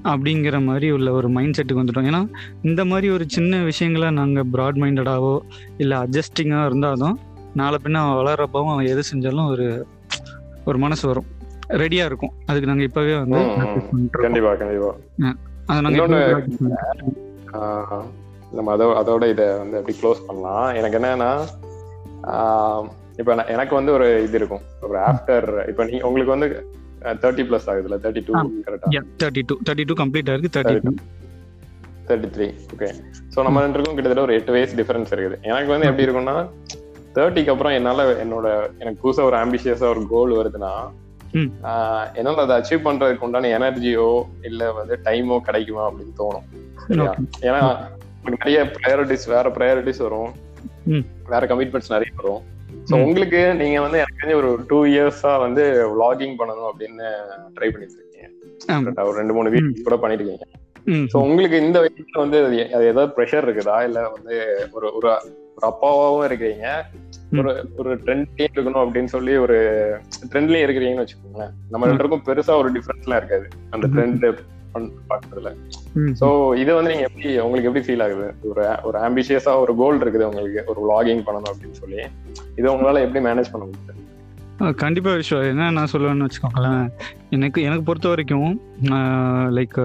[0.04, 1.94] அப்படிங்கிற மாதிரி உள்ள ஒரு மைண்ட் செட்டுக்கு வந்துட்டோம்.
[1.94, 2.28] ஏன்னா
[2.62, 5.38] இந்த மாதிரி ஒரு சின்ன விஷயங்களை நாங்கள் ப்ராட் மைண்டடாவோ
[5.76, 7.18] இல்லை அட்ஜஸ்டிங்காக இருந்தாலும்
[7.54, 9.86] நாளை பின்ன அவன் வளர்றப்பவும் அவன் எது செஞ்சாலும் ஒரு
[10.64, 11.24] ஒரு மனசு வரும்.
[11.68, 12.32] ரெடியாக இருக்கும்.
[12.46, 13.50] அதுக்கு நாங்கள் இப்போவே வந்து ம், ம்.
[13.50, 14.10] practice பண்ணிட்டு இருக்கோம்.
[14.10, 14.96] கண்டிப்பா கண்டிப்பா.
[15.66, 16.08] அதை நாங்கள்
[18.52, 20.74] நம்ம அதோ அதோட இதை வந்து அப்படி க்ளோஸ் பண்ணலாம்?
[20.74, 21.38] எனக்கு என்னன்னா
[23.20, 24.64] இப்ப எனக்கு வந்து ஒரு இது இருக்கும்.
[24.86, 26.48] ஒரு ஆஃப்டர் இப்ப நீ உங்களுக்கு வந்து
[27.22, 28.32] தேர்ட்டி பிளஸ் ஆகுதுல தேர்ட்டி டூ.
[28.66, 30.96] கரெக்டா Yeah, 32 32 complete ஆயிருக்கு, 32.
[32.08, 32.88] தேர்ட்டி த்ரீ ஓகே
[33.34, 35.38] ஸோ நம்ம ரெண்டு பேருக்கும் கிட்டத்தட்ட ஒரு எட்டு வயசு டிஃபரன்ஸ் இருக்குது.
[35.50, 36.36] எனக்கு வந்து எப்படி இருக்கும்னா
[37.16, 38.46] தேர்ட்டிக்கு அப்புறம் என்னால என்னோட
[38.82, 40.72] எனக்கு புதுசா ஒரு ஆம்பிஷியஸா ஒரு கோல் வருதுன்னா
[42.18, 44.08] என்னால அதை அச்சீவ் பண்றதுக்கு உண்டான எனர்ஜியோ
[44.48, 46.46] இல்ல வந்து டைமோ கிடைக்குமா அப்படின்னு தோணும்.
[47.46, 47.60] ஏன்னா
[48.34, 50.30] நிறைய ப்ரையாரிட்டிஸ் வேற ப்ரையாரிட்டிஸ் வரும்.
[51.32, 52.42] வேற கமிட்மெண்ட்ஸ் நிறைய வரும்.
[52.88, 52.94] ஸோ.
[53.02, 55.62] உங்களுக்கு நீங்க வந்து எனக்கு தெரிஞ்ச ஒரு டூ இயர்ஸா வந்து
[55.92, 57.06] vlogging பண்ணணும் அப்படின்னு
[57.56, 58.28] ட்ரை பண்ணிட்டு இருக்கீங்க?
[59.04, 60.46] ஒரு ரெண்டு மூணு வீக் கூட பண்ணிட்டு இருக்கீங்க.
[61.12, 64.34] ஸோ உங்களுக்கு இந்த வயசுல வந்து அது ஏதாவது ப்ரெஷர் இருக்குதா இல்ல வந்து
[64.72, 65.08] ஒரு ஒரு
[65.56, 66.66] ஒரு அப்பாவாவும் இருக்கிறீங்க.
[67.38, 69.56] ஒரு ஒரு ட்ரெண்ட்லயும் இருக்கணும் அப்படின்னு சொல்லி ஒரு
[70.30, 73.86] ட்ரெண்ட்லயும் இருக்கிறீங்கன்னு வச்சுக்கோங்களேன் நம்ம ரெண்டு பேருக்கும் பெருசா ஒரு டிஃபரன்ஸ்லாம் இருக்காது அந்த.
[73.94, 74.26] ட்ரெண்ட்
[75.10, 75.50] பாக்குறதுல
[76.20, 78.26] சோ இது வந்து நீங்க எப்படி உங்களுக்கு எப்படி ஃபீல் ஆகுது?
[78.50, 82.02] ஒரு ஒரு ஆம்பிஷியஸா ஒரு கோல் இருக்குது உங்களுக்கு ஒரு vlogging பண்ணணும் அப்படின்னு சொல்லி.
[82.56, 84.74] இது உங்களால எப்படி மேனேஜ் பண்ண முடியுது?
[84.74, 86.86] கண்டிப்பா விஷயம் என்ன நான் சொல்லுவேன்னு வச்சுக்கோங்களேன்.
[87.30, 88.60] எனக்கு எனக்கு பொறுத்த வரைக்கும்
[89.56, 89.78] லைக்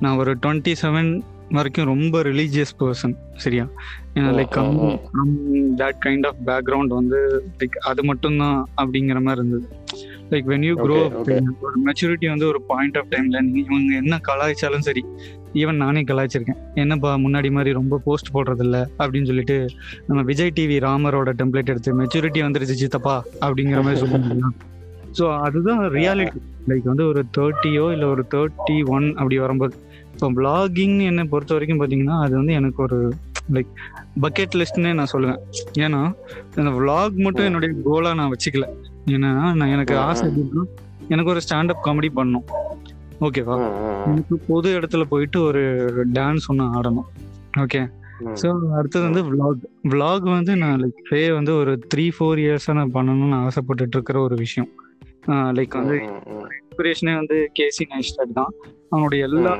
[0.00, 1.10] நான் ஒரு டுவெண்ட்டி செவன்
[1.50, 3.64] வரைக்கும் ரொம்ப ரிலீஜியஸ் பர்சன் சரியா?
[4.14, 4.56] ஏன்னா like.
[5.76, 7.18] That kind of background வந்து
[7.60, 9.66] லைக் அது மட்டும்தான் அப்படிங்கிற மாதிரி இருந்தது.
[10.30, 10.98] Like when you grow.
[11.66, 15.02] ஒரு மெச்சூரிட்டி வந்து ஒரு பாயிண்ட் ஆஃப் டைம்ல நீங்க இவங்க என்ன கலாய்ச்சாலும் சரி
[15.54, 16.60] ஈவன் நானே கலாய்ச்சிருக்கேன்.
[16.74, 19.56] என்னப்பா முன்னாடி மாதிரி ரொம்ப போஸ்ட் போடுறது இல்ல அப்படின்னு சொல்லிட்டு
[20.06, 24.52] நம்ம விஜய் டிவி ராமரோட டெம்ப்ளேட் எடுத்து மெச்சூரிட்டி வந்துருச்சு சித்தப்பா அப்படிங்கிற மாதிரி சொல்லுவாங்க
[25.18, 26.38] ஸோ அதுதான் ரியாலிட்டி
[26.68, 29.74] லைக் வந்து ஒரு தேர்ட்டியோ இல்லை ஒரு தேர்ட்டி ஒன் அப்படி வரும்போது
[30.14, 32.98] இப்போ பிளாகிங் என்னை பொறுத்த வரைக்கும் பார்த்தீங்கன்னா அது வந்து எனக்கு ஒரு
[33.54, 33.72] லைக்
[34.24, 35.40] பக்கெட் லிஸ்ட்னே நான் சொல்லுவேன்.
[35.84, 36.00] ஏன்னா
[36.58, 38.66] இந்த vlog மட்டும் என்னுடைய கோலாக நான் வச்சுக்கல.
[39.14, 40.64] ஏன்னா நான் எனக்கு ஆசை எப்படின்னா
[41.08, 42.46] எனக்கு ஒரு ஸ்டாண்டப் காமெடி பண்ணணும்.
[43.26, 43.56] ஓகேவா.
[44.12, 45.62] எனக்கு பொது இடத்துல போயிட்டு ஒரு
[46.18, 47.10] டான்ஸ் ஒன்று ஆடணும்.
[47.64, 47.82] ஓகே.
[48.40, 48.48] ஸோ
[48.78, 49.58] அடுத்தது வந்து vlog.
[49.92, 54.36] Vlog வந்து நான் லைக் பே வந்து ஒரு த்ரீ ஃபோர் இயர்ஸாக நான் பண்ணணும்னு ஆசைப்பட்டுட்டு இருக்கிற ஒரு
[54.44, 54.70] விஷயம்.
[55.58, 55.96] லைக் வந்து
[56.74, 58.52] இன்ஸ்பிரேஷனே வந்து கேசி நைஸ்டாட் தான்.
[58.90, 59.52] அவனுடைய எல்லா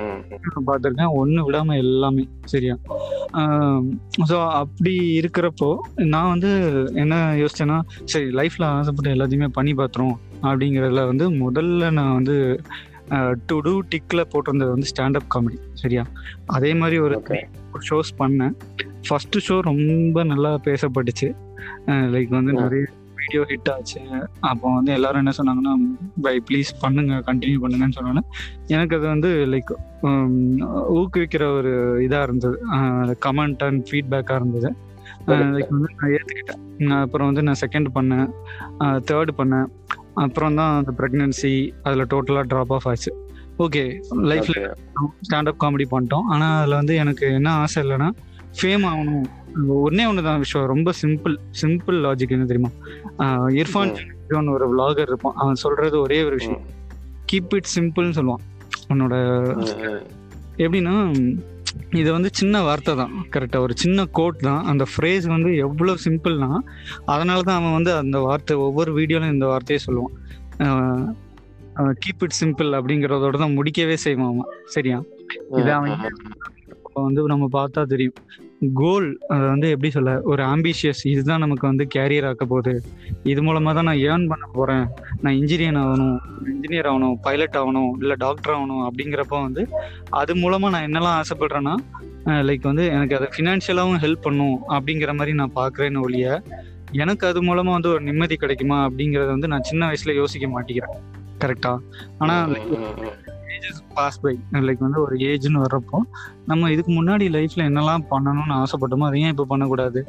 [0.69, 1.13] பார்த்துருக்கேன்.
[1.21, 2.75] ஒன்று விடாம எல்லாமே சரியா.
[4.31, 5.69] ஸோ அப்படி இருக்கிறப்போ
[6.15, 6.51] நான் வந்து
[7.03, 7.79] என்ன யோசிச்சேன்னா
[8.13, 12.37] சரி லைஃப்ல ஆசைப்பட்டு எல்லாத்தையுமே பண்ணி பார்த்துரும் அப்படிங்கிறதுல வந்து முதல்ல நான் வந்து
[13.49, 16.05] டு டூ டிக்ல போட்டிருந்தது வந்து ஸ்டாண்டப் காமெடி சரியா?
[16.57, 17.17] அதே மாதிரி ஒரு.
[17.89, 18.55] ஷோஸ் பண்ணேன்.
[19.09, 21.29] ஃபர்ஸ்ட் ஷோ ரொம்ப நல்லா பேசப்பட்டுச்சு.
[22.15, 22.53] லைக் வந்து.
[22.61, 22.85] நிறைய
[23.25, 24.01] வீடியோ ஹிட் ஆச்சு.
[24.51, 25.75] அப்போ வந்து எல்லாரும் என்ன சொன்னாங்கன்னா
[26.27, 28.25] பை ப்ளீஸ் பண்ணுங்க கண்டினியூ பண்ணுங்கன்னு சொன்னோன்னே
[28.77, 29.73] எனக்கு அது வந்து லைக்
[31.01, 31.73] ஊக்குவிக்கிற ஒரு
[32.07, 32.57] இதாக இருந்தது.
[33.27, 34.71] கமெண்ட் அண்ட் ஃபீட்பேக்காக இருந்தது.
[35.57, 38.29] லைக் வந்து நான் ஏற்றுக்கிட்டேன் நான் அப்புறம் வந்து நான் செகண்ட் பண்ணேன்.
[39.11, 39.69] தேர்ட் பண்ணேன்.
[40.25, 41.53] அப்புறம் தான் அந்த ப்ரெக்னென்சி
[41.87, 43.13] அதில் டோட்டலாக ட்ராப் ஆஃப் ஆச்சு.
[43.65, 43.83] ஓகே
[44.31, 45.11] லைஃப்ல Okay.
[45.27, 46.27] ஸ்டாண்டப் காமெடி பண்ணிட்டோம்.
[46.35, 48.09] ஆனால் அதில் வந்து எனக்கு என்ன ஆசை இல்லைன்னா
[48.59, 49.27] ஃபேம் ஆகணும்.
[49.55, 52.71] ஒன்னே ஒன்று தான் விஷயம் ரொம்ப சிம்பிள் சிம்பிள் லாஜிக் என்ன தெரியுமா?
[53.63, 55.37] இர்ஃபான் ஒரு vlogger இருப்பான்.
[55.43, 56.63] அவன் சொல்றது ஒரே ஒரு விஷயம்.
[57.33, 58.45] கீப் இட் சிம்பிள்னு சொல்லுவான்.
[58.93, 59.15] உன்னோட.
[60.65, 60.95] எப்படின்னா
[62.01, 63.13] இது வந்து சின்ன வார்த்தை தான்.
[63.31, 64.65] கரெக்டா ஒரு சின்ன கோட் தான்.
[64.71, 66.51] அந்த ஃப்ரேஸ் வந்து எவ்வளவு சிம்பிள்னா
[67.15, 70.15] அதனால தான் அவன் வந்து அந்த வார்த்தை ஒவ்வொரு வீடியோலையும் இந்த வார்த்தையை சொல்லுவான்.
[72.03, 74.51] கீப் இட் சிம்பிள் அப்படிங்கிறதோட தான் முடிக்கவே செய்வான் அவன்.
[74.77, 74.99] சரியா?
[75.61, 75.99] இது அவன்
[76.93, 78.19] வந்து நம்ம பார்த்தா தெரியும்.
[78.81, 82.75] கோல் அது வந்து எப்படி சொல்ல ஒரு ஆம்பிஷியஸ் இதுதான் நமக்கு வந்து கேரியர் ஆக்க போகுது.
[83.23, 84.85] இது மூலமா தான் நான் ஏர்ன் பண்ண போறேன்.
[85.23, 86.17] நான் இன்ஜினியர் ஆகணும்
[86.53, 89.65] இன்ஜினியர் ஆகணும் பைலட் ஆகணும் இல்லை டாக்டர் ஆகணும் அப்படிங்கிறப்ப வந்து
[90.21, 91.75] அது மூலமா நான் என்னெல்லாம் ஆசைப்படுறேன்னா
[92.49, 96.43] லைக் வந்து எனக்கு அதை ஃபினான்ஷியலாகவும் ஹெல்ப் பண்ணும் அப்படிங்கிற மாதிரி நான் பார்க்குறேன்னு ஒழிய
[97.03, 100.97] எனக்கு அது மூலமா வந்து ஒரு நிம்மதி கிடைக்குமா அப்படிங்கறத வந்து நான் சின்ன வயசுல யோசிக்க மாட்டேங்கிறேன்.
[101.45, 101.73] கரெக்டா
[102.19, 102.35] ஆனா
[103.65, 104.35] ஏஜஸ் பாஸ் பை
[104.69, 105.99] லைக் வந்து ஒரு ஏஜ்னு வர்றப்போ
[106.47, 110.03] நம்ம இதுக்கு முன்னாடி லைஃப்ல என்னெல்லாம் பண்ணணும்னு ஆசைப்பட்டோமோ அதை ஏன் இப்போ பண்ணக்கூடாது.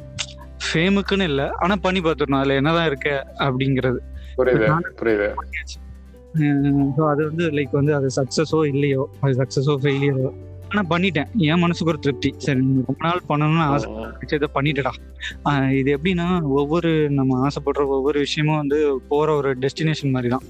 [0.66, 2.40] ஃபேமுக்குன்னு இல்லை ஆனா பண்ணி பார்த்துடணும்.
[2.40, 4.00] அதுல என்னதான் இருக்க அப்படிங்கிறது.
[4.38, 4.70] புரியுது
[5.02, 5.28] புரியுது.
[6.96, 10.30] ஸோ அது வந்து லைக் வந்து அது சக்ஸஸோ இல்லையோ அது சக்ஸஸோ ஃபெயிலியரோ
[10.70, 11.30] ஆனா பண்ணிட்டேன்.
[11.50, 12.30] என் மனசுக்கு ஒரு திருப்தி.
[12.46, 13.90] சரி ரொம்ப நாள் பண்ணணும்னு ஆசை.
[14.22, 14.94] விஷயத்த பண்ணிட்டடா.
[15.80, 16.28] இது எப்படின்னா
[16.60, 18.80] ஒவ்வொரு நம்ம ஆசைப்படுற ஒவ்வொரு விஷயமும் வந்து
[19.12, 20.46] போற ஒரு டெஸ்டினேஷன் மாதிரி தான்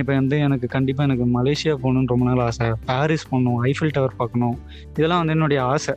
[0.00, 2.68] இப்போ வந்து எனக்கு கண்டிப்பா எனக்கு மலேசியா போகணும்னு ரொம்ப நாள் ஆசை.
[2.90, 4.58] பாரிஸ் போகணும் ஐஃபில் டவர் பார்க்கணும்.
[4.96, 5.94] இதெல்லாம் வந்து என்னுடைய ஆசை.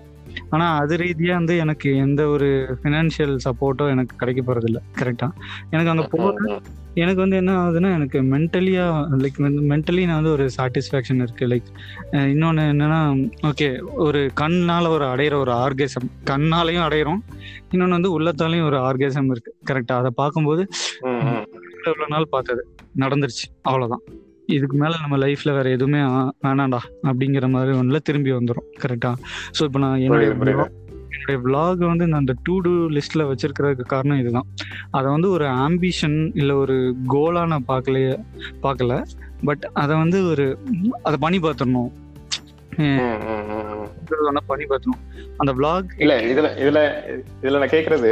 [0.50, 2.50] ஆனா அது ரீதியா வந்து எனக்கு எந்த ஒரு
[2.82, 5.28] ஃபினான்ஷியல் சப்போர்ட்டோ எனக்கு கிடைக்க போறது இல்லை கரெக்டா
[5.70, 6.60] எனக்கு அங்க போக.
[6.94, 8.86] எனக்கு வந்து என்ன ஆகுதுன்னா எனக்கு மென்டலியா
[9.24, 9.38] லைக்
[9.72, 11.46] மென்டலி நான் வந்து ஒரு சாட்டிஸ்ஃபேக்ஷன் இருக்கு.
[11.48, 11.70] லைக்
[12.32, 13.02] இன்னொன்று என்னன்னா
[13.50, 13.68] ஓகே
[14.06, 17.22] ஒரு கண்ணால ஒரு அடையிற ஒரு ஆர்கேசம் கண்ணாலையும் அடையிறோம்.
[17.72, 19.54] இன்னொன்று வந்து உள்ளத்தாலையும் ஒரு ஆர்கேசம் இருக்கு.
[19.72, 20.66] கரெக்டா அதை பார்க்கும்போது.
[21.84, 22.64] இவ்வளோ நாள் பார்த்தது?
[22.98, 23.46] நடந்துருச்சு.
[23.70, 24.04] அவ்வளோதான்
[24.56, 26.02] இதுக்கு மேல நம்ம லைஃப்ல வேற எதுவுமே
[26.48, 29.12] வேணாம்டா அப்படிங்கிற மாதிரி ஒன்றுல திரும்பி வந்துடும் கரெக்டா
[29.60, 30.30] ஸோ இப்போ நான் என்னுடைய
[31.12, 34.48] என்னுடைய vlog வந்து நான் அந்த டூ டூ லிஸ்ட்ல வச்சிருக்கிறதுக்கு காரணம் இதுதான்.
[34.92, 36.76] அதை வந்து ஒரு ஆம்பிஷன் இல்லை ஒரு
[37.08, 38.14] கோலா நான் பார்க்கலையே
[38.64, 38.94] பார்க்கல.
[39.44, 40.46] பட் அதை வந்து ஒரு
[41.04, 41.92] அதை பண்ணி பார்த்துடணும்.
[44.50, 45.02] பண்ணி பார்த்துடணும்
[45.38, 46.80] அந்த vlog இல்ல இதுல இதுல
[47.42, 48.12] இதுல நான் கேக்குறது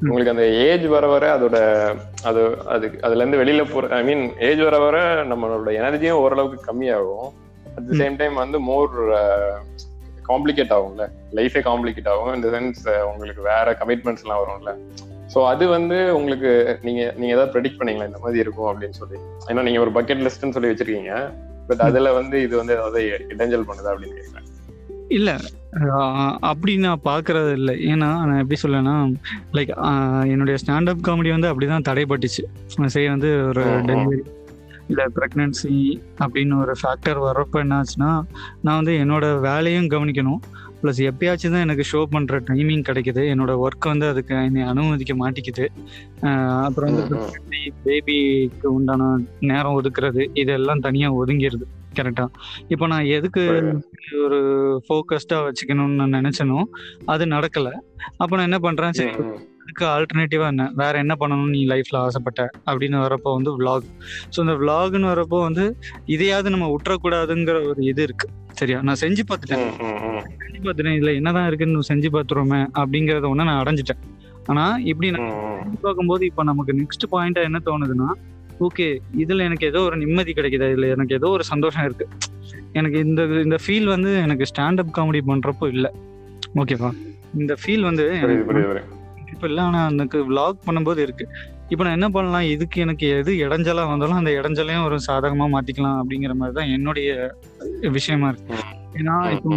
[0.00, 1.56] உங்களுக்கு அந்த ஏஜ் வர வர அதோட
[2.22, 7.28] அது அது அதுல இருந்து வெளியில போற ஐ மீன் ஏஜ் வர வர நம்மளோட எனர்ஜியும் ஓரளவுக்கு கம்மியாகும்.
[7.76, 7.96] At the.
[8.02, 8.92] சேம் டைம் வந்து மோர்
[10.28, 11.06] காம்ப்ளிகேட் ஆகும்ல.
[11.32, 12.34] லைஃபே காம்ப்ளிகேட் ஆகும்.
[12.34, 14.72] இந்த சென்ஸ் உங்களுக்கு வேற கமிட்மெண்ட்ஸ் எல்லாம் வரும்ல.
[15.34, 18.06] ஸோ அது வந்து உங்களுக்கு நீங்க நீங்க ஏதாவது ப்ரெடிக்ட் பண்ணீங்களா?
[18.06, 19.18] இந்த மாதிரி இருக்கும் அப்படின்னு சொல்லி.
[19.48, 21.14] ஏன்னா நீங்க ஒரு பக்கெட் லிஸ்ட்னு சொல்லி வச்சிருக்கீங்க.
[21.68, 23.02] பட் அதுல வந்து இது வந்து ஏதாவது
[23.34, 24.50] இடைஞ்சல் பண்ணுதா அப்படின்னு கேட்குறேன்
[25.08, 25.30] இல்ல
[26.50, 27.74] அப்படி நான் பாக்குறது இல்லை.
[27.92, 28.94] ஏன்னா நான் எப்படி சொல்லனா
[29.52, 29.72] லைக்
[30.32, 32.42] என்னுடைய ஸ்டாண்டப் காமெடி வந்து அப்படிதான் தடைப்பட்டுச்சு
[32.94, 33.64] சரி வந்து ஒரு.
[33.90, 34.20] டெலிவரி
[34.88, 35.74] இல்ல பிரெக்னன்சி
[36.24, 38.10] அப்படின்னு ஒரு ஃபேக்டர் வர்றப்ப என்ன ஆச்சுன்னா
[38.62, 40.40] நான் வந்து என்னோட வேலையும் கவனிக்கணும்.
[40.84, 43.22] ப்ளஸ் எப்பயாச்சும் தான் எனக்கு ஷோ பண்ற டைமிங் கிடைக்குது.
[43.32, 45.66] என்னோட ஒர்க் வந்து அதுக்கு என்னை அனுமதிக்க மாட்டேங்குது
[46.66, 47.18] அப்புறம் வந்து.
[47.84, 49.08] பேபிக்கு உண்டான
[49.50, 51.66] நேரம் ஒதுக்குறது இதெல்லாம் தனியா ஒதுங்கிடுது
[51.98, 52.26] கரெக்டா
[52.72, 53.42] இப்போ நான் எதுக்கு.
[54.24, 54.38] ஒரு
[54.86, 56.60] ஃபோக்கஸ்டா வச்சுக்கணும்னு நான் நினைச்சனோ
[57.12, 57.68] அது நடக்கல.
[58.16, 58.94] அப்ப நான் என்ன பண்றேன்.
[59.62, 60.64] அதுக்கு ஆல்டர்னேட்டிவா என்ன?
[60.74, 62.42] வேற என்ன பண்ணணும்னு நீ லைஃப்ல ஆசைப்பட்ட?
[62.70, 63.84] அப்படின்னு வரப்போ வந்து vlog.
[64.34, 65.64] ஸோ இந்த vlogன்னு வரப்போ வந்து
[66.14, 68.28] இதையாவது நம்ம விட்டுறக்கூடாதுங்கிற ஒரு இது இருக்கு.
[68.60, 68.78] சரியா?
[68.86, 69.62] நான் செஞ்சு பார்த்துட்டேன்.
[70.42, 70.96] செஞ்சு பார்த்துட்டேன்.
[70.98, 74.02] இதுல என்னதான் இருக்குன்னு செஞ்சு பார்த்துருவோமே அப்படிங்கறத ஒண்ணு நான் அடைஞ்சிட்டேன்.
[74.50, 75.30] ஆனா இப்படி நான்
[75.84, 78.08] பார்க்கும்போது இப்போ நமக்கு நெக்ஸ்ட் பாயிண்டா என்ன தோணுதுன்னா
[78.66, 78.86] ஓகே
[79.22, 80.66] இதுல எனக்கு ஏதோ ஒரு நிம்மதி கிடைக்குதா?
[80.74, 82.06] இல்ல எனக்கு ஏதோ ஒரு சந்தோஷம் இருக்கு.
[82.78, 85.86] எனக்கு இந்த இந்த ஃபீல் வந்து எனக்கு ஸ்டாண்டப் காமெடி பண்றப்போ இல்ல.
[86.62, 86.90] ஓகேவா
[87.40, 88.04] இந்த ஃபீல் வந்து
[89.32, 91.24] இப்போ இல்லை ஆனா எனக்கு vlog பண்ணும்போது இருக்கு.
[91.72, 92.46] இப்போ நான் என்ன பண்ணலாம்?
[92.54, 97.08] இதுக்கு எனக்கு எது இடைஞ்சலா வந்தாலும் அந்த இடைஞ்சலையும் ஒரு சாதகமா மாத்திக்கலாம் அப்படிங்கிற மாதிரி தான் என்னுடைய
[97.96, 98.58] விஷயமா இருக்கு.
[99.00, 99.52] ஏன்னா இப்போ.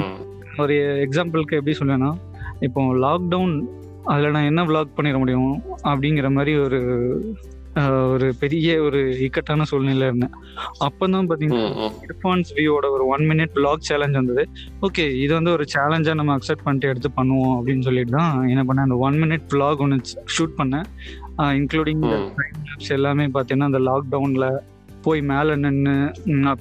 [0.63, 2.11] ஒரு எக்ஸாம்பிளுக்கு எப்படி சொல்லுவேன்னா
[2.67, 3.55] இப்போ லாக்டவுன்
[4.13, 5.53] அதில் நான் என்ன vlog பண்ணிட முடியும்?
[5.91, 6.79] அப்படிங்கிற மாதிரி ஒரு
[8.13, 10.35] ஒரு பெரிய ஒரு இக்கட்டான சூழ்நிலை இருந்தேன்.
[10.85, 11.65] அப்போ தான் பார்த்தீங்கன்னா.
[12.07, 14.43] இர்ஃபான்ஸ் வியூவோட ஒரு ஒன் மினிட் vlog சேலஞ்ச் வந்தது.
[14.87, 18.87] ஓகே இது வந்து ஒரு சேலஞ்சாக நம்ம அக்செப்ட் பண்ணிட்டு எடுத்து பண்ணுவோம் அப்படின்னு சொல்லிட்டு தான் என்ன பண்ணேன்
[18.89, 19.99] அந்த ஒன் மினிட் vlog ஒன்று
[20.37, 20.87] ஷூட் பண்ணேன்.
[21.59, 22.03] இன்க்ளூடிங்.
[22.11, 24.47] டைம் எல்லாமே பார்த்தீங்கன்னா அந்த லாக்டவுனில்
[25.05, 25.95] போய் மேலே நின்று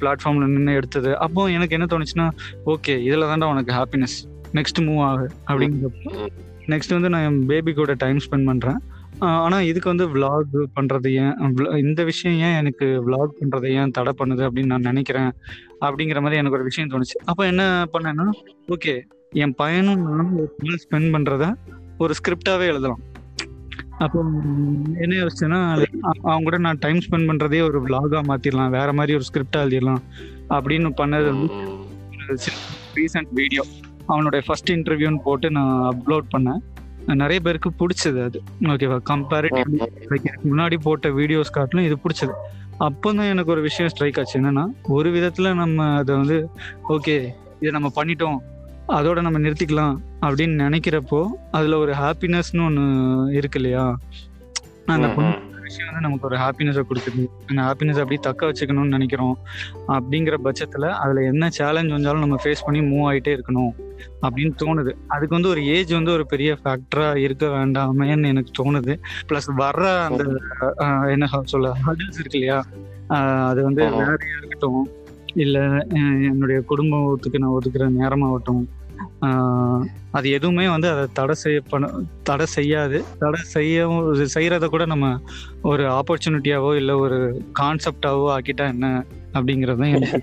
[0.00, 1.12] பிளாட்ஃபார்மில் நின்று எடுத்தது.
[1.24, 2.26] அப்போ எனக்கு என்ன தோணுச்சுன்னா
[2.72, 4.16] ஓகே இதில் தான்டா உனக்கு ஹாப்பினஸ்
[4.58, 6.12] நெக்ஸ்ட் மூவ் ஆகு அப்படிங்கிறப்போ.
[6.72, 8.78] நெக்ஸ்ட் வந்து நான் என் பேபி கூட டைம் ஸ்பெண்ட் பண்ணுறேன்
[9.44, 11.36] ஆனால் இதுக்கு வந்து vlog பண்ணுறது ஏன்
[11.82, 15.30] இந்த விஷயம் ஏன் எனக்கு vlog பண்ணுறது ஏன் தடை பண்ணுது அப்படின்னு நான் நினைக்கிறேன்
[15.86, 17.16] அப்படிங்கிற மாதிரி எனக்கு ஒரு விஷயம் தோணுச்சு.
[17.30, 17.62] அப்போ என்ன
[17.94, 18.26] பண்ணேன்னா
[18.74, 18.94] ஓகே
[19.44, 21.46] என் பையனும் நானும் ஒரு ஸ்பெண்ட் பண்ணுறத
[22.04, 23.02] ஒரு ஸ்கிரிப்டாகவே எழுதலாம்.
[24.04, 24.18] அப்போ
[25.02, 25.58] என்ன யோசிச்சேன்னா
[26.28, 30.02] அவங்க கூட நான் டைம் ஸ்பெண்ட் பண்ணுறதே ஒரு vlog-ஆ மாற்றிடலாம் வேற மாதிரி ஒரு ஸ்கிரிப்டா எழுதிடலாம்
[30.56, 31.58] அப்படின்னு பண்ணது வந்து
[32.98, 33.62] ரீசெண்ட் வீடியோ
[34.12, 36.60] அவனுடைய ஃபர்ஸ்ட் இன்டர்வியூன்னு போட்டு நான் அப்லோட் பண்ணேன்.
[37.22, 38.38] நிறைய பேருக்கு பிடிச்சது அது.
[38.72, 39.72] ஓகேவா கம்பேரிட்டிவ்
[40.50, 42.34] முன்னாடி போட்ட வீடியோஸ் காட்டிலும் இது பிடிச்சது.
[42.86, 44.36] அப்போ தான் எனக்கு ஒரு விஷயம் ஸ்ட்ரைக் ஆச்சு.
[44.40, 44.64] என்னன்னா
[44.96, 46.38] ஒரு விதத்துல நம்ம அதை வந்து
[46.96, 47.16] ஓகே
[47.62, 48.38] இதை நம்ம பண்ணிட்டோம்.
[48.88, 53.98] அதோட நம்ம நிறுத்திக்கலாம் அப்படின்னு நினைக்கிறப்போ அதுல ஒரு ஹாப்பினஸ்னு ஒன்று இருக்கு இல்லையா?
[54.86, 55.06] அந்த.
[55.66, 57.26] விஷயம் வந்து நமக்கு ஒரு ஹாப்பினஸை கொடுக்குது.
[57.46, 59.38] அந்த ஹாப்பினஸ் அப்படியே தக்க வச்சுக்கணும்னு நினைக்கிறோம்
[59.88, 63.72] அப்படிங்கிற பட்சத்துல அதுல என்ன சேலஞ்ச் வந்தாலும் நம்ம ஃபேஸ் பண்ணி மூவ் ஆயிட்டே இருக்கணும்
[64.22, 64.92] அப்படின்னு தோணுது.
[65.06, 68.98] அதுக்கு வந்து ஒரு ஏஜ் வந்து ஒரு பெரிய ஃபேக்டரா இருக்க வேண்டாமேன்னு எனக்கு தோணுது.
[69.28, 70.24] ப்ளஸ் வர்ற அந்த
[71.10, 72.64] என்ன சொல்ல ஹடில்ஸ் இருக்கு இல்லையா?
[73.48, 73.84] அது வந்து.
[73.84, 74.88] வேலையா இருக்கட்டும்.
[75.36, 75.62] இல்லை
[76.30, 78.64] என்னுடைய குடும்பத்துக்கு நான் ஒதுக்குற நேரமாகட்டும்
[80.10, 81.86] அது எதுவுமே வந்து அதை தடை செய்ய பண்ண
[82.22, 82.98] தடை செய்யாது.
[83.18, 84.06] தடை செய்யவும்
[84.36, 85.06] செய்கிறத கூட நம்ம
[85.70, 87.18] ஒரு ஆப்பர்ச்சுனிட்டியாவோ இல்லை ஒரு
[87.60, 88.86] கான்செப்டாவோ ஆக்கிட்டா என்ன
[89.34, 90.20] அப்படிங்கிறது எனக்கு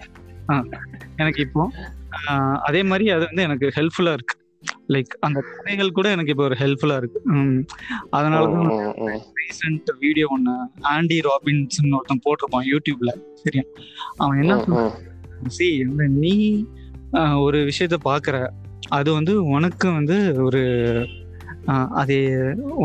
[1.18, 1.64] எனக்கு இப்போ
[2.68, 4.36] அதே மாதிரி அது வந்து எனக்கு ஹெல்ப்ஃபுல்லாக இருக்கு.
[4.94, 7.20] லைக் அந்த கதைகள் கூட எனக்கு இப்போ ஒரு ஹெல்ப்ஃபுல்லா இருக்கு.
[8.18, 8.70] அதனால தான்.
[9.42, 10.54] ரீசெண்ட் வீடியோ ஒன்று
[10.94, 13.66] ஆண்டி ராபின்ஸ்னு ஒருத்தன் போட்டிருப்பான் யூடியூப்ல சரியா?
[14.22, 14.58] அவன் என்ன.
[15.58, 16.36] சி இந்த நீ
[17.46, 18.38] ஒரு விஷயத்த பாக்குற.
[18.98, 20.62] அது வந்து உனக்கு வந்து ஒரு
[22.02, 22.16] அது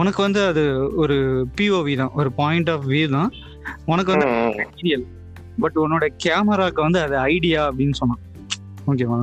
[0.01, 0.63] உனக்கு வந்து அது
[1.03, 1.17] ஒரு
[1.59, 2.13] பிஓவி தான்.
[2.21, 3.31] ஒரு பாயிண்ட் ஆஃப் வியூ தான்.
[3.93, 4.29] உனக்கு வந்து.
[4.61, 5.07] மெட்டீரியல்
[5.63, 8.23] பட் உன்னோட கேமராக்கு வந்து அது ஐடியா அப்படின்னு சொன்னான்.
[8.91, 9.19] ஓகேவா?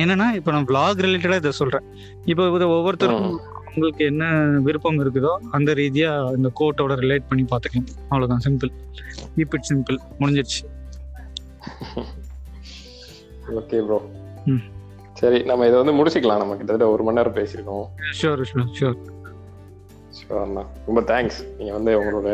[0.00, 1.86] என்னன்னா இப்போ நான் vlog ரிலேட்டடா இதை சொல்றேன்.
[2.30, 3.36] இப்போ இது ஒவ்வொருத்தருக்கும்
[3.68, 4.24] உங்களுக்கு என்ன
[4.66, 8.42] விருப்பம் இருக்குதோ அந்த ரீதியா இந்த கோட்டோட ரிலேட் பண்ணி பார்த்துக்கலாம் அவ்வளவுதான்.
[8.46, 8.72] சிம்பிள்
[9.36, 10.60] கீப் இட் சிம்பிள் முடிஞ்சிருச்சு.
[13.60, 13.98] Okay bro.
[15.20, 16.42] சரி நம்ம இதை வந்து முடிச்சுக்கலாம்.
[16.42, 17.84] நம்ம கிட்டத்தட்ட ஒரு மணி நேரம் பேசியிருக்கோம்.
[18.20, 18.96] ஷூர் ஷூர் ஷூர்
[20.16, 22.30] ஷுவர்ண்ணா ரொம்ப தேங்க்ஸ் நீங்க வந்து உங்களோட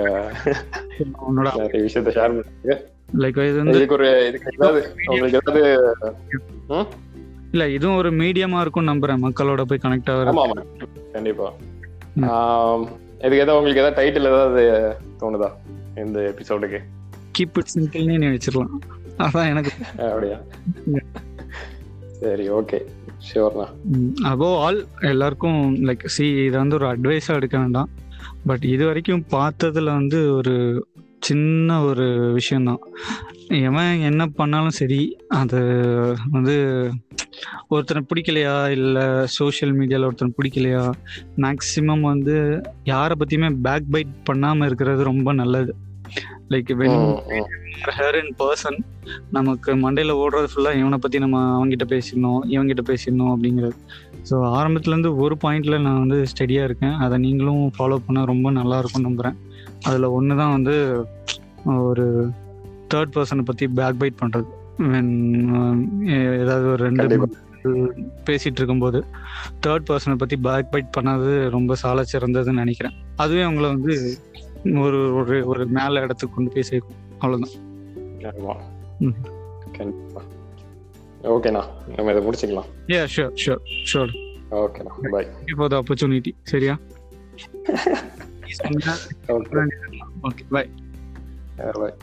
[1.28, 2.76] உன்னோட நிறைய விஷயத்த ஷேர் பண்ணி
[3.22, 5.62] லைக் இது வந்து இதுக்கு ஒரு இதுக்கு ஏதாவது உங்களுக்கு ஏதாவது?
[7.52, 9.22] இல்ல இதுவும் ஒரு மீடியமா இருக்கும் நம்புறேன்.
[9.26, 10.64] மக்களோட போய் கனெக்ட் ஆகுற ஆமா ஆமா.
[11.12, 11.48] கண்டிப்பா.
[13.18, 14.62] இதுக்கு ஏதாவது உங்களுக்கு ஏதாவது டைட்டில் ஏதாவது
[15.20, 15.48] தோணுதா
[16.02, 16.80] இந்த எபிசோடுக்கு
[17.38, 18.74] கீப் இட் சிம்பிள்னே நீ வச்சிடலாம்
[19.18, 19.72] அதான் எனக்கு.
[20.08, 20.38] அப்படியா?
[22.20, 22.78] சரி ஓகே
[23.26, 23.66] ஷியோர்ண்ணா
[24.30, 24.78] அபோவ் ஆல்
[25.10, 27.90] எல்லாருக்கும் லைக் சி இதை வந்து ஒரு அட்வைஸாக எடுக்க வேண்டாம்.
[28.46, 30.54] பட் இது வரைக்கும் பார்த்ததுல வந்து ஒரு
[31.20, 32.82] சின்ன ஒரு விஷயம்தான்.
[33.62, 35.00] எவன் என்ன பண்ணாலும் சரி
[35.40, 35.60] அது
[36.30, 36.54] வந்து
[37.68, 38.54] ஒருத்தனை பிடிக்கலையா?
[38.76, 39.04] இல்லை
[39.36, 40.84] சோஷியல் மீடியாவில் ஒருத்தனை பிடிக்கலையா?
[41.42, 42.36] மேக்ஸிமம் வந்து
[42.86, 45.72] யாரை பற்றியுமே பேக் பைட் பண்ணாமல் இருக்கிறது ரொம்ப நல்லது.
[46.50, 46.98] Like when
[47.96, 48.78] her in person
[49.30, 53.76] நமக்கு மண்டையில ஓடுறது ஃபுல்லா இவனை பத்தி நம்ம அவங்ககிட்ட பேசிடணும் இவங்கிட்ட பேசிடணும் அப்படிங்கிறது.
[54.28, 56.96] ஸோ ஆரம்பத்துல இருந்து ஒரு பாயிண்ட்ல நான் வந்து ஸ்டெடியா இருக்கேன்.
[56.98, 59.36] அதை நீங்களும் ஃபாலோ பண்ண ரொம்ப நல்லா இருக்கும் நம்புறேன்.
[59.84, 60.74] அதுல ஒன்று தான் வந்து
[61.84, 62.06] ஒரு
[62.92, 67.28] தேர்ட் பர்சனை பத்தி பேக் பைட் அஹ், ஏதாவது ஒரு ரெண்டு
[68.26, 69.04] பேசிட்டு இருக்கும்போது
[69.66, 72.92] தேர்ட் பர்சனை பத்தி பேக் பைட் பண்ணது ரொம்ப சால சிறந்ததுன்னு நினைக்கிறேன்.
[73.16, 74.18] அதுவே அவங்கள வந்து
[74.76, 76.96] ஒரு ஒரு ஒரு மேல இடத்துக்கு கொண்டு போய் சேர்க்கும்.
[77.18, 77.66] அவ்வளவுதான்.
[81.22, 81.64] ஓகேண்ணா.
[81.96, 82.64] நம்ம இதை முடிச்சுக்கலாம்.
[82.86, 83.58] Yeah, sure, sure,
[83.92, 84.10] sure.
[84.50, 85.08] ஓகேண்ணா.
[85.10, 86.78] பாய் ஃபார் த ஆப்பர்ச்சுனிட்டி சரியா?
[89.28, 89.70] Okay
[90.22, 90.70] okay bye
[91.72, 91.94] bye